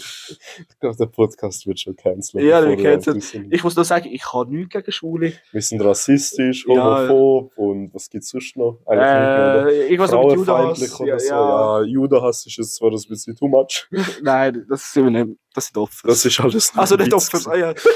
Ich 0.69 0.79
glaube, 0.81 0.97
der 0.97 1.07
Podcast 1.07 1.67
wird 1.67 1.81
schon 1.81 1.97
cancelled. 1.97 2.45
Ja, 2.45 2.67
wir 2.67 2.77
canceln. 2.77 3.23
ich 3.51 3.65
muss 3.65 3.77
nur 3.77 3.85
sagen, 3.85 4.09
ich 4.11 4.33
habe 4.33 4.55
nichts 4.55 4.73
gegen 4.73 4.93
Schwule. 4.93 5.33
Wir 5.53 5.63
sind 5.63 5.81
rassistisch, 5.83 6.67
Ja. 6.69 6.75
homophob 7.09 7.53
und 7.57 7.95
was 7.95 8.09
gibt's 8.11 8.29
sonst 8.29 8.57
noch? 8.57 8.79
nicht 8.87 8.89
mehr, 8.89 9.67
Äh, 9.69 9.89
irgendwas 9.89 10.13
mit 10.13 10.33
Judas. 10.33 11.01
Oder 11.01 11.09
Ja, 11.09 11.19
so. 11.19 11.35
ja. 11.35 11.81
Ja, 11.81 11.87
Judenhass 11.87 12.47
ist 12.47 12.57
jetzt 12.57 12.77
zwar 12.77 12.91
ein 12.91 13.03
bisschen 13.09 13.37
too 13.37 13.49
much. 13.49 13.87
Nein, 14.23 14.65
das 14.69 14.93
sind 14.93 15.05
wir 15.13 15.25
nicht. 15.25 15.39
Das 15.55 15.67
sind 15.67 15.79
Opfer. 15.79 16.09
Das 16.09 16.25
ist 16.25 16.39
alles 16.41 16.73
also 16.77 16.97
nicht 16.97 17.13
Witz 17.13 17.35
Opfer. 17.35 17.51
Ah, 17.51 17.57
ja. 17.57 17.71
Ist, 17.71 17.87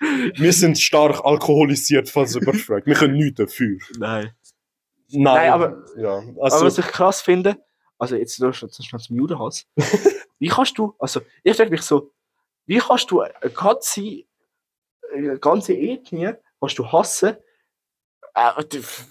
wir 0.36 0.52
sind 0.52 0.78
stark 0.78 1.24
alkoholisiert, 1.24 2.08
falls 2.08 2.34
jemand 2.34 2.60
fragt. 2.60 2.86
Wir 2.86 2.94
können 2.94 3.14
nichts 3.14 3.38
dafür. 3.38 3.78
Nein. 3.98 4.30
Nein, 5.10 5.22
Nein, 5.34 5.52
aber- 5.52 5.84
Ja, 5.96 6.18
Aber 6.18 6.42
also, 6.44 6.64
was 6.66 6.78
ich 6.78 6.86
krass 6.86 7.20
finde, 7.22 7.56
also 7.98 8.16
jetzt 8.16 8.40
nur 8.40 8.52
schon, 8.52 8.70
schon 8.70 8.98
zum 9.00 9.16
Judenhass. 9.16 9.66
wie 10.38 10.48
kannst 10.48 10.76
du, 10.78 10.94
also 10.98 11.20
ich 11.42 11.56
frage 11.56 11.70
mich 11.70 11.82
so, 11.82 12.10
wie 12.66 12.78
kannst 12.78 13.10
du 13.10 13.20
eine 13.20 13.32
ganze, 13.54 14.24
eine 15.12 15.38
ganze 15.38 15.74
Ethnie, 15.74 16.32
kannst 16.60 16.78
du 16.78 16.90
hassen? 16.90 17.36
Äh, 18.34 18.64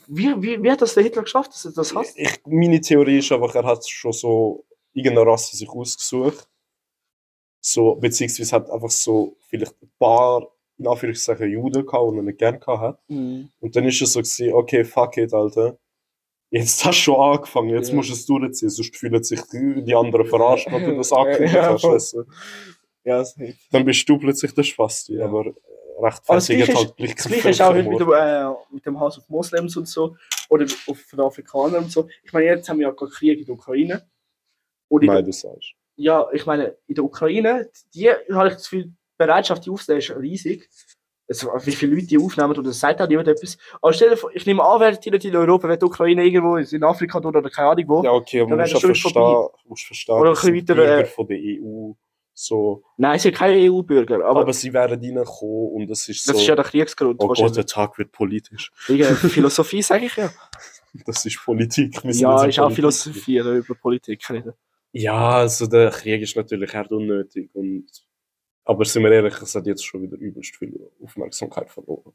wie, 0.08 0.42
wie, 0.42 0.62
wie 0.62 0.72
hat 0.72 0.82
das 0.82 0.96
der 0.96 1.04
Hitler 1.04 1.22
geschafft, 1.24 1.54
dass 1.54 1.64
er 1.66 1.72
das 1.72 1.96
hasst? 1.96 2.18
ich, 2.18 2.42
meine 2.46 2.82
Theorie 2.82 3.20
ist 3.20 3.32
einfach, 3.32 3.56
er 3.56 3.64
hat 3.64 3.88
schon 3.88 4.12
so 4.12 4.66
irgendeine 4.92 5.30
Rasse 5.32 5.56
sich 5.56 5.70
ausgesucht. 5.70 6.48
So, 7.62 7.96
beziehungsweise 7.96 8.54
hat 8.56 8.70
einfach 8.70 8.90
so 8.90 9.38
vielleicht 9.48 9.82
ein 9.82 9.92
paar, 9.98 10.46
in 10.78 10.86
Anführungszeichen, 10.88 11.50
Juden 11.50 11.86
gehabt, 11.86 12.12
die 12.12 12.18
er 12.18 12.24
nicht 12.24 12.38
gern 12.40 12.60
gehabt 12.60 12.82
hat. 12.82 13.00
Mhm. 13.08 13.50
Und 13.62 13.76
dann 13.76 13.86
ist 13.86 14.02
es 14.02 14.12
so 14.12 14.20
gewesen, 14.20 14.54
okay, 14.54 14.84
fuck 14.84 15.16
it, 15.18 15.34
Alter. 15.34 15.78
Jetzt 16.56 16.86
hast 16.86 17.00
du 17.00 17.02
schon 17.02 17.20
angefangen, 17.20 17.70
jetzt 17.70 17.90
Ja. 17.90 17.96
musst 17.96 18.10
du 18.10 18.14
es 18.14 18.26
durchziehen, 18.28 18.70
sonst 18.70 18.96
fühlen 18.96 19.24
sich 19.24 19.42
die, 19.52 19.84
die 19.84 19.96
anderen 19.96 20.28
verarscht, 20.28 20.72
wenn 20.72 20.84
du 20.86 20.96
das 20.98 21.12
angekündigt 21.12 21.56
Ja, 21.56 21.74
hast. 21.74 21.84
weißt 21.84 22.14
du. 22.14 22.24
Ja, 23.04 23.24
hilft. 23.26 23.74
Dann 23.74 23.84
bist 23.86 24.08
du 24.08 24.20
plötzlich 24.20 24.54
der 24.54 24.62
Spasti, 24.64 25.16
Ja. 25.18 25.26
aber 25.26 25.46
rechtfertigt 26.00 26.64
Gleiche 26.66 26.76
halt 26.76 26.96
gleich 26.98 27.16
das 27.16 27.26
Gleiche 27.26 27.50
ist 27.50 27.62
auch 27.62 27.74
heute 27.74 27.90
mit 27.90 28.00
dem, 28.00 28.12
äh, 28.14 28.50
mit 28.72 28.86
dem 28.86 29.00
Hass 29.00 29.18
auf 29.18 29.28
Moslems 29.30 29.76
und 29.78 29.88
so. 29.88 30.16
Oder 30.50 30.66
auf 30.88 31.00
den 31.12 31.20
Afrikanern 31.22 31.84
und 31.86 31.92
so. 31.92 32.08
Ich 32.24 32.32
meine, 32.32 32.46
jetzt 32.46 32.70
haben 32.70 32.78
wir 32.80 32.88
ja 32.88 32.94
gerade 32.94 33.12
Krieg 33.12 33.40
in 33.40 33.46
der 33.46 33.56
Ukraine. 33.56 34.08
Und 34.90 35.04
Nein, 35.06 35.26
du 35.26 35.32
sagst. 35.32 35.74
ja, 35.96 36.28
ich 36.34 36.46
meine, 36.46 36.78
in 36.88 36.94
der 36.96 37.04
Ukraine, 37.04 37.70
die 37.96 38.10
habe 38.10 38.48
ich 38.50 38.54
das 38.54 38.64
Gefühl, 38.64 38.84
die 38.86 38.94
Bereitschaft, 39.18 39.66
die 39.66 39.72
aufzunehmen, 39.72 40.02
ist 40.02 40.16
riesig. 40.16 40.70
Also, 41.28 41.50
wie 41.64 41.72
viele 41.72 41.96
Leute 41.96 42.08
die 42.08 42.18
aufnehmen, 42.18 42.58
oder 42.58 42.72
sagt 42.74 43.02
auch 43.02 43.08
niemand 43.08 43.28
etwas. 43.30 43.58
Aber 43.82 43.94
stell 43.94 44.10
dir 44.10 44.18
vor, 44.18 44.30
ich 44.34 44.46
nehme 44.46 44.64
an, 44.64 44.80
wer 44.82 44.92
die 44.92 45.10
Leute 45.10 45.28
in 45.28 45.36
Europa, 45.36 45.70
wenn 45.70 45.80
die 45.80 45.86
Ukraine 45.86 46.26
irgendwo 46.26 46.58
ist, 46.58 46.74
in 46.74 46.84
Afrika 46.84 47.18
oder, 47.20 47.40
oder 47.40 47.50
keine 47.50 47.70
Ahnung 47.70 47.86
wo. 47.88 48.04
Ja, 48.04 48.12
okay, 48.12 48.42
aber 48.42 48.52
wäre 48.52 48.60
musst 48.62 48.74
das 48.74 48.82
ja 48.82 48.96
schon 48.96 49.14
verstehen, 49.14 49.48
musst 49.66 49.86
verstehen 49.86 50.16
Oder 50.16 50.30
ein 50.30 50.34
das 50.34 50.42
bisschen 50.42 50.56
weiter, 50.56 50.76
Bürger 50.76 51.00
äh, 51.00 51.06
von 51.06 51.28
der 51.28 51.38
EU. 51.38 51.94
So. 52.36 52.84
Nein, 52.98 53.20
sie 53.20 53.24
sind 53.24 53.38
keine 53.38 53.72
EU-Bürger, 53.72 54.26
aber, 54.26 54.42
Aber, 54.42 54.54
sie 54.54 54.74
werden 54.74 55.00
reinkommen 55.00 55.72
und 55.74 55.90
es 55.92 56.10
ist 56.10 56.26
so. 56.26 56.34
das 56.34 56.42
ist 56.42 56.48
ja 56.48 56.56
der 56.56 56.66
Kriegsgrund. 56.66 57.18
oh 57.20 57.28
Gott, 57.28 57.56
der 57.56 57.66
Tag 57.66 57.98
wird 57.98 58.12
politisch. 58.12 58.72
Wegen 58.88 59.06
Philosophie, 59.16 59.82
sage 59.82 60.06
ich 60.06 60.16
ja. 60.16 60.32
Das 61.06 61.26
ist 61.26 61.40
Politik. 61.44 62.04
wir 62.04 62.12
Ja, 62.14 62.44
in 62.44 62.50
ist 62.50 62.60
auch 62.60 62.66
Politik. 62.66 62.76
Philosophie 62.76 63.38
über 63.38 63.76
Politik 63.76 64.30
reden. 64.30 64.54
Ja, 64.92 65.38
also 65.38 65.66
der 65.66 65.90
Krieg 65.90 66.22
ist 66.22 66.36
natürlich 66.36 66.74
hart 66.74 66.92
unnötig. 66.92 67.50
Und, 67.54 67.88
aber 68.66 68.86
sind 68.86 69.04
wir 69.04 69.12
ehrlich, 69.12 69.42
es 69.42 69.56
hat 69.56 69.66
jetzt 69.66 69.86
schon 69.86 70.04
wieder 70.04 70.18
übelst 70.18 70.56
viel 70.56 70.92
Aufmerksamkeit 71.02 71.70
verloren. 71.70 72.14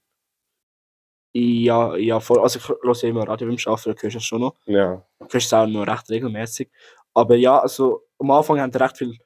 Ja, 1.33 1.95
ja, 1.97 2.21
voll. 2.21 2.41
Also 2.41 2.59
ich 2.59 2.69
höre 2.69 2.95
ja 2.95 3.09
immer 3.09 3.29
Radio 3.29 3.49
beim 3.49 3.57
Arbeiten, 3.67 3.95
da 3.95 4.03
hörst 4.03 4.15
du 4.15 4.19
es 4.19 4.25
schon 4.25 4.41
noch. 4.41 4.55
Ja. 4.65 5.05
Du 5.19 5.27
hörst 5.27 5.47
es 5.47 5.53
auch 5.53 5.67
noch 5.67 5.87
recht 5.87 6.09
regelmäßig. 6.09 6.71
Aber 7.13 7.37
ja, 7.37 7.59
also 7.59 8.05
am 8.19 8.31
Anfang 8.31 8.61
haben 8.61 8.73
die 8.73 8.79
recht 8.79 8.97
viel 8.97 9.19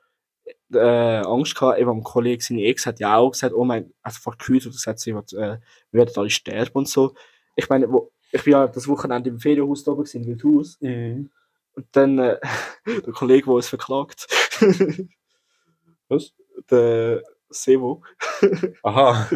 äh, 0.74 0.78
Angst 0.78 1.54
gehabt. 1.54 1.78
Eben 1.78 1.90
ein 1.90 2.02
Kollege, 2.02 2.42
seine 2.42 2.64
Ex, 2.64 2.86
hat 2.86 2.98
ja 2.98 3.16
auch 3.16 3.30
gesagt, 3.30 3.54
oh 3.54 3.64
mein, 3.64 3.92
also 4.02 4.20
vor 4.20 4.36
gehört 4.36 4.66
und 4.66 4.72
gesagt, 4.72 4.98
sie 4.98 5.14
wird, 5.14 5.32
äh, 5.32 5.58
wir 5.90 6.00
werden 6.00 6.12
alle 6.16 6.30
sterben 6.30 6.72
und 6.74 6.88
so. 6.88 7.14
Ich 7.54 7.68
meine, 7.68 7.90
wo, 7.90 8.10
ich 8.32 8.42
bin 8.42 8.52
ja 8.52 8.66
das 8.66 8.88
Wochenende 8.88 9.30
im 9.30 9.38
Ferienhaus 9.38 9.84
da 9.84 9.92
oben 9.92 10.06
in 10.12 10.26
Wildhaus. 10.26 10.78
Und 10.80 11.86
dann 11.92 12.18
äh, 12.18 12.40
der 12.86 13.12
Kollege, 13.12 13.44
der 13.44 13.54
uns 13.54 13.68
verklagt. 13.68 14.26
Was? 16.08 16.32
Der 16.70 17.22
Sevo. 17.50 18.02
Aha. 18.82 19.28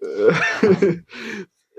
Äh, 0.00 1.02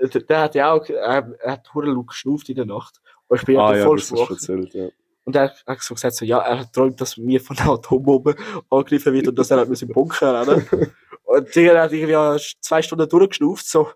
der, 0.00 0.20
der 0.28 0.40
hat 0.40 0.54
ja 0.54 0.72
auch, 0.72 0.86
er, 0.88 1.34
er 1.40 1.52
hat 1.52 1.74
hure 1.74 1.90
laut 1.90 2.08
geschnauft 2.08 2.48
in 2.48 2.56
der 2.56 2.66
Nacht. 2.66 3.00
Und 3.28 3.38
ich 3.38 3.46
bin 3.46 3.58
ah 3.58 3.76
ja, 3.76 3.84
voll 3.84 3.98
schwach. 3.98 4.30
ja. 4.72 4.88
Und 5.24 5.36
er 5.36 5.54
hat 5.66 5.82
so 5.82 5.94
gesagt, 5.94 6.16
so, 6.16 6.24
ja, 6.24 6.38
er 6.38 6.70
träumt, 6.72 7.00
dass 7.00 7.16
wir 7.16 7.40
von 7.40 7.56
einer 7.58 7.72
Atombombe 7.72 8.34
angegriffen 8.68 9.12
wird 9.12 9.28
und 9.28 9.38
dass 9.38 9.50
er 9.50 9.58
halt 9.58 9.68
müssen 9.68 9.88
im 9.88 9.94
Bunker 9.94 10.40
rennen. 10.40 10.66
Und 11.30 11.54
der 11.54 11.82
hat 11.82 11.92
irgendwie 11.92 12.44
zwei 12.60 12.82
Stunden 12.82 13.08
durchgeschnauft, 13.08 13.64
so. 13.64 13.90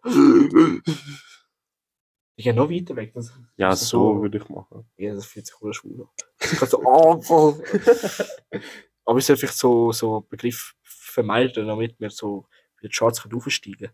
Ich 2.36 2.44
gehe 2.44 2.54
noch 2.54 2.70
weiter 2.70 2.94
weg. 2.94 3.12
Das, 3.12 3.32
Ja, 3.56 3.70
das 3.70 3.82
ist 3.82 3.88
so 3.88 4.22
würde 4.22 4.38
ich 4.38 4.48
machen. 4.48 4.88
Ja, 4.96 5.14
das 5.14 5.26
fühlt 5.26 5.46
sich 5.46 5.60
hure 5.60 5.74
schwul 5.74 6.02
an. 6.02 6.08
Ich 6.40 6.58
kann 6.58 6.68
so, 6.68 6.80
oh, 6.84 7.20
oh. 7.28 7.54
Aber 9.04 9.18
ich 9.18 9.26
soll 9.26 9.36
vielleicht 9.36 9.58
so, 9.58 9.92
so 9.92 10.20
Begriff 10.28 10.74
vermeiden, 10.82 11.66
damit 11.66 11.98
wir 11.98 12.10
so 12.10 12.46
in 12.80 12.88
die 12.88 12.96
Charts 12.96 13.22
können 13.22 13.34
aufsteigen 13.34 13.90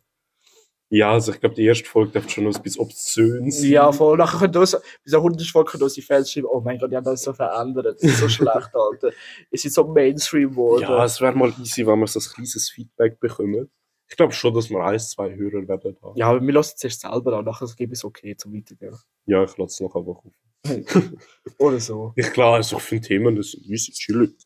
Ja, 0.89 1.13
also 1.13 1.33
ich 1.33 1.41
glaube, 1.41 1.55
die 1.55 1.65
erste 1.65 1.85
Folge 1.85 2.13
darf 2.13 2.29
schon 2.29 2.45
noch 2.45 2.55
ein 2.55 2.63
bisschen 2.63 2.83
obszön 2.83 3.51
sein. 3.51 3.71
Ja, 3.71 3.93
voll. 3.93 4.17
Nachher 4.19 4.39
können 4.39 4.57
uns, 4.57 4.73
bei 4.73 4.81
so 5.05 5.19
100 5.19 5.47
Folgen 5.47 5.71
können 5.71 5.83
unsere 5.83 6.07
Fans 6.07 6.33
schreiben, 6.33 6.49
oh 6.51 6.61
mein 6.61 6.79
Gott, 6.79 6.91
die 6.91 6.97
haben 6.97 7.05
das 7.05 7.23
so 7.23 7.33
verändert. 7.33 7.87
Das 7.87 8.03
ist 8.03 8.19
so 8.19 8.29
schlecht, 8.29 8.71
Alter. 8.75 9.13
Es 9.51 9.65
ist 9.65 9.75
so 9.75 9.85
Mainstream 9.87 10.51
geworden. 10.51 10.83
Ja, 10.83 11.05
es 11.05 11.21
wäre 11.21 11.37
mal 11.37 11.53
easy, 11.61 11.87
wenn 11.87 11.99
wir 11.99 12.07
so 12.07 12.21
ein 12.21 12.35
kleines 12.35 12.71
Feedback 12.71 13.21
bekommen. 13.21 13.71
Ich 14.09 14.17
glaube 14.17 14.33
schon, 14.33 14.53
dass 14.53 14.69
wir 14.71 14.83
ein, 14.83 14.99
zwei 14.99 15.33
Hörer 15.37 15.69
werden 15.69 15.97
haben. 16.03 16.17
Ja, 16.17 16.31
aber 16.31 16.45
wir 16.45 16.53
lassen 16.53 16.75
es 16.77 16.83
erst 16.83 17.03
selber 17.03 17.39
an, 17.39 17.45
nachher 17.45 17.69
gebe 17.77 17.93
ich 17.93 18.01
es 18.01 18.05
okay 18.05 18.35
zum 18.37 18.53
Weitergehen. 18.53 18.97
Ja, 19.27 19.45
ich 19.45 19.57
lasse 19.57 19.75
es 19.75 19.81
noch 19.81 19.95
einfach 19.95 20.17
auf. 20.17 20.33
Oder 21.59 21.79
so. 21.79 22.13
Ich 22.17 22.33
glaube, 22.33 22.57
also 22.57 22.77
ich 22.77 22.83
finde 22.83 23.07
Themen, 23.07 23.37
das 23.37 23.55
ist 23.55 23.93
chillig. 23.93 24.37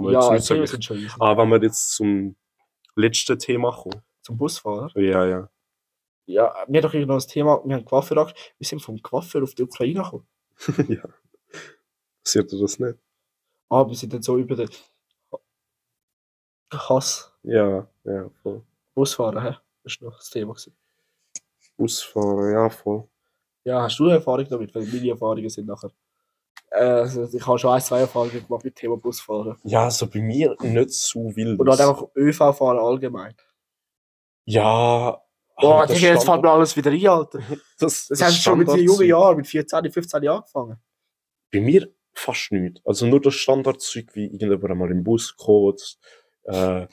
Man 0.00 0.12
Ja, 0.12 0.34
jetzt 0.34 0.50
nicht 0.50 0.90
easy. 0.90 1.08
Aber 1.18 1.42
wenn 1.42 1.50
wir 1.50 1.62
jetzt 1.62 1.92
zum 1.92 2.36
letzten 2.94 3.38
Thema 3.38 3.72
kommen. 3.72 4.02
Zum 4.22 4.36
Busfahrer. 4.36 4.90
Ja, 4.98 5.26
ja. 5.26 5.50
Ja, 6.26 6.54
wir 6.66 6.82
haben 6.82 6.92
doch 6.92 6.94
noch 6.94 7.14
das 7.14 7.26
Thema, 7.28 7.62
wir 7.64 7.76
haben 7.76 7.84
Coiffeur 7.84 8.18
angeschaut. 8.18 8.54
Wir 8.58 8.66
sind 8.66 8.80
vom 8.80 9.00
Coiffeur 9.00 9.42
auf 9.42 9.54
die 9.54 9.62
Ukraine 9.62 10.02
gekommen. 10.02 10.26
ja. 10.88 11.02
Passiert 12.24 12.50
dir 12.50 12.60
das 12.60 12.78
nicht? 12.78 12.98
Aber 13.68 13.88
wir 13.88 13.96
sind 13.96 14.12
dann 14.12 14.22
so 14.22 14.36
über 14.36 14.56
den 14.56 14.68
Hass 16.72 17.32
Ja, 17.42 17.88
ja, 18.04 18.28
voll. 18.42 18.62
Busfahrer, 18.94 19.42
hä? 19.42 19.56
Das 19.84 20.00
war 20.00 20.10
noch 20.10 20.16
das 20.18 20.30
Thema. 20.30 20.52
Gewesen. 20.52 20.76
Busfahren, 21.76 22.52
ja, 22.52 22.70
voll. 22.70 23.08
Ja, 23.64 23.82
hast 23.82 23.98
du 23.98 24.06
Erfahrung 24.06 24.48
damit? 24.48 24.74
Weil 24.74 24.86
meine 24.86 25.10
Erfahrungen 25.10 25.48
sind 25.48 25.66
nachher. 25.66 25.90
Also 26.70 27.28
ich 27.32 27.46
habe 27.46 27.58
schon 27.58 27.72
ein, 27.72 27.80
zwei 27.80 28.00
Erfahrungen 28.00 28.32
gemacht 28.32 28.64
mit 28.64 28.74
dem 28.74 28.74
Thema 28.74 28.96
Busfahren. 28.96 29.56
Ja, 29.64 29.84
also 29.84 30.06
bei 30.08 30.20
mir 30.20 30.56
nicht 30.60 30.90
so 30.92 31.34
wild. 31.36 31.58
Und 31.60 31.68
halt 31.68 31.80
einfach 31.80 32.04
ÖV 32.16 32.36
fahren 32.36 32.78
allgemein. 32.78 33.34
Ja. 34.44 35.22
Boah, 35.58 35.86
das 35.86 35.96
Digga, 35.96 36.08
jetzt 36.08 36.24
fällt 36.24 36.42
mir 36.42 36.50
alles 36.50 36.76
wieder 36.76 36.90
ein, 36.90 37.06
Alter. 37.06 37.40
Das, 37.78 38.08
Das 38.08 38.22
hast 38.22 38.38
du 38.38 38.42
schon 38.42 38.58
mit 38.58 38.68
den 38.68 38.84
jungen 38.84 39.06
Jahren, 39.06 39.36
mit 39.36 39.46
14, 39.46 39.90
15 39.90 40.22
Jahren 40.22 40.38
angefangen. 40.38 40.78
Bei 41.52 41.60
mir 41.60 41.88
fast 42.12 42.52
nicht. 42.52 42.80
Also 42.84 43.06
nur 43.06 43.20
das 43.20 43.34
Standardzeug, 43.34 44.14
wie 44.14 44.24
irgendjemand 44.24 44.70
einmal 44.70 44.90
im 44.90 45.04
Bus 45.04 45.36
kommt, 45.36 45.98
äh, 46.44 46.86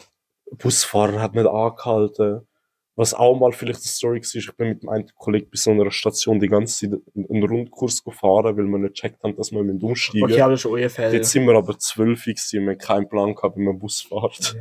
Busfahrer 0.58 1.22
hat 1.22 1.36
nicht 1.36 1.48
angehalten. 1.48 2.48
Was 2.96 3.14
auch 3.16 3.36
mal 3.40 3.52
vielleicht 3.52 3.80
eine 3.80 3.88
Story 3.88 4.20
war, 4.22 4.36
ich 4.36 4.52
bin 4.56 4.70
mit 4.70 4.84
meinem 4.84 5.08
Kollegen 5.16 5.50
bei 5.50 5.58
so 5.58 5.72
einer 5.72 5.90
Station 5.90 6.40
die 6.40 6.48
ganze 6.48 6.92
Zeit 6.92 7.00
einen 7.16 7.44
Rundkurs 7.44 8.04
gefahren, 8.04 8.56
weil 8.56 8.66
wir 8.66 8.78
nicht 8.78 8.96
gecheckt 8.96 9.24
haben, 9.24 9.36
dass 9.36 9.52
wir 9.52 9.64
mit 9.64 9.82
umsteigen 9.82 10.24
Okay, 10.26 10.42
aber 10.42 10.58
schon 10.58 10.74
ungefähr. 10.74 11.12
Jetzt 11.12 11.32
sind 11.32 11.48
wir 11.48 11.56
aber 11.56 11.78
zwölf 11.80 12.28
und 12.28 12.52
wir 12.54 12.62
haben 12.62 12.78
keinen 12.78 13.10
Plan 13.10 13.34
gehabt, 13.34 13.58
wie 13.58 13.62
man 13.64 13.80
Bus 13.80 14.02
fährt. 14.02 14.56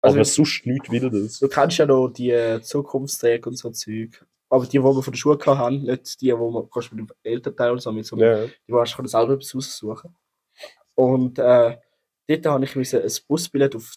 Also- 0.00 0.16
aber 0.16 0.24
sonst 0.24 0.64
nichts 0.64 0.90
Wildes. 0.90 1.40
Du 1.40 1.48
kennst 1.48 1.76
ja 1.78 1.84
noch 1.84 2.08
die 2.08 2.30
äh, 2.30 2.60
Zukunftsträger 2.62 3.48
und 3.48 3.56
so 3.56 3.70
Zeug. 3.70 4.24
Aber 4.48 4.64
die, 4.64 4.70
die 4.78 4.82
wir 4.82 5.02
von 5.02 5.12
der 5.12 5.18
Schule 5.18 5.36
gehabt 5.36 5.58
haben, 5.58 5.82
nicht 5.82 6.20
die, 6.22 6.32
wo 6.38 6.50
man 6.50 6.70
kannst 6.70 6.90
mit 6.92 7.00
dem 7.00 7.14
Elternteil 7.22 7.72
oder 7.72 7.80
so, 7.80 7.92
mit 7.92 8.06
so 8.06 8.16
einem 8.16 8.24
Ja. 8.24 8.46
die 8.46 8.72
warst 8.72 8.96
du 8.96 9.06
selber 9.06 9.34
etwas 9.34 9.54
aussuchen. 9.54 10.16
Und 10.94 11.38
äh, 11.38 11.76
dort 12.28 12.46
habe 12.46 12.64
ich 12.64 12.94
ein 12.94 13.10
Busbillett 13.26 13.76
auf 13.76 13.94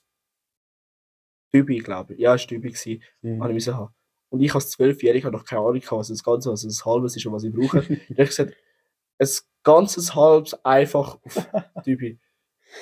Dübi, 1.54 1.80
glaube 1.80 2.14
ich. 2.14 2.20
Ja, 2.20 2.36
es 2.36 2.42
war 2.42 2.48
Dübi. 2.48 2.70
gewesen, 2.70 3.02
Mhm. 3.22 3.44
habe 3.44 3.54
ich 3.54 3.68
haben. 3.68 3.94
Und 4.30 4.42
ich 4.42 4.56
als 4.56 4.70
Zwölfjähriger 4.70 5.30
noch 5.32 5.44
keine 5.44 5.62
Ahnung, 5.62 5.82
was 5.90 6.08
das 6.08 6.24
Ganze, 6.24 6.50
also 6.50 6.68
das 6.68 6.86
Halbes 6.86 7.16
ist 7.18 7.26
und 7.26 7.34
was 7.34 7.44
ich 7.44 7.54
brauche. 7.54 7.82
Dann 7.82 7.88
habe 8.10 8.24
ich 8.24 8.30
gesagt, 8.30 8.54
ein 9.20 9.28
ganzes 9.64 10.16
Halbes 10.16 10.54
einfach 10.64 11.18
auf 11.24 11.48
Dübi. 11.86 12.18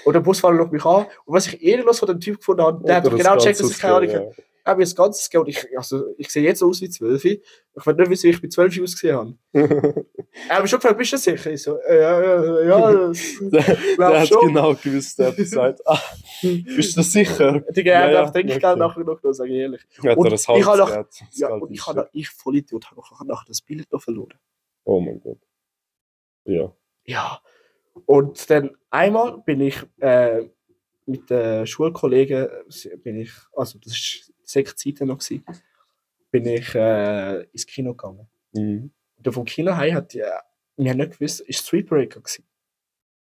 Und 0.06 0.14
der 0.14 0.20
Busfahrer 0.20 0.56
schaut 0.58 0.72
mich 0.72 0.86
an. 0.86 1.06
Und 1.26 1.34
was 1.36 1.48
ich 1.48 1.62
ehrenlos 1.64 1.98
von 2.00 2.08
dem 2.08 2.20
Typ 2.20 2.38
gefunden 2.38 2.62
habe, 2.62 2.86
der 2.86 2.98
hat 2.98 3.04
genau 3.06 3.36
gecheckt, 3.36 3.60
dass 3.60 3.72
ich 3.72 3.80
keine 3.80 3.96
Ahnung 3.96 4.14
habe. 4.14 4.36
Ich 4.38 4.66
habe 4.72 4.78
mir 4.78 4.84
das 4.84 4.96
Ganze 4.96 5.24
gegeben 5.30 5.44
und 5.46 5.50
ich, 5.50 5.78
also, 5.78 6.14
ich 6.18 6.30
sehe 6.30 6.44
jetzt 6.44 6.62
aus 6.62 6.80
wie 6.82 6.90
12. 6.90 7.26
Ich 7.26 7.42
will 7.86 7.96
nicht 7.96 8.10
wissen, 8.12 8.24
wie 8.26 8.30
ich 8.30 8.42
bei 8.42 8.48
12 8.50 8.82
ausgesehen 8.84 9.18
habe. 9.18 9.36
ja. 10.48 10.50
Er 10.50 10.56
hat 10.56 10.62
mich 10.64 10.70
schon 10.72 10.80
gefragt, 10.80 10.98
bist 10.98 11.14
du 11.14 11.18
sicher? 11.18 11.52
Ich 11.52 11.62
so, 11.62 11.78
äh, 11.82 12.00
ja, 12.02 12.22
ja, 12.22 12.64
ja, 12.64 12.92
das 13.08 13.20
der 13.52 14.20
hat 14.22 14.28
schon. 14.28 14.48
genau 14.48 14.74
gewusst, 14.76 15.20
der 15.20 15.28
hat 15.28 15.36
gesagt, 15.36 15.80
ah, 15.86 16.00
bist 16.42 16.98
du 16.98 17.02
sicher? 17.04 17.60
Digga, 17.72 17.92
er 17.94 18.06
Ja, 18.08 18.12
ja, 18.12 18.24
auch 18.26 18.32
Trinkgeld 18.32 18.64
okay. 18.64 18.80
nachher 18.80 19.04
noch 19.04 19.20
sage 19.34 19.50
ich 19.52 19.58
ehrlich. 19.60 19.82
Hat 20.04 20.18
Und 20.18 20.26
er 20.26 20.32
das 20.32 20.42
ich 20.44 20.66
habe 20.66 20.78
noch- 20.78 20.90
Halbzeit- 20.92 21.28
das 21.30 21.40
Ja, 21.40 21.50
und 21.54 21.72
ich 21.72 21.86
habe, 21.88 22.10
ich 22.14 22.30
Vollidiot, 22.30 22.86
habe 22.88 22.96
noch- 22.98 23.24
nachher 23.26 23.46
das 23.48 23.62
Billett 23.62 23.92
noch 23.92 24.02
verloren. 24.02 24.40
Oh 24.86 25.00
mein 25.00 25.20
Gott. 25.20 25.40
Ja. 26.46 26.74
Ja. 27.06 27.42
Und 28.06 28.50
dann 28.50 28.72
einmal 28.90 29.40
bin 29.46 29.62
ich 29.62 29.78
äh, 30.00 30.48
mit 31.06 31.30
den 31.30 31.66
Schulkollegen, 31.68 32.48
bin 33.04 33.18
ich, 33.18 33.32
also 33.56 33.78
das 33.80 33.92
war 33.94 34.34
Sektzeiten 34.44 35.08
noch, 35.08 35.18
gewesen, 35.20 35.44
bin 36.32 36.46
ich 36.46 36.74
äh, 36.76 37.42
ins 37.52 37.66
Kino 37.66 37.94
gegangen. 37.94 38.28
Mhm. 38.54 38.92
Vom 39.30 39.46
Kino 39.46 39.76
heim 39.76 39.96
hat 39.96 40.14
die, 40.14 40.24
wir 40.78 40.92
haben 40.92 40.98
nicht 40.98 41.12
gewusst, 41.12 41.42
ist 41.42 41.66
Street 41.66 41.88
Breaker 41.88 42.22
gewesen. 42.22 42.46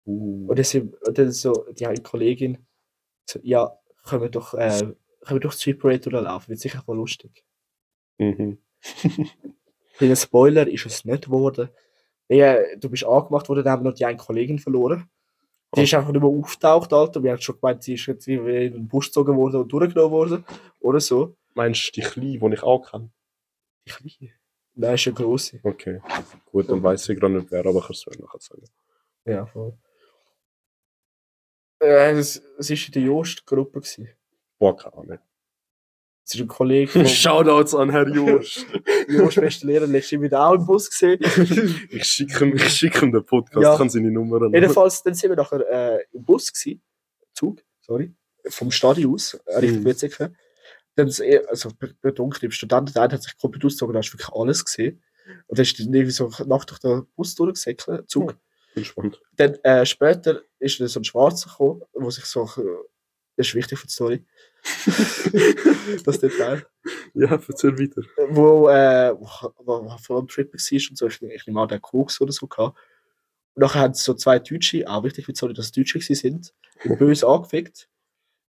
Uh. 0.07 0.55
Sind, 0.63 0.95
und 1.03 1.19
dann 1.19 1.33
so 1.33 1.67
die 1.73 1.87
eine 1.87 2.03
Kollegin, 2.03 2.59
so, 3.29 3.39
ja, 3.43 3.79
können 4.05 4.23
wir 4.23 4.29
doch, 4.29 4.55
äh, 4.55 4.81
können 4.81 4.97
wir 5.27 5.41
doch 5.41 5.53
Street 5.53 5.79
Parade 5.79 6.01
durchlaufen, 6.01 6.49
wird 6.49 6.61
sicher 6.61 6.83
voll 6.83 6.97
lustig. 6.97 7.45
Mhm. 8.19 8.59
Kleiner 9.97 10.17
Spoiler 10.17 10.67
ist 10.69 10.87
es 10.87 11.05
nicht 11.05 11.27
geworden. 11.27 11.69
Ja, 12.29 12.57
du 12.77 12.91
bist 12.91 13.05
angemacht 13.05 13.49
worden, 13.49 13.65
dann 13.65 13.73
haben 13.73 13.85
wir 13.85 13.91
noch 13.91 13.97
die 13.97 14.05
eine 14.05 14.17
Kollegin 14.17 14.59
verloren. 14.59 15.09
Die 15.77 15.83
ist 15.83 15.95
einfach 15.95 16.13
nicht 16.13 16.23
mehr 16.23 16.31
auftaucht, 16.31 16.93
Alter. 16.93 17.23
Wir 17.23 17.33
haben 17.33 17.41
schon 17.41 17.59
gemeint, 17.61 17.83
sie 17.83 17.95
ist 17.95 18.07
jetzt 18.07 18.27
wie 18.27 18.35
in 18.35 18.73
den 18.73 18.89
Bus 18.89 19.07
gezogen 19.07 19.37
worden 19.37 19.63
und 19.63 19.73
durchgenommen 19.73 20.13
worden. 20.13 20.45
Oder 20.81 21.01
so. 21.01 21.37
Meinst 21.55 21.89
du 21.89 22.01
die 22.01 22.07
Kleine, 22.07 22.39
die 22.39 22.55
ich 22.55 22.63
auch 22.63 22.81
kann? 22.81 23.13
Die 23.87 23.91
Kleine. 23.91 24.33
Nein, 24.77 24.95
ist 24.95 25.07
eine 25.07 25.15
grosse. 25.15 25.61
Okay. 25.63 26.01
Gut, 26.51 26.69
dann 26.69 26.83
weiß 26.83 27.09
ich 27.09 27.19
gerade 27.19 27.35
nicht 27.35 27.51
wer, 27.51 27.65
aber 27.67 27.79
ich 27.79 27.85
kann 27.87 27.93
es 27.93 28.07
mir 28.07 28.25
nachher 28.25 28.41
sagen. 28.41 28.65
Ja, 29.25 29.47
voll. 29.47 29.77
Äh, 31.81 32.13
es, 32.13 32.43
es 32.59 32.71
war 32.71 32.77
in 32.87 32.93
der 32.93 33.03
Jost-Gruppe. 33.03 33.81
gewesen. 33.81 34.09
Boah, 34.59 34.77
keine 34.77 34.95
Ahnung. 34.97 35.19
Es 36.27 36.35
ist 36.35 36.41
ein 36.41 36.49
Kollege 36.49 36.91
von 36.91 37.07
Shoutouts 37.07 37.75
an 37.75 37.91
Herr 37.91 38.09
Jost. 38.09 38.67
Jost, 39.09 39.37
beste 39.41 39.67
Lehrer, 39.67 39.87
letztes 39.87 40.21
wieder 40.21 40.47
auch 40.47 40.55
im 40.55 40.65
Bus 40.67 40.89
gesehen. 40.91 41.19
ich 41.91 42.05
schicke 42.05 42.45
ihm, 42.47 42.57
ich 42.57 42.69
schicke 42.69 43.05
ihm 43.05 43.13
den 43.13 43.25
Podcast, 43.25 43.63
Ja. 43.63 43.77
kann 43.77 43.91
seine 43.91 44.11
Nummer 44.11 44.41
an. 44.43 44.53
Jedenfalls, 44.55 45.03
dann 45.03 45.15
sind 45.15 45.31
wir 45.31 45.37
nachher 45.37 45.61
äh, 45.99 46.05
im 46.13 46.25
Bus 46.25 46.51
gewesen. 46.53 46.83
Zug, 47.35 47.63
sorry. 47.81 48.15
Vom 48.49 48.71
Stadion 48.71 49.15
aus, 49.15 49.35
äh, 49.47 49.59
Richtung 49.59 49.81
Mhm. 49.83 50.35
Dann 50.97 51.09
ist 51.09 51.21
eh, 51.21 51.43
also 51.49 51.71
betrunken 52.01 52.45
im 52.45 52.51
Studenten, 52.51 52.93
der 52.93 53.03
eine 53.03 53.15
hat 53.15 53.23
sich 53.23 53.37
komplett 53.37 53.65
ausgezogen, 53.65 53.93
da 53.93 53.99
hast 53.99 54.11
du 54.11 54.19
wirklich 54.19 54.33
alles 54.35 54.65
gesehen. 54.65 55.03
Und 55.47 55.59
dann 55.59 55.63
ist 55.63 55.79
dann 55.79 55.93
irgendwie 55.93 56.11
so 56.11 56.31
Nacht 56.47 56.71
durch 56.71 56.81
den 56.81 57.07
Bus 57.17 57.35
durchgesäckelt, 57.35 58.09
Zug. 58.11 58.37
Bin 58.75 58.83
gespannt. 58.83 59.21
Dann 59.37 59.55
äh, 59.63 59.87
später 59.87 60.43
ist 60.59 60.81
dann 60.81 60.89
so 60.89 61.01
ein 61.01 61.05
Schwarzer 61.05 61.49
gekommen, 61.49 61.83
wo 61.93 62.11
sich 62.11 62.25
so, 62.25 62.45
das 63.37 63.49
ist 63.49 63.55
wichtig 63.55 63.79
für 63.79 63.87
die 63.87 63.93
Story. 63.93 64.25
das 66.05 66.21
Detail. 66.21 66.67
Ja, 67.15 67.31
erzähl 67.33 67.79
weiter. 67.79 68.03
Wo, 68.31 68.69
äh, 68.69 69.15
wo, 69.19 69.27
wo, 69.65 69.97
vor 69.99 70.21
dem 70.21 70.29
Trip 70.29 70.53
war 70.53 70.91
und 70.91 70.99
so, 70.99 71.07
ich, 71.07 71.23
ich 71.23 71.47
nehme 71.47 71.61
an, 71.61 71.69
der 71.69 71.81
Koks 71.81 72.21
oder 72.21 72.33
so 72.33 72.47
gehabt. 72.47 72.79
Und 73.55 73.61
nachher 73.61 73.83
haben 73.83 73.95
so 73.95 74.15
zwei 74.15 74.39
Deutsche, 74.39 74.89
auch 74.89 75.05
wichtig 75.05 75.27
für 75.27 75.33
die 75.33 75.37
Story, 75.37 75.55
dass 75.55 75.67
es 75.67 75.73
Deutsche 75.73 76.01
sind, 76.01 76.55
böse 76.99 77.27
angefickt. 77.27 77.89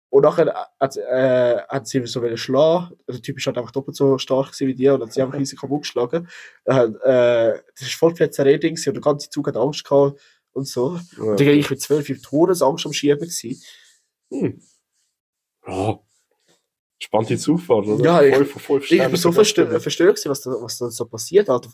Und 0.09 0.23
nachher 0.23 0.69
hat, 0.79 0.97
äh, 0.97 1.61
hat 1.67 1.87
sie 1.87 2.05
so 2.07 2.21
wollen 2.21 2.37
schlagen. 2.37 2.95
Der 3.07 3.21
Typ 3.21 3.37
ist 3.37 3.45
halt 3.45 3.57
einfach 3.57 3.71
doppelt 3.71 3.97
so 3.97 4.17
stark 4.17 4.57
wie 4.59 4.73
die 4.73 4.87
und 4.89 5.01
hat 5.01 5.13
sie 5.13 5.21
einfach 5.21 5.37
riesig 5.37 5.59
kaputt 5.59 5.81
geschlagen. 5.81 6.27
Äh, 6.65 6.87
das 7.03 7.81
ist 7.81 7.95
voll 7.95 8.15
Zerredung 8.15 8.71
gewesen 8.71 8.89
und 8.89 8.95
der 8.95 9.01
ganze 9.01 9.29
Zug 9.29 9.47
hat 9.47 9.57
Angst 9.57 9.83
gehabt 9.83 10.19
und 10.53 10.67
so. 10.67 10.99
Ja. 11.17 11.23
Und 11.23 11.41
ich 11.41 11.47
war 11.65 11.71
mit 11.71 11.81
zwölf 11.81 12.09
im 12.09 12.21
Todesangst 12.21 12.85
am 12.85 12.93
Schieben 12.93 13.19
gewesen. 13.19 13.61
Hm. 14.31 14.61
Ja. 15.67 15.99
Spannende 16.99 17.37
Zufahrt, 17.37 17.85
oder? 17.85 18.03
Ja, 18.03 18.21
ich- 18.23 18.35
voll, 18.35 18.45
voll, 18.45 18.81
voll 18.81 18.97
Ich 18.97 19.03
bin 19.07 19.15
so 19.17 19.31
verstört, 19.31 19.81
verstört 19.81 20.25
was 20.25 20.41
da, 20.41 20.51
was 20.51 20.77
da 20.77 20.89
so 20.89 21.05
passiert, 21.05 21.49
Alter. 21.49 21.69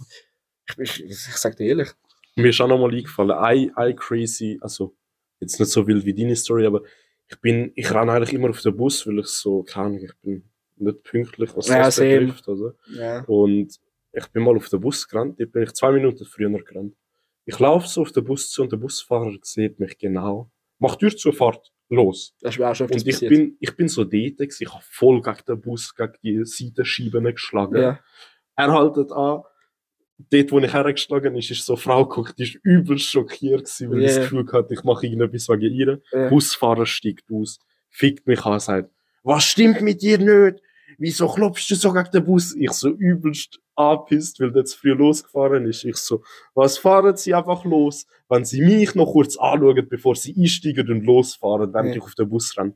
Ich, 0.68 1.00
ich, 1.00 1.06
ich 1.06 1.38
sag 1.38 1.56
dir 1.56 1.68
ehrlich. 1.68 1.90
Mir 2.36 2.50
ist 2.50 2.60
auch 2.60 2.68
nochmal 2.68 2.94
eingefallen, 2.94 3.32
ein, 3.32 3.72
ein 3.76 3.96
crazy, 3.96 4.58
also 4.60 4.96
jetzt 5.40 5.60
nicht 5.60 5.72
so 5.72 5.86
wild 5.88 6.04
wie 6.06 6.14
deine 6.14 6.36
Story, 6.36 6.66
aber 6.66 6.82
ich 7.34 7.42
bin, 7.42 7.72
ich 7.76 7.92
renne 7.94 8.12
eigentlich 8.12 8.34
immer 8.34 8.50
auf 8.50 8.62
den 8.62 8.76
Bus, 8.76 9.06
weil 9.08 9.20
ich 9.20 9.28
so, 9.28 9.64
keine 9.64 9.88
Ahnung, 9.88 10.04
ich 10.04 10.16
bin 10.22 10.44
nicht 10.78 11.04
pünktlich, 11.04 11.56
was 11.56 11.68
Ja, 11.68 11.84
das 11.84 11.98
betrifft. 11.98 12.48
Also. 12.48 12.74
Ja. 12.94 13.24
Und 13.26 13.80
ich 14.12 14.28
bin 14.28 14.44
mal 14.44 14.56
auf 14.56 14.70
den 14.70 14.80
Bus 14.80 15.08
gerannt, 15.08 15.40
da 15.40 15.46
bin 15.46 15.64
ich 15.64 15.74
zwei 15.74 15.92
Minuten 15.92 16.26
früher 16.26 16.50
gerannt. 16.50 16.96
Ich 17.46 17.60
laufe 17.60 17.88
so 17.88 18.02
auf 18.02 18.12
den 18.12 18.24
Bus 18.24 18.52
zu 18.52 18.62
und 18.62 18.72
der 18.72 18.78
Busfahrer 18.78 19.36
sieht 19.42 19.80
mich 19.80 19.98
genau. 19.98 20.50
Macht 20.80 21.00
Tür 21.00 21.16
zur 21.16 21.34
Fahrt, 21.34 21.72
los. 21.90 22.36
Das 22.42 22.58
mir 22.58 22.70
auch 22.70 22.76
schon 22.76 22.88
Und 22.90 22.96
ich 22.96 23.06
passiert. 23.06 23.30
bin, 23.30 23.58
ich 23.60 23.76
bin 23.76 23.88
so 23.88 24.04
dort, 24.04 24.40
ich 24.40 24.74
habe 24.74 24.84
voll 24.88 25.22
gegen 25.22 25.38
den 25.48 25.62
Bus, 25.62 25.94
gegen 25.96 26.14
die 26.24 26.46
Seitenscheiben 26.46 27.26
geschlagen. 27.26 27.82
ja. 27.82 28.00
Er 28.56 28.72
haltet 28.72 29.12
an. 29.12 29.42
Dort, 30.32 30.52
wo 30.52 30.60
ich 30.60 30.72
hergeschlagen 30.74 31.36
ist, 31.36 31.52
ist 31.52 31.66
so 31.66 31.74
eine 31.74 31.82
Frau 31.82 32.06
geguckt, 32.06 32.38
die 32.38 32.44
ist 32.44 32.56
übelst 32.64 33.06
schockiert 33.10 33.66
gewesen, 33.66 33.92
weil 33.92 34.02
Ja. 34.02 34.08
ich 34.10 34.16
das 34.16 34.24
Gefühl 34.24 34.48
hatte, 34.52 34.74
ich 34.74 34.84
mache 34.84 35.06
irgendetwas 35.08 35.50
wegen 35.50 35.74
ihr. 35.74 36.02
Ja. 36.12 36.30
Busfahrer 36.30 36.86
steigt 36.86 37.26
aus, 37.32 37.60
fickt 37.90 38.28
mich 38.28 38.46
an, 38.46 38.60
sagt, 38.60 38.92
was 39.24 39.44
stimmt 39.44 39.82
mit 39.82 40.02
dir 40.02 40.18
nicht? 40.20 40.62
Wieso 41.00 41.28
klopfst 41.28 41.70
du 41.72 41.76
so 41.76 41.92
gegen 41.92 42.12
den 42.12 42.24
Bus? 42.26 42.56
Ich 42.56 42.72
so 42.72 42.90
übelst 42.90 43.60
angepisst, 43.76 44.40
weil 44.40 44.52
der 44.52 44.66
zu 44.66 44.78
früh 44.78 44.92
losgefahren 44.94 45.66
ist. 45.66 45.84
Ich 45.84 45.98
so, 45.98 46.24
was 46.54 46.78
fahren 46.78 47.16
Sie 47.18 47.34
einfach 47.34 47.66
los? 47.66 48.06
Wenn 48.30 48.46
Sie 48.46 48.62
mich 48.62 48.94
noch 48.94 49.12
kurz 49.12 49.36
anschauen, 49.36 49.88
bevor 49.90 50.16
Sie 50.16 50.36
einsteigen 50.38 50.92
und 50.92 51.04
losfahren, 51.06 51.74
während 51.74 51.90
Ja. 51.90 51.96
ich 51.96 52.02
auf 52.04 52.14
den 52.14 52.30
Bus 52.30 52.56
renne. 52.56 52.76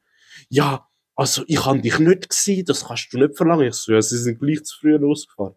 Ja, 0.50 0.88
also 1.18 1.44
ich 1.48 1.66
habe 1.66 1.82
dich 1.82 2.00
nicht 2.00 2.30
gesehen, 2.30 2.64
das 2.66 2.86
kannst 2.86 3.12
du 3.12 3.18
nicht 3.18 3.36
verlangen. 3.36 3.68
Ich 3.68 3.74
so, 3.74 3.92
ja, 3.92 4.02
Sie 4.02 4.18
sind 4.18 4.40
gleich 4.40 4.64
zu 4.64 4.78
früh 4.80 4.96
losgefahren. 4.96 5.56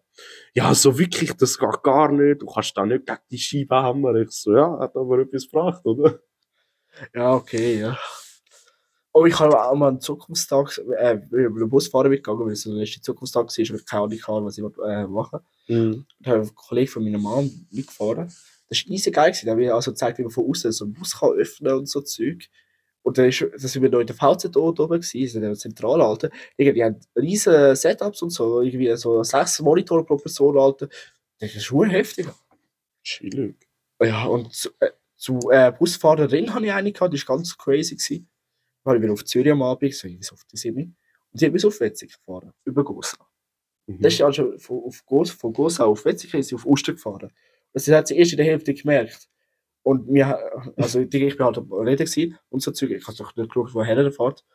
Ja, 0.53 0.73
so 0.73 0.97
wirklich, 0.97 1.33
das 1.33 1.57
geht 1.57 1.83
gar 1.83 2.11
nicht. 2.11 2.41
Du 2.41 2.47
kannst 2.47 2.75
da 2.75 2.85
nicht 2.85 3.05
gegen 3.05 3.19
die 3.29 3.37
Scheibe 3.37 3.83
hämmern. 3.83 4.21
Ich 4.23 4.31
so, 4.31 4.55
ja, 4.55 4.79
hat 4.79 4.95
aber 4.95 5.19
etwas 5.19 5.45
gebracht, 5.45 5.85
oder? 5.85 6.19
ja, 7.15 7.33
okay, 7.33 7.79
ja. 7.79 7.97
Oh, 9.13 9.25
ich 9.25 9.39
habe 9.39 9.61
auch 9.61 9.75
mal 9.75 9.89
einen 9.89 10.01
Zukunftstag, 10.01 10.77
äh, 10.97 11.19
über 11.31 11.59
den 11.59 11.69
Busfahrer 11.69 12.09
mitgegangen, 12.09 12.45
weil 12.45 12.53
es 12.53 12.63
der 12.63 12.73
letzte 12.73 13.01
Zukunftstag 13.01 13.47
war 13.47 14.03
und 14.03 14.13
ich 14.13 14.25
keine 14.25 14.37
Ahnung 14.37 14.45
hatte, 14.45 14.45
was 14.45 14.57
ich 14.57 14.63
äh, 14.63 15.07
machen 15.07 15.39
Mhm. 15.67 16.05
Da 16.19 16.31
hat 16.31 16.41
ein 16.41 16.55
Kollege 16.55 16.91
von 16.91 17.03
meiner 17.03 17.17
Mom 17.17 17.67
mitgefahren. 17.71 18.31
Das 18.69 18.85
war 18.85 18.91
easy 18.91 19.11
geil. 19.11 19.33
Der 19.43 19.51
hat 19.51 19.57
mir 19.57 19.75
also 19.75 19.91
gezeigt, 19.91 20.17
wie 20.17 20.23
man 20.23 20.31
von 20.31 20.49
außen 20.49 20.71
so 20.71 20.85
einen 20.85 20.93
Bus 20.93 21.17
kann 21.17 21.31
öffnen 21.31 21.73
und 21.73 21.89
so 21.89 22.01
Zeug. 22.01 22.49
Und 23.03 23.17
dann 23.17 23.29
ist, 23.29 23.43
das 23.53 23.71
sind 23.71 23.81
wir 23.81 23.89
noch 23.89 23.99
in 23.99 24.07
der 24.07 24.15
VZ 24.15 24.55
oben 24.55 25.01
gewesen, 25.01 25.37
in 25.37 25.41
der 25.41 25.55
Zentrale, 25.55 26.03
Alter. 26.03 26.29
Irgendwie, 26.55 26.79
Die 26.79 26.83
haben 26.83 26.99
riesen 27.15 27.75
Setups 27.75 28.21
und 28.21 28.29
so, 28.29 28.61
irgendwie 28.61 28.95
so 28.95 29.23
sechs 29.23 29.59
Monitore 29.59 30.05
pro 30.05 30.17
Person, 30.17 30.57
Alter. 30.57 30.87
Das 31.39 31.55
ist 31.55 31.63
schon 31.63 31.89
heftig. 31.89 32.27
Chillig. 33.03 33.55
Ja, 34.01 34.25
und 34.25 34.53
zu, 34.53 34.69
äh, 34.79 34.91
zu 35.15 35.39
äh, 35.51 35.71
Busfahrerin 35.77 36.53
hatte 36.53 36.65
ich 36.65 36.73
eine 36.73 36.91
gehabt, 36.91 37.13
die 37.13 37.27
war 37.27 37.37
ganz 37.37 37.57
crazy. 37.57 37.95
Gewesen. 37.95 38.29
Da 38.83 38.89
war 38.89 38.95
ich 38.95 39.01
wieder 39.01 39.13
auf 39.13 39.25
Zürich 39.25 39.51
am 39.51 39.61
Abend, 39.61 39.93
so 39.93 40.07
irgendwie 40.07 40.23
so 40.23 40.33
auf 40.33 40.43
die 40.45 40.57
Sinne. 40.57 40.93
Und 41.31 41.41
die 41.41 41.45
hat 41.45 41.53
mich 41.53 41.61
so 41.61 41.69
auf 41.69 41.79
Wetzig 41.79 42.13
gefahren, 42.13 42.51
über 42.65 42.83
Gosa. 42.83 43.17
Mhm. 43.87 44.01
Das 44.01 44.13
ist 44.13 44.21
also 44.21 44.57
von, 44.57 44.83
auf 44.83 45.03
von 45.31 45.53
Gosa 45.53 45.85
auf 45.85 46.05
Wetzig 46.05 46.33
ist 46.33 46.49
sie 46.49 46.55
auf 46.55 46.65
Oster 46.65 46.93
gefahren. 46.93 47.31
Das 47.73 47.87
hat 47.87 48.07
sie 48.07 48.17
erst 48.17 48.31
in 48.33 48.37
der 48.37 48.45
Hälfte 48.45 48.73
gemerkt. 48.73 49.29
Und 49.83 50.07
wir, 50.13 50.39
also 50.77 50.99
ich 50.99 51.09
bin 51.09 51.39
halt 51.39 51.57
am 51.57 51.71
Reden 51.71 52.05
gewesen 52.05 52.37
und 52.49 52.61
so 52.61 52.71
Zeug. 52.71 52.91
Ich 52.91 53.07
habe 53.07 53.17
doch 53.17 53.35
nicht 53.35 53.49
geschaut, 53.49 53.73
woher 53.73 53.97
er 53.97 54.11
fährt. 54.11 54.45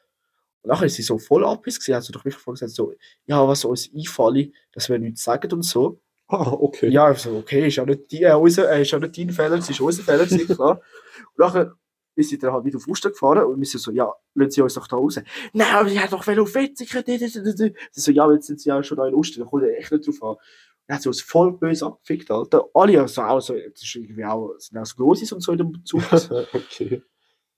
Und 0.62 0.70
nachher 0.70 0.86
ist 0.86 0.94
sie 0.94 1.02
so 1.02 1.18
voll 1.18 1.44
abgepisst 1.44 1.80
gewesen, 1.80 1.96
hat 1.96 2.04
sie 2.04 2.12
doch 2.12 2.22
vorher 2.22 2.52
gesagt, 2.52 2.72
so, 2.72 2.92
ja, 3.26 3.46
was 3.46 3.64
uns 3.64 3.90
einfällt, 3.94 4.52
dass 4.72 4.88
wir 4.88 4.98
nichts 4.98 5.24
sagen 5.24 5.52
und 5.52 5.62
so. 5.62 6.00
Ah, 6.28 6.50
okay. 6.50 6.88
Ja, 6.88 7.12
ich 7.12 7.18
so, 7.18 7.36
okay, 7.36 7.68
ist 7.68 7.76
ja 7.76 7.84
nicht, 7.84 8.10
die, 8.10 8.24
äh, 8.24 8.34
unser, 8.34 8.68
äh, 8.68 8.82
ist 8.82 8.90
ja 8.90 8.98
nicht 8.98 9.16
dein 9.16 9.30
Fehler, 9.30 9.58
es 9.58 9.70
ist 9.70 9.80
unser 9.80 10.02
Fehler, 10.02 10.26
klar. 10.56 10.80
Und 10.80 11.38
nachher 11.38 11.76
ist 12.16 12.30
sie 12.30 12.38
dann 12.38 12.52
halt 12.52 12.64
wieder 12.64 12.78
auf 12.78 12.88
Oster 12.88 13.10
gefahren 13.10 13.44
und 13.44 13.60
wir 13.60 13.66
sind 13.66 13.80
so, 13.80 13.92
ja, 13.92 14.12
lassen 14.34 14.50
Sie 14.50 14.60
uns 14.62 14.74
doch 14.74 14.88
da 14.88 14.96
raus. 14.96 15.20
Nein, 15.52 15.74
aber 15.74 15.88
sie 15.88 16.00
hat 16.00 16.12
doch 16.12 16.26
wel 16.26 16.40
auf 16.40 16.54
Wetzig. 16.54 16.90
Sie 16.90 18.00
so, 18.00 18.10
ja, 18.10 18.32
jetzt 18.32 18.46
sind 18.46 18.60
sie 18.60 18.70
ja 18.70 18.82
schon 18.82 18.96
da 18.96 19.06
in 19.06 19.14
Oster, 19.14 19.40
da 19.40 19.46
kommt 19.46 19.64
er 19.64 19.78
echt 19.78 19.92
nicht 19.92 20.08
drauf 20.08 20.22
an. 20.22 20.36
Sie 21.00 21.08
uns 21.08 21.20
voll 21.20 21.52
böse 21.52 21.86
abgefickt, 21.86 22.30
Alter. 22.30 22.64
Alle, 22.74 23.00
also 23.00 23.22
auch 23.22 23.40
so, 23.40 23.54
das 23.54 23.82
ist 23.82 23.94
irgendwie 23.96 24.24
auch, 24.24 24.54
sind 24.58 24.78
auch 24.78 24.86
so 24.86 24.96
Großes 24.96 25.32
und 25.32 25.40
so 25.40 25.52
in 25.52 25.58
dem 25.58 25.84
Zug. 25.84 26.00
Und 26.12 26.30
okay. 26.54 27.02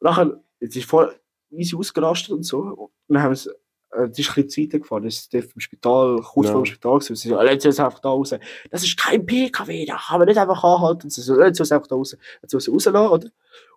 nachher, 0.00 0.40
jetzt 0.60 0.76
ist 0.76 0.88
voll 0.88 1.14
easy 1.50 1.76
ausgerastet 1.76 2.30
und 2.30 2.42
so. 2.42 2.58
Und 2.60 2.90
dann 3.14 3.22
haben 3.22 3.34
sie, 3.34 3.50
äh, 3.92 4.08
die 4.08 4.22
ist 4.22 4.30
ein 4.30 4.44
bisschen 4.46 4.70
Zeit 4.70 4.82
gefahren, 4.82 5.04
das 5.04 5.16
ist 5.30 5.34
im 5.34 5.60
Spital, 5.60 6.20
kurz 6.22 6.46
Ja. 6.46 6.52
vor 6.52 6.62
dem 6.62 6.66
Spital 6.66 6.98
gewesen. 6.98 7.16
Sie 7.16 7.28
so, 7.28 7.34
lassen 7.36 7.60
Sie 7.60 7.68
uns 7.68 7.80
einfach 7.80 8.00
da 8.00 8.08
raus. 8.08 8.34
Das 8.70 8.82
ist 8.82 8.96
kein 8.98 9.24
PKW, 9.26 9.84
da 9.84 9.98
kann 9.98 10.18
man 10.18 10.28
nicht 10.28 10.38
einfach 10.38 10.64
anhalten. 10.64 11.04
Und 11.04 11.10
sie 11.10 11.20
so, 11.22 11.34
lassen 11.34 11.54
Sie 11.54 11.62
uns 11.62 11.72
einfach 11.72 11.88
da 11.88 11.96
raus. 11.96 12.16
Sie 12.46 12.56
uns 12.56 12.68
rauslassen, 12.68 12.96
oder? 13.12 13.28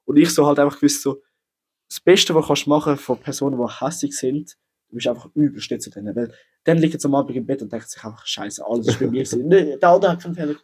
Und 0.05 0.17
ich 0.17 0.33
so 0.33 0.45
halt 0.45 0.59
einfach 0.59 0.77
gewusst, 0.79 1.01
so, 1.01 1.21
das 1.89 1.99
Beste, 1.99 2.33
was 2.33 2.47
kannst 2.47 2.65
du 2.65 2.69
machen 2.69 2.95
von 2.95 3.19
Personen, 3.19 3.57
die 3.57 3.85
hässlich 3.85 4.17
sind, 4.17 4.57
du 4.91 4.95
bist 4.95 5.07
einfach 5.07 5.29
übelst 5.33 5.81
zu 5.81 5.89
denen. 5.89 6.15
Weil 6.15 6.33
dann 6.63 6.77
liegt 6.77 6.93
jetzt 6.93 7.05
am 7.05 7.15
Abend 7.15 7.35
im 7.35 7.45
Bett 7.45 7.61
und 7.61 7.71
denkt 7.71 7.89
sich 7.89 8.03
einfach, 8.03 8.25
Scheiße, 8.25 8.63
alles 8.65 8.87
ist 8.87 8.99
bei 8.99 9.07
mir. 9.07 9.25
Nee, 9.37 9.77
der 9.77 9.89
andere 9.89 10.11
hat 10.11 10.21
keinen 10.21 10.35
Fehler. 10.35 10.55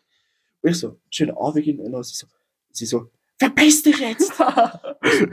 Und 0.62 0.70
ich 0.70 0.78
so, 0.78 1.00
schönen 1.10 1.36
Abend 1.36 1.66
ihnen. 1.66 1.80
Und 1.80 2.04
sie 2.04 2.16
so, 2.16 2.28
sie 2.72 2.86
so, 2.86 3.10
verpiss 3.40 3.82
dich 3.84 4.00
jetzt! 4.00 4.34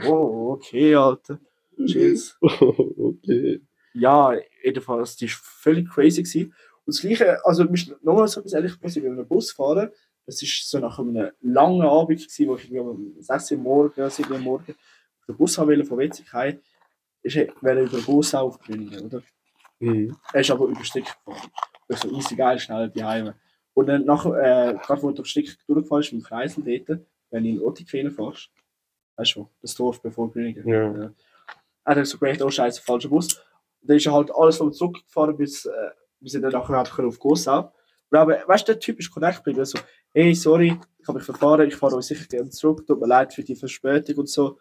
So, 0.03 0.09
oh, 0.09 0.51
okay, 0.53 0.95
Alter. 0.95 1.37
Tschüss. 1.85 2.37
okay. 2.41 3.61
Ja, 3.93 4.33
jedenfalls, 4.63 5.17
die 5.17 5.27
war 5.27 5.37
völlig 5.41 5.89
crazy. 5.89 6.23
Gewesen. 6.23 6.53
Und 6.85 6.95
das 6.95 7.01
Gleiche, 7.01 7.45
also, 7.45 7.65
mir 7.65 7.73
ist 7.73 7.93
nochmal 8.03 8.27
so 8.29 8.39
etwas 8.39 8.53
ehrlich 8.53 8.79
passiert, 8.79 9.05
wenn 9.05 9.17
wir 9.17 9.25
Bus 9.25 9.51
fahren, 9.51 9.89
das 10.25 10.41
ist 10.41 10.69
so 10.69 10.79
nach 10.79 10.97
einem 10.97 11.31
langen 11.41 11.81
Abend, 11.81 12.19
gewesen, 12.19 12.47
wo 12.47 12.55
ich 12.55 12.71
irgendwie 12.71 12.79
um 12.79 13.15
6 13.19 13.51
Uhr 13.51 13.57
morgen, 13.57 14.09
7 14.09 14.31
Uhr 14.31 14.39
morgen 14.39 14.71
auf 14.71 15.25
den 15.27 15.37
Bus 15.37 15.57
haben 15.57 15.67
wollte, 15.67 15.83
von 15.83 15.97
Wetzig 15.97 16.33
heim, 17.33 17.47
ist 17.47 17.63
er 17.63 17.81
über 17.81 18.01
Bus 18.01 18.35
aufgegründet, 18.35 19.03
oder? 19.03 19.21
Mhm. 19.79 20.15
Er 20.33 20.41
ist 20.41 20.51
aber 20.51 20.65
über 20.65 20.75
den 20.75 20.85
Stick 20.85 21.05
gefahren. 21.05 21.49
Ich 21.87 21.97
so, 21.97 22.09
easy 22.11 22.35
geil, 22.35 22.59
schnell 22.59 22.89
die 22.89 23.03
Heime. 23.03 23.35
Und 23.73 23.87
dann 23.87 24.05
nachher, 24.05 24.69
äh, 24.69 24.73
gerade 24.73 25.03
wo 25.03 25.09
du 25.09 25.15
durch 25.15 25.29
Stick 25.29 25.57
durchgefahren 25.67 26.01
ist, 26.01 26.13
mit 26.13 26.23
dem 26.23 26.25
Kreisel 26.25 26.63
dort, 26.63 27.01
wenn 27.29 27.43
du 27.43 27.49
in 27.49 27.61
Ottikfehlen 27.61 28.11
fährst, 28.11 28.49
weißt 29.17 29.35
du, 29.35 29.49
das 29.61 29.75
Dorf 29.75 30.01
bevor 30.01 30.31
Grüningen. 30.31 30.67
Ja. 30.67 31.11
Er 31.83 31.95
hat 31.95 32.07
so 32.07 32.17
gedacht, 32.17 32.41
oh 32.41 32.49
scheiße, 32.49 32.81
falscher 32.81 33.09
Bus. 33.09 33.35
Und 33.81 33.89
dann 33.89 33.97
ist 33.97 34.05
er 34.05 34.13
halt 34.13 34.31
alles 34.33 34.57
so 34.57 34.69
zurückgefahren, 34.69 35.37
bis, 35.37 35.65
äh, 35.65 35.89
bis 36.19 36.33
er 36.33 36.41
dann 36.41 36.53
nachher 36.53 36.83
können 36.83 37.09
auf 37.09 37.19
Gossau. 37.19 37.71
Und 38.09 38.17
aber, 38.17 38.47
weißt 38.47 38.67
du, 38.67 38.73
der 38.73 38.79
Typ 38.79 38.99
ist 38.99 39.11
connect 39.11 39.43
geblieben, 39.43 39.65
so, 39.65 39.77
hey, 40.13 40.33
sorry, 40.33 40.79
ich 40.99 41.07
habe 41.07 41.17
mich 41.17 41.25
verfahren, 41.25 41.67
ich 41.67 41.75
fahre 41.75 41.95
euch 41.95 42.05
sicher 42.05 42.25
gerne 42.27 42.49
zurück, 42.49 42.85
tut 42.87 42.99
mir 42.99 43.07
leid 43.07 43.33
für 43.33 43.43
die 43.43 43.55
Verspätung 43.55 44.17
und 44.17 44.29
so. 44.29 44.57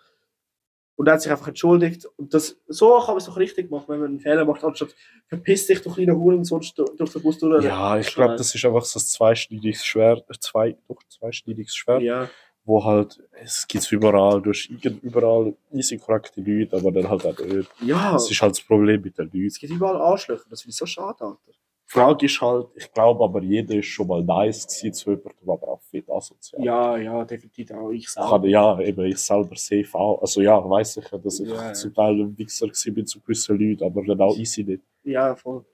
Und 0.97 1.09
er 1.09 1.14
hat 1.14 1.22
sich 1.22 1.30
einfach 1.32 1.49
entschuldigt. 1.49 2.07
Und 2.16 2.32
das, 2.34 2.57
so 2.68 2.99
kann 2.99 3.09
man 3.09 3.16
es 3.16 3.24
doch 3.24 3.36
richtig 3.36 3.70
machen, 3.70 3.86
wenn 3.88 3.99
man 4.01 4.09
einen 4.11 4.20
Fehler 4.20 4.45
macht, 4.45 4.62
anstatt 4.62 4.95
verpiss 5.26 5.66
dich, 5.66 5.82
du 5.82 5.92
kleiner 5.92 6.14
Huren, 6.16 6.45
sonst 6.45 6.78
du- 6.78 6.84
durch 6.97 7.12
den 7.12 7.22
Bus 7.22 7.38
durch. 7.38 7.64
Ja, 7.64 7.99
ich 7.99 8.14
glaube, 8.14 8.36
das 8.36 8.55
ist 8.55 8.64
einfach 8.64 8.84
so 8.84 8.99
ein 9.01 9.03
zweischneidiges 9.05 9.84
Schwert, 9.84 10.24
äh, 10.30 10.34
zwei, 10.38 10.76
doch, 10.88 11.03
zweischneidiges 11.09 11.74
Schwert, 11.74 12.03
Ja, 12.03 12.30
wo 12.64 12.84
halt, 12.84 13.20
es 13.32 13.66
gibt 13.66 13.90
überall, 13.90 14.40
du 14.40 14.51
hast 14.51 14.66
überall 15.03 15.57
easy 15.72 15.99
korrekte 15.99 16.40
Leute, 16.40 16.76
aber 16.76 16.92
dann 16.92 17.09
halt 17.09 17.26
auch 17.26 17.38
nicht. 17.40 17.68
ja 17.80 18.12
Das 18.12 18.30
ist 18.30 18.40
halt 18.40 18.53
das 18.53 18.61
Problem 18.61 19.03
mit 19.03 19.18
den 19.18 19.26
Leuten. 19.26 19.47
es 19.47 19.59
gibt 19.59 19.72
überall 19.72 19.97
Arschlöcher, 20.01 20.45
das 20.49 20.62
finde 20.62 20.70
ich 20.70 20.76
so 20.76 20.86
schade, 20.86 21.24
Alter. 21.24 21.38
Frage 21.87 22.26
ist 22.26 22.41
halt, 22.41 22.68
ich 22.74 22.91
glaube 22.93 23.22
aber, 23.22 23.43
jeder 23.43 23.74
ist 23.76 23.87
schon 23.87 24.07
mal 24.07 24.22
nice 24.22 24.66
gewesen 24.66 24.95
zu 24.95 25.11
jemandem, 25.11 25.51
aber 25.51 25.68
auch 25.68 25.82
fit 25.82 26.09
asozial. 26.11 26.64
Ja, 26.64 26.97
ja, 26.97 27.24
definitiv 27.24 27.70
auch 27.72 27.91
ich 27.91 28.09
selber. 28.09 28.47
ja, 28.47 28.80
eben 28.80 29.05
ich 29.05 29.18
selber 29.18 29.55
safe 29.55 29.95
auch. 29.95 30.20
Also 30.20 30.41
ja, 30.41 30.59
weiß 30.68 30.97
ich 30.99 31.11
ja, 31.11 31.18
dass 31.18 31.41
ich 31.41 31.49
ja. 31.49 31.72
zum 31.74 31.95
Teil 31.95 32.20
ein 32.20 32.39
Wichser 32.39 32.68
bin 32.93 33.07
zu 33.07 33.20
gewissen 33.20 33.59
Leuten, 33.59 33.85
aber 33.85 34.03
dann 34.05 34.20
auch 34.20 34.37
easy 34.37 34.64
nicht. 34.64 34.82
Ja, 35.05 35.37
voll. 35.37 35.64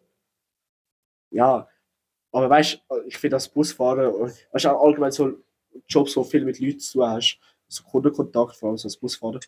Ja, 1.30 1.68
aber 2.32 2.50
weißt 2.50 2.82
du, 2.88 2.96
ich 3.06 3.16
finde 3.16 3.36
das 3.36 3.48
Busfahren, 3.48 4.12
weißt 4.52 4.64
du, 4.64 4.70
allgemein 4.70 5.12
so 5.12 5.32
Jobs, 5.88 6.16
wo 6.16 6.24
viel 6.24 6.44
mit 6.44 6.58
Leuten 6.60 6.80
zu 6.80 6.98
tun 6.98 7.08
hast, 7.08 7.38
so 7.68 7.84
Kundenkontakt, 7.84 8.56
vor 8.56 8.68
allem 8.70 8.78
so 8.78 8.86
als 8.86 8.96
Busfahrer, 8.96 9.40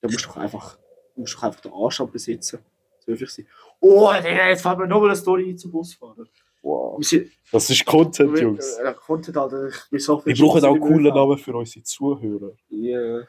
da 0.00 0.08
musst 0.08 0.24
du 0.24 0.28
doch 0.28 0.36
einfach, 0.36 0.78
musst 1.14 1.34
du 1.34 1.46
einfach 1.46 1.60
den 1.60 1.72
Anstand 1.72 2.12
besitzen. 2.12 2.58
Das 3.06 3.12
höflich 3.14 3.30
sein. 3.30 3.46
Oh, 3.80 4.12
Digga, 4.12 4.48
jetzt 4.48 4.62
fällt 4.62 4.78
mir 4.78 4.86
nochmal 4.86 5.10
eine 5.10 5.16
Story 5.16 5.50
ein 5.50 5.58
zum 5.58 5.70
Busfahren. 5.72 6.28
Wow. 6.62 7.04
Sind, 7.04 7.30
Das 7.52 7.68
ist 7.68 7.84
Content, 7.84 8.32
wir, 8.32 8.42
Jungs. 8.42 8.78
äh, 8.78 8.94
Content, 8.94 9.36
Alter, 9.36 9.68
ich 9.68 9.90
bin 9.90 10.00
so 10.00 10.24
Wir 10.24 10.34
brauchen 10.34 10.64
auch 10.64 10.76
Stunden 10.76 10.80
coole 10.80 11.08
im 11.10 11.14
ÖV. 11.14 11.14
Namen 11.14 11.38
für 11.38 11.54
unsere 11.56 11.82
Zuhörer. 11.82 12.52
Ja, 12.68 13.22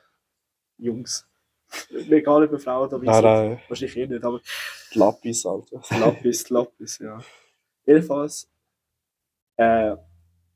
Jungs. 0.78 1.28
Egal, 2.10 2.44
ob 2.46 2.52
wir 2.52 2.60
Frauen 2.60 2.88
oder 2.88 3.00
Nein, 3.00 3.24
nein, 3.24 3.60
Wahrscheinlich 3.68 3.98
eh 3.98 4.08
nicht, 4.08 4.24
aber 4.24 4.40
die 4.94 5.00
Lapis, 5.00 5.46
Alter. 5.46 5.82
Lapis, 6.00 6.50
Lapis, 6.50 7.00
ja. 7.00 7.20
Jedenfalls, 7.86 8.50
äh, 9.58 9.96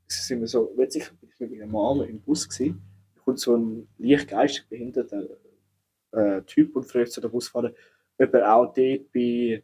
sind 0.07 0.39
wir 0.39 0.47
so, 0.47 0.71
wenn 0.75 0.87
ich 0.93 1.11
mit 1.39 1.51
meiner 1.51 1.67
Mama 1.67 2.05
im 2.05 2.21
Bus 2.21 2.47
gewesen, 2.47 2.81
da 3.15 3.21
kommt 3.23 3.39
so 3.39 3.55
ein 3.57 3.89
leicht 3.97 4.29
geistig 4.29 4.67
behinderter 4.69 5.23
äh, 6.11 6.41
Typ 6.43 6.75
und 6.75 6.83
fragt 6.83 7.11
zu 7.11 7.19
der 7.21 7.27
Busfahrer, 7.29 7.73
er 8.19 8.55
auch 8.55 8.65
dort 8.73 9.11
bei 9.13 9.63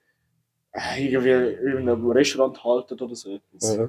äh, 0.72 1.06
irgendwie 1.06 1.30
in 1.72 1.78
einem 1.90 2.10
Restaurant 2.10 2.64
haltet 2.64 3.02
oder 3.02 3.16
so 3.16 3.36
etwas. 3.36 3.76
Ja. 3.76 3.84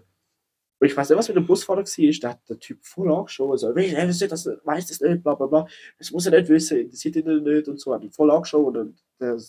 Und 0.78 0.86
ich 0.88 0.96
weiß 0.96 1.08
nicht, 1.08 1.18
was 1.18 1.28
mit 1.28 1.36
dem 1.38 1.46
Busfahrer 1.46 1.80
war, 1.84 2.20
da 2.20 2.28
hat 2.30 2.48
der 2.48 2.58
Typ 2.58 2.84
voll 2.84 3.10
angeschaut, 3.10 3.50
also, 3.52 3.74
"Wie, 3.74 3.86
er 3.88 4.06
weiß 4.06 4.18
das, 4.28 4.46
weiß 4.64 4.86
das 4.88 5.00
nicht, 5.00 5.22
bla 5.22 5.34
bla 5.34 5.46
bla, 5.46 5.66
das 5.98 6.10
muss 6.10 6.26
er 6.26 6.38
nicht 6.38 6.50
wissen, 6.50 6.78
interessiert 6.78 7.16
ihn 7.16 7.42
nicht 7.42 7.66
und 7.68 7.80
so, 7.80 7.94
hat 7.94 8.02
ihn 8.04 8.10
voll 8.12 8.30
angeschaut 8.30 8.76
und 8.76 9.02
der, 9.18 9.40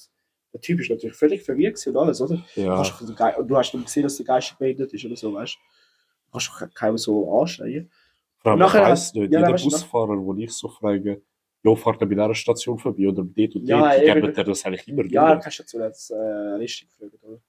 der 0.53 0.61
Typ 0.61 0.80
ist 0.80 0.89
natürlich 0.89 1.18
völlig 1.18 1.43
verwirrt 1.43 1.86
und 1.86 1.97
alles, 1.97 2.22
oder? 2.22 2.41
Ja. 2.55 2.76
Kannst 2.76 3.01
du, 3.01 3.39
und 3.41 3.47
du 3.49 3.57
hast 3.57 3.74
dann 3.74 3.84
gesehen, 3.84 4.03
dass 4.03 4.15
der 4.15 4.26
Geist 4.26 4.57
behindert 4.57 4.93
ist 4.93 5.03
oder 5.05 5.18
so, 5.18 5.34
weißt 5.34 5.55
du? 5.55 6.32
Kannst 6.32 6.51
du 6.61 6.68
keinen 6.74 6.97
so 6.97 7.39
anschreien. 7.41 7.91
Vor 8.39 8.51
allem, 8.51 8.59
Nachher- 8.61 8.84
ich 8.84 8.88
weiss 8.89 9.13
nicht, 9.13 9.34
ja, 9.34 9.39
jeder 9.41 9.51
weißt 9.51 9.65
du, 9.65 9.70
Busfahrer, 9.70 10.18
wo 10.18 10.34
ich 10.36 10.53
so 10.53 10.70
frage, 10.70 11.22
dieser 11.64 12.36
Station 12.36 12.78
vorbei 12.78 13.08
oder 13.08 13.24
bei 13.24 13.45
dort 13.47 13.55
und 13.55 13.68
Ja, 13.68 13.82
dort, 13.95 14.03
geben 14.05 14.34
dir 14.34 14.43
das 14.43 14.66
eigentlich 14.66 14.88
immer 14.88 15.05
Ja, 15.05 15.34
durch. 15.34 15.43
kannst 15.43 15.60
du 15.60 15.64
dazu 15.64 15.80
jetzt 15.80 16.12
äh, 16.12 16.16
richtig 16.16 16.89
gefragt, 16.89 17.24
oder? 17.24 17.39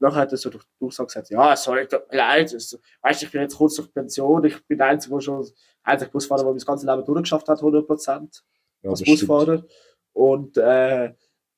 Nachher 0.00 0.20
hat 0.22 0.32
er 0.32 0.38
so 0.38 0.50
durch 0.50 0.64
die 0.64 0.78
Durchsage 0.80 1.06
gesagt, 1.06 1.30
ja, 1.30 1.54
sorry, 1.54 1.86
tut 1.86 2.10
mir 2.10 2.16
leid, 2.18 2.52
weißt 2.52 2.72
du, 2.72 3.26
ich 3.26 3.30
bin 3.30 3.42
jetzt 3.42 3.56
kurz 3.56 3.76
durch 3.76 3.92
Pension, 3.94 4.44
ich 4.44 4.66
bin 4.66 4.78
der 4.78 4.88
Einzige, 4.88 5.14
der 5.14 5.20
schon, 5.20 5.46
einzige 5.84 6.10
Busfahrer, 6.10 6.42
der 6.42 6.54
das 6.54 6.66
ganze 6.66 6.86
Leben 6.86 7.04
durchgeschafft 7.04 7.46
hat, 7.48 7.60
100%. 7.60 8.42
Ja, 8.82 8.90
als 8.90 8.98
das 8.98 9.08
stimmt. 9.08 9.20
Busfahrer. 9.28 9.64
Und 10.12 10.56
äh, 10.56 11.12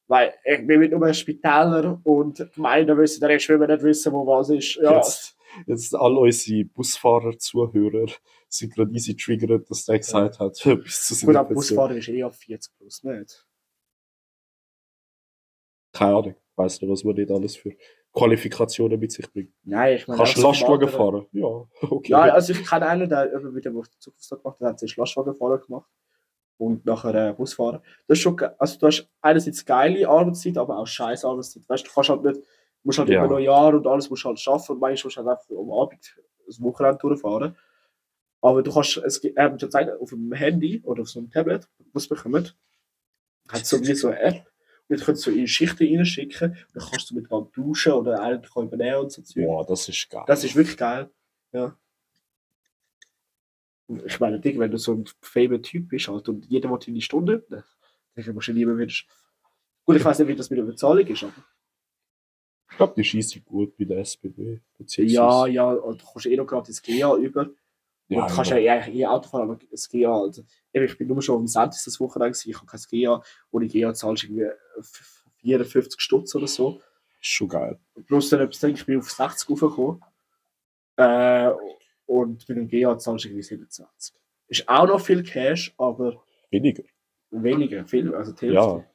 weil 0.06 0.34
ich 0.44 0.66
bin 0.66 0.78
mit 0.80 0.92
nur 0.92 1.02
ein 1.06 1.14
Spitäler 1.14 1.98
und 2.04 2.46
Gemeinden 2.54 2.98
wissen, 2.98 3.20
der 3.20 3.30
Rest 3.30 3.48
will 3.48 3.56
man 3.56 3.70
nicht 3.70 3.82
wissen, 3.82 4.12
wo 4.12 4.26
was 4.26 4.50
ist. 4.50 4.74
Ja, 4.76 4.96
Jetzt, 4.96 5.34
jetzt 5.66 5.94
all 5.94 6.14
unsere 6.18 6.64
Busfahrer-Zuhörer 6.66 8.12
sind 8.58 8.74
gerade 8.74 8.92
easy 8.92 9.16
triggert, 9.16 9.68
dass 9.70 9.84
der 9.84 9.98
gesagt 9.98 10.38
hat, 10.38 10.58
bis 10.82 11.06
zu 11.06 11.26
gut, 11.26 11.36
aber. 11.36 11.54
Busfahrer 11.54 11.96
ist 11.96 12.08
eh 12.08 12.22
ab 12.22 12.34
40 12.34 12.76
plus, 12.76 13.02
nicht? 13.04 13.46
Keine 15.92 16.16
Ahnung, 16.16 16.34
weiss 16.56 16.80
nicht, 16.80 16.90
was 16.90 17.04
man 17.04 17.14
nicht 17.14 17.30
alles 17.30 17.56
für 17.56 17.72
Qualifikationen 18.12 18.98
mit 18.98 19.12
sich 19.12 19.30
bringt. 19.32 19.52
Nein, 19.64 19.96
ich 19.96 20.06
meine. 20.08 20.18
Kannst 20.18 20.36
du 20.36 20.42
Lastwagen 20.42 20.88
fahren? 20.88 21.26
Ja, 21.32 21.46
okay. 21.90 22.12
Ja, 22.12 22.20
also 22.22 22.52
ich 22.52 22.64
kenne 22.66 22.86
einen, 22.86 23.08
der 23.08 23.32
eben 23.32 23.54
wieder 23.54 23.74
auf 23.76 23.88
der 23.88 23.98
Zukunft 24.00 24.28
gemacht 24.30 24.44
hat, 24.54 24.60
der 24.60 24.68
hat 24.70 24.78
zuerst 24.78 24.96
Lastwagenfahrer 24.96 25.58
gemacht 25.58 25.90
und 26.58 26.84
nachher 26.86 27.14
äh, 27.30 27.32
Busfahrer. 27.32 27.82
Das 28.06 28.18
ist 28.18 28.22
schon, 28.22 28.40
also 28.58 28.78
du 28.78 28.86
hast 28.86 29.08
einerseits 29.20 29.64
geile 29.64 30.08
Arbeitszeit, 30.08 30.56
aber 30.58 30.78
auch 30.78 30.86
scheiß 30.86 31.24
Arbeitszeit. 31.24 31.68
Weißt 31.68 31.84
du, 31.84 31.88
du 31.88 31.94
kannst 31.94 32.10
halt 32.10 32.22
nicht, 32.24 32.36
du 32.36 32.44
musst 32.84 32.98
halt 32.98 33.08
Ja. 33.08 33.24
über 33.24 33.34
Neujahr 33.34 33.74
und 33.74 33.86
alles 33.86 34.10
musst 34.10 34.24
du 34.24 34.28
halt 34.28 34.38
schaffen 34.40 34.72
und 34.72 34.80
manchmal 34.80 35.06
musst 35.06 35.16
du 35.16 35.20
halt 35.24 35.28
einfach 35.38 35.50
am 35.50 35.72
Abend 35.72 36.16
das 36.46 36.60
Wochenende 36.60 36.98
durchfahren. 36.98 37.56
Aber 38.44 38.62
du 38.62 38.70
kannst, 38.70 38.98
es 38.98 39.22
gibt, 39.22 39.38
er 39.38 39.44
hat 39.44 39.52
mir 39.54 39.58
schon 39.58 39.68
gezeigt, 39.70 39.98
auf 39.98 40.10
dem 40.10 40.30
Handy 40.34 40.82
oder 40.84 41.00
auf 41.00 41.08
so 41.08 41.18
einem 41.18 41.30
Tablet, 41.30 41.66
was 41.94 42.06
bekommen, 42.06 42.50
hat 43.48 43.64
so 43.64 43.80
wie 43.80 43.94
so 43.94 44.08
eine 44.08 44.20
App. 44.20 44.52
Und 44.86 45.00
du 45.00 45.04
kannst 45.04 45.22
so 45.22 45.30
in 45.30 45.48
Schichten 45.48 45.96
reinschicken 45.96 46.50
und 46.50 46.74
dann 46.74 46.86
kannst 46.90 47.10
du 47.10 47.14
mit 47.14 47.30
dran 47.30 47.48
duschen 47.54 47.92
oder 47.92 48.20
einen 48.20 48.42
kann 48.42 48.66
übernehmen 48.66 48.98
und 48.98 49.12
so 49.12 49.22
Zeug. 49.22 49.46
Boah, 49.46 49.64
das 49.64 49.88
ist 49.88 50.10
geil. 50.10 50.24
Das 50.26 50.44
ist 50.44 50.54
wirklich 50.54 50.76
geil. 50.76 51.08
Ja. 51.52 51.74
Ich 54.04 54.20
meine, 54.20 54.38
Digga, 54.40 54.60
wenn 54.60 54.70
du 54.70 54.76
so 54.76 54.92
ein 54.92 55.06
fame 55.22 55.62
Typ 55.62 55.88
bist 55.88 56.08
halt, 56.08 56.28
und 56.28 56.44
jeder 56.44 56.68
will 56.70 56.78
deine 56.78 57.00
Stunde 57.00 57.46
dann 57.48 57.64
musst 58.34 58.48
du 58.48 58.52
lieber 58.52 58.76
wieder. 58.76 58.92
Gut, 59.86 59.96
ich 59.96 60.04
weiß 60.04 60.18
nicht, 60.18 60.28
wie 60.28 60.36
das 60.36 60.50
mit 60.50 60.58
der 60.58 60.64
Bezahlung 60.64 61.06
ist, 61.06 61.22
aber. 61.22 61.32
ich 62.70 62.76
glaube, 62.76 62.92
die 62.94 63.04
schießen 63.04 63.42
gut 63.42 63.74
bei 63.78 63.84
der 63.84 64.00
SBB. 64.00 64.60
Ja, 64.98 65.46
ja, 65.46 65.70
und 65.70 66.02
du 66.02 66.04
kommst 66.04 66.26
eh 66.26 66.36
noch 66.36 66.46
gratis 66.46 66.82
GA 66.82 67.16
über. 67.16 67.48
Ja, 68.14 68.26
du 68.26 68.34
kannst 68.34 68.50
ja. 68.50 68.56
ja 68.58 68.74
eigentlich 68.74 68.94
eh 68.96 69.06
Auto 69.06 69.28
fahren, 69.28 69.42
aber 69.50 69.58
das 69.70 69.88
GA, 69.88 70.20
also, 70.20 70.42
ich 70.72 70.98
bin 70.98 71.08
nur 71.08 71.22
schon 71.22 71.40
am 71.40 71.46
Santis 71.46 71.84
das 71.84 72.00
Wochenende 72.00 72.32
gewesen, 72.32 72.50
ich 72.50 72.56
habe 72.56 72.66
kein 72.66 72.80
GA. 72.90 73.22
Ohne 73.50 73.66
GA 73.68 73.94
zahlst 73.94 74.24
du 74.24 74.26
irgendwie 74.28 74.50
54 75.40 76.00
Stutz 76.00 76.34
oder 76.34 76.46
so. 76.46 76.80
Ist 77.20 77.28
schon 77.30 77.48
geil. 77.48 77.78
Plus 78.06 78.28
dann 78.30 78.40
etwas, 78.40 78.62
ich 78.62 78.86
bin 78.86 78.98
auf 78.98 79.10
60 79.10 79.50
raufgekommen. 79.50 80.00
Äh, 80.96 81.50
und 82.06 82.48
mit 82.48 82.58
dem 82.58 82.68
GA 82.68 82.98
zahlst 82.98 83.24
du 83.24 83.28
irgendwie 83.28 83.42
27. 83.42 84.14
Ist 84.48 84.68
auch 84.68 84.86
noch 84.86 85.00
viel 85.00 85.22
Cash, 85.22 85.74
aber 85.78 86.22
Weniger. 86.50 86.84
weniger, 87.30 87.86
viel, 87.86 88.14
also 88.14 88.32
die 88.32 88.46
Ja. 88.46 88.74
Hälfte. 88.74 88.90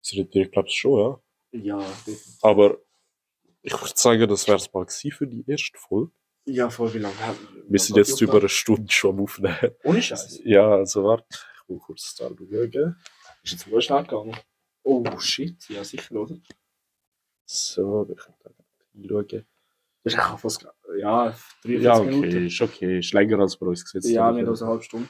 Das 0.00 0.12
ist 0.12 0.34
ich 0.34 0.50
glaube 0.50 0.68
schon, 0.68 0.98
ja. 0.98 1.20
Ja, 1.52 1.78
definitiv. 1.78 2.38
Aber 2.42 2.78
ich 3.62 3.72
würde 3.72 3.92
sagen, 3.94 4.28
das 4.28 4.46
wäre 4.48 4.56
es 4.58 4.72
mal 4.72 4.86
für 4.88 5.26
die 5.26 5.44
erste 5.46 5.78
Folge. 5.78 6.12
Ja, 6.44 6.70
voll 6.70 6.92
wie 6.94 6.98
lange 6.98 7.18
haben 7.20 7.38
Wir 7.68 7.78
sind 7.78 7.96
jetzt 7.96 8.20
über 8.20 8.38
eine 8.38 8.48
Stunde 8.48 8.92
schon 8.92 9.16
am 9.16 9.22
Aufnehmen. 9.22 9.56
Ohne 9.84 10.02
Scheiß. 10.02 10.40
Ja, 10.44 10.70
also 10.70 11.04
warte, 11.04 11.26
ich 11.30 11.68
will 11.68 11.78
kurz 11.78 12.14
da 12.16 12.28
schauen. 12.28 12.96
Ist 13.42 13.52
jetzt 13.52 13.70
wohl 13.70 13.80
schnell 13.82 14.02
gegangen. 14.02 14.36
Oh 14.84 15.04
shit, 15.18 15.68
ja 15.68 15.84
sicher, 15.84 16.14
oder? 16.16 16.36
So, 17.44 18.08
wir 18.08 18.16
können 18.16 18.36
da 18.42 18.50
reinschauen. 18.94 19.46
Das 20.04 20.14
ist 20.14 20.18
auch 20.18 20.38
fast, 20.38 20.66
ja, 20.98 21.34
43 21.62 21.82
Ja, 21.82 21.96
okay, 21.96 22.10
Minuten. 22.10 22.46
ist 22.46 22.60
okay. 22.60 22.98
Ist 22.98 23.12
länger 23.12 23.38
als 23.38 23.56
bei 23.56 23.66
uns 23.66 23.84
gesetzt. 23.84 24.08
Ja, 24.08 24.34
wir 24.34 24.40
haben 24.42 24.48
also 24.48 24.64
eine 24.64 24.72
halbe 24.72 24.84
Stunde. 24.84 25.08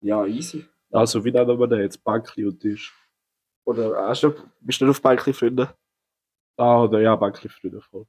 Ja, 0.00 0.26
easy. 0.26 0.66
Also, 0.90 1.24
wie 1.24 1.30
nennen 1.30 1.58
wir 1.58 1.66
den 1.68 1.80
jetzt? 1.80 2.02
Bankli 2.02 2.46
und 2.46 2.58
Tisch. 2.60 2.94
Oder 3.64 4.08
hast 4.08 4.22
du, 4.22 4.34
bist 4.60 4.80
du 4.80 4.86
nicht 4.86 4.96
auf 4.96 5.02
Bikely 5.02 5.32
Freunde? 5.32 5.76
Ah, 6.58 6.82
oder 6.82 7.00
ja, 7.00 7.16
Bankli 7.16 7.48
früher 7.48 7.80
voll. 7.80 8.04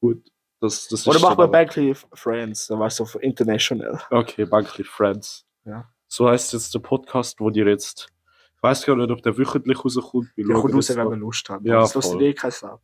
Gut. 0.00 0.24
Das, 0.60 0.86
das 0.86 1.06
Oder 1.08 1.18
machen 1.18 1.38
wir 1.38 1.48
Bikely 1.48 1.94
Friends, 2.14 2.68
dann 2.68 2.78
weißt 2.78 3.00
du, 3.00 3.02
auf 3.02 3.20
international. 3.20 4.00
Okay, 4.10 4.44
Bankli 4.44 4.84
Friends. 4.84 5.44
Ja. 5.64 5.90
So 6.06 6.28
heißt 6.28 6.52
jetzt 6.52 6.72
der 6.72 6.78
Podcast, 6.78 7.40
wo 7.40 7.50
dir 7.50 7.66
jetzt. 7.66 8.06
Ich 8.56 8.62
weiß 8.62 8.86
gar 8.86 8.94
nicht, 8.94 9.10
ob 9.10 9.20
der 9.22 9.36
wöchentlich 9.36 9.84
rauskommt. 9.84 10.28
Schauen 10.36 10.54
kommt 10.54 10.74
raus, 10.74 10.88
wenn 10.96 11.10
wir 11.10 11.16
Lust 11.16 11.48
haben. 11.50 11.66
Ja, 11.66 11.80
das 11.80 11.92
voll. 11.92 12.22
eh 12.22 12.32
kein 12.32 12.52
Sau. 12.52 12.80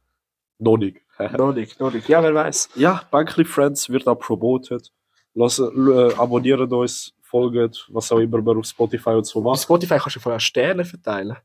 Noch 0.58 0.76
nicht. 0.76 1.00
Noch 1.36 1.52
nicht, 1.52 1.78
noch 1.78 1.92
nicht. 1.92 2.08
Ja, 2.08 2.22
wer 2.22 2.34
weiß. 2.34 2.70
ja, 2.74 3.02
Bankli 3.10 3.44
Friends 3.44 3.88
wird 3.90 4.06
auch 4.08 4.18
promotet. 4.18 4.92
Lassen, 5.34 5.88
äh, 5.88 6.14
abonniert 6.14 6.72
uns, 6.72 7.14
folgt, 7.22 7.86
was 7.92 8.10
auch 8.10 8.18
immer 8.18 8.40
man 8.42 8.58
auf 8.58 8.66
Spotify 8.66 9.10
und 9.10 9.26
so 9.26 9.38
Auf 9.40 9.44
macht. 9.44 9.60
Spotify 9.62 9.98
kannst 9.98 10.16
du 10.16 10.20
vorher 10.20 10.40
Sterne 10.40 10.84
verteilen. 10.84 11.36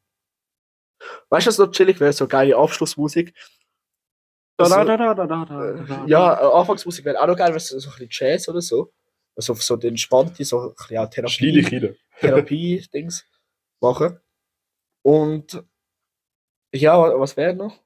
Weißt 1.30 1.46
du, 1.46 1.50
was 1.50 1.58
noch 1.58 1.72
chillig 1.72 2.00
wäre? 2.00 2.14
So 2.14 2.28
geile 2.28 2.56
Abschlussmusik. 2.58 3.34
Also, 4.58 4.76
äh, 5.52 5.76
ja, 6.08 6.34
äh, 6.40 6.54
Anfangsmusik 6.60 7.06
wäre 7.06 7.20
auch 7.22 7.28
noch 7.28 7.36
geil, 7.38 7.52
wenn 7.54 7.60
so 7.60 7.76
ein 7.76 7.82
bisschen 7.82 8.08
Jazz 8.12 8.48
oder 8.50 8.62
so. 8.62 8.94
Also 9.36 9.54
so 9.56 9.76
den 9.78 9.90
entspannte, 9.92 10.46
so 10.46 10.60
ein 10.60 10.74
bisschen 10.76 10.98
auch 11.00 11.10
Therapie. 11.10 11.32
Therapie-Dings 12.20 13.26
machen. 13.82 14.20
Und 15.02 15.64
ja, 16.74 16.98
wa- 17.00 17.20
was 17.20 17.36
wäre 17.36 17.56
noch? 17.56 17.80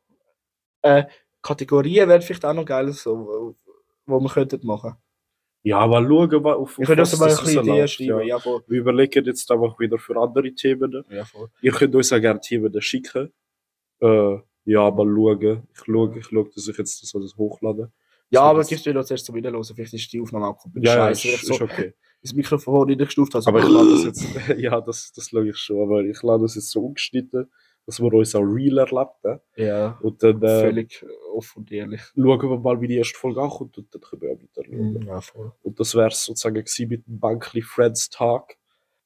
Äh, 0.81 1.05
Kategorien 1.41 2.09
wären 2.09 2.21
vielleicht 2.21 2.43
auch 2.45 2.53
noch 2.53 2.65
geil, 2.65 2.91
so, 2.91 3.55
wo 4.05 4.19
wir 4.19 4.29
könnten 4.29 4.65
machen. 4.67 4.95
Ja, 5.63 5.79
aber 5.79 5.99
schauen, 6.01 6.45
auf, 6.45 6.77
Wir 6.77 6.83
auf 6.83 6.87
können 6.87 7.01
was 7.01 7.11
uns 7.13 7.19
mal 7.19 7.25
ein 7.25 7.31
das 7.31 7.41
bisschen 7.41 7.59
Ideen 7.61 7.69
rausläuft, 7.81 7.93
schreiben. 7.95 8.19
Ja. 8.19 8.25
Ja, 8.25 8.39
voll. 8.39 8.61
Wir 8.67 8.79
überlegen 8.79 9.25
jetzt 9.25 9.51
einfach 9.51 9.79
wieder 9.79 9.97
für 9.97 10.15
andere 10.17 10.53
Themen. 10.53 11.03
Ja, 11.09 11.25
voll. 11.25 11.49
Ihr 11.61 11.71
könnt 11.71 11.93
uns 11.95 12.13
auch 12.13 12.21
gerne 12.21 12.39
Themen 12.39 12.81
schicken. 12.81 13.33
Äh, 13.99 14.37
ja, 14.65 14.91
mal 14.91 15.05
schauen. 15.07 15.63
Ich 15.73 15.79
schaue, 15.85 16.17
ich 16.17 16.25
schaue, 16.25 16.49
dass 16.53 16.67
ich 16.67 16.77
jetzt 16.77 17.01
das 17.03 17.15
alles 17.15 17.35
hochlade. 17.35 17.91
Ja, 18.29 18.41
aber 18.41 18.59
das- 18.59 18.67
gibst 18.69 18.85
du 18.85 18.93
noch 18.93 19.03
zuerst 19.05 19.25
zum 19.25 19.35
Wiederhören. 19.35 19.63
Vielleicht 19.63 19.93
ist 19.93 20.11
die 20.13 20.21
Aufnahme 20.21 20.47
auch 20.47 20.57
komplett 20.57 20.85
Ja, 20.85 20.95
ja, 20.95 21.15
scheiße. 21.15 21.27
ist, 21.29 21.33
Ich 21.41 21.47
so 21.47 21.53
ist 21.55 21.61
okay. 21.61 21.93
das 22.21 22.33
Mikrofon 22.33 22.87
nicht 22.87 22.99
gestuft 22.99 23.33
habe. 23.35 23.45
Aber 23.47 23.59
ich 23.59 23.67
lade 23.69 23.89
das 23.91 24.03
jetzt, 24.05 24.59
ja, 24.59 24.79
das, 24.81 25.11
das 25.13 25.29
schaue 25.29 25.49
ich 25.49 25.57
schon, 25.57 25.81
aber 25.81 26.01
ich 26.03 26.21
lade 26.23 26.43
das 26.43 26.55
jetzt 26.55 26.69
so 26.69 26.81
umgeschnitten, 26.81 27.49
dass 27.87 27.99
wir 27.99 28.13
uns 28.13 28.35
auch 28.35 28.41
real 28.41 28.77
erleben. 28.77 29.39
Ja, 29.55 29.97
Und 30.01 30.21
dann 30.21 30.41
äh, 30.43 30.61
völlig 30.61 31.03
offen 31.33 31.59
und 31.59 31.71
ehrlich. 31.71 32.01
schauen 32.15 32.49
wir 32.49 32.59
mal, 32.59 32.79
wie 32.81 32.87
die 32.87 32.97
erste 32.97 33.17
Folge 33.17 33.41
ankommt 33.41 33.77
und 33.77 33.93
dann 33.95 34.01
können 34.01 34.21
wir 34.21 34.31
auch 34.33 34.39
wieder 34.39 34.63
schauen. 34.65 35.05
Ja, 35.07 35.21
voll. 35.21 35.51
Und 35.63 35.79
das 35.79 35.95
wäre 35.95 36.11
sozusagen 36.11 36.55
gewesen 36.55 36.89
mit 36.89 37.07
dem 37.07 37.19
Bankli 37.19 37.61
Friends 37.63 38.09
Tag. 38.09 38.57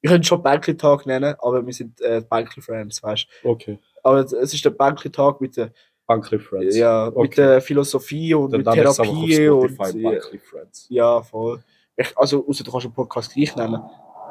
Wir 0.02 0.10
können 0.10 0.24
schon 0.24 0.42
Bankli-Tag 0.42 1.06
nennen, 1.06 1.36
aber 1.38 1.64
wir 1.64 1.72
sind 1.72 2.00
äh, 2.00 2.20
Bankli-Friends, 2.28 3.04
weißt 3.04 3.28
du. 3.44 3.48
Okay. 3.50 3.78
Aber 4.02 4.18
es 4.18 4.32
ist 4.32 4.64
der 4.64 4.70
Bankli-Tag 4.70 5.40
mit 5.40 5.56
der, 5.56 5.72
Bankli 6.08 6.40
Friends. 6.40 6.76
ja, 6.76 7.06
mit 7.06 7.16
Okay. 7.16 7.34
der 7.36 7.60
Philosophie 7.60 8.34
und 8.34 8.50
dann 8.50 8.62
mit 8.62 8.84
es 8.84 8.96
Therapie 8.96 9.48
und 9.48 9.70
ja, 9.70 9.76
Bankli 9.76 10.38
Friends. 10.40 10.86
ja, 10.90 11.22
voll. 11.22 11.62
Ich, 11.96 12.18
also, 12.18 12.44
außer 12.48 12.64
du 12.64 12.72
kannst 12.72 12.86
den 12.86 12.92
Podcast 12.92 13.32
gleich 13.32 13.54
nennen. 13.54 13.80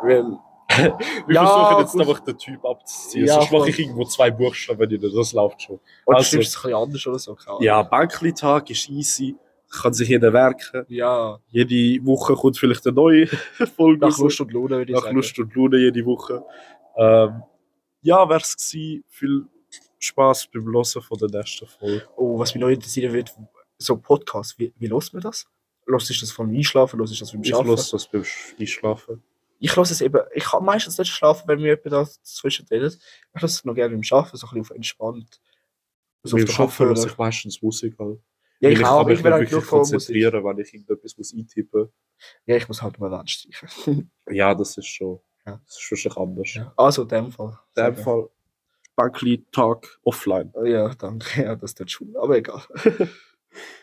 Weil, 0.03 0.37
Wir 1.27 1.35
Ja, 1.35 1.45
versuchen 1.45 1.79
jetzt 1.81 1.91
gut. 1.93 2.01
einfach 2.01 2.19
den 2.21 2.37
Typ 2.37 2.65
abzuziehen. 2.65 3.25
Ja, 3.27 3.33
Sonst 3.35 3.51
mache 3.51 3.69
ich 3.69 3.79
irgendwo 3.79 4.05
zwei 4.05 4.31
Buchstaben 4.31 4.89
in 4.91 5.01
das 5.01 5.33
läuft 5.33 5.61
schon. 5.61 5.79
oder 6.05 6.17
Also- 6.17 6.37
du 6.37 6.41
es 6.41 6.55
ein 6.55 6.61
bisschen 6.61 6.73
anders 6.75 7.07
oder 7.07 7.19
so. 7.19 7.37
Ahnung. 7.45 7.61
Ja, 7.63 7.83
Bankli 7.83 8.33
Tag 8.33 8.69
ist 8.69 8.89
easy. 8.89 9.35
Kann 9.81 9.93
sich 9.93 10.09
jeder 10.09 10.33
werken. 10.33 10.85
Ja, 10.89 11.39
Jede 11.47 12.05
Woche 12.05 12.33
kommt 12.35 12.57
vielleicht 12.57 12.85
eine 12.85 12.93
neue 12.95 13.27
Folge. 13.77 14.05
nach. 14.05 14.17
Lust 14.17 14.41
und 14.41 14.51
Laune 14.51 14.69
würde 14.71 14.91
ich 14.91 14.95
nach 14.95 15.03
sagen. 15.03 15.15
Lust 15.15 15.39
und 15.39 15.55
Laune 15.55 15.77
jede 15.77 16.05
Woche. 16.05 16.43
Ähm, 16.97 17.43
ja, 18.01 18.27
wär's 18.27 18.57
gewesen. 18.57 19.03
Viel 19.07 19.45
Spaß 19.99 20.49
beim 20.53 20.65
Hören 20.65 20.83
von 20.83 21.17
der 21.19 21.29
nächsten 21.29 21.67
Folge. 21.67 22.03
Oh, 22.17 22.37
was 22.37 22.53
mich 22.53 22.61
noch 22.61 22.67
interessieren 22.69 23.13
wird, 23.13 23.33
so 23.77 23.95
Podcast, 23.97 24.59
wie, 24.59 24.73
wie 24.77 24.89
hört 24.89 25.13
man 25.13 25.21
das? 25.21 25.47
Hörst 25.87 26.09
du 26.09 26.13
das 26.19 26.31
vom 26.31 26.49
Einschlafen, 26.53 26.99
hörst 26.99 27.15
du 27.15 27.19
das 27.19 27.31
beim 27.31 27.41
Ich 27.41 27.47
Schlafen? 27.49 27.67
höre 27.67 27.75
das 27.75 28.07
beim 28.11 28.23
Einschlafen. 28.59 29.23
Ich 29.63 29.75
höre 29.75 29.83
es 29.83 30.01
eben, 30.01 30.19
ich 30.33 30.43
kann 30.43 30.65
meistens 30.65 30.97
nicht 30.97 31.11
schlafen, 31.11 31.47
wenn 31.47 31.59
mir 31.59 31.67
jemand 31.67 31.85
da 31.85 32.03
dazwischen 32.03 32.67
redet. 32.67 32.95
Ich 32.95 33.41
höre 33.41 33.45
es 33.45 33.63
noch 33.63 33.75
gerne 33.75 33.93
beim 33.93 34.03
Schlafen, 34.03 34.35
so 34.35 34.47
ein 34.47 34.49
bisschen 34.49 34.61
auf 34.61 34.71
entspannt. 34.71 35.39
So 36.23 36.35
beim 36.35 36.43
auf 36.43 36.49
den 36.49 36.53
Schaffen 36.55 36.85
höre 36.87 37.05
ich 37.05 37.17
meistens 37.17 37.61
Musik 37.61 37.97
halt. 37.99 38.19
Ja, 38.59 38.69
ich 38.69 38.79
kann 38.79 38.89
auch, 38.89 39.05
mich 39.05 39.19
ich 39.19 39.23
nicht 39.23 39.33
auch 39.33 39.37
wirklich 39.37 39.49
genug 39.51 39.65
von 39.65 39.79
Musik. 39.79 39.93
konzentrieren, 39.93 40.43
wenn 40.43 40.57
ich 40.59 40.73
irgendetwas 40.73 41.17
muss 41.17 41.33
eintippen 41.33 41.89
Ja, 42.45 42.55
ich 42.55 42.67
muss 42.67 42.81
halt 42.81 42.99
mal 42.99 43.13
anstreichen. 43.13 44.11
Ja, 44.29 44.53
das 44.55 44.77
ist 44.77 44.87
schon. 44.87 45.19
Ja. 45.45 45.61
Das 45.65 45.77
ist 45.77 45.91
wahrscheinlich 45.91 46.17
anders. 46.17 46.53
Ja. 46.53 46.73
Also, 46.77 47.03
in 47.03 47.07
dem 47.07 47.31
Fall. 47.31 47.57
In 47.75 47.85
dem 47.85 47.95
Fall 47.95 48.29
Bankli 48.95 49.45
Tag 49.51 49.99
offline. 50.03 50.53
Ja, 50.63 50.89
danke. 50.95 51.43
Ja, 51.43 51.55
das 51.55 51.73
tut 51.73 51.89
schon. 51.89 52.15
Aber 52.17 52.37
egal. 52.37 52.61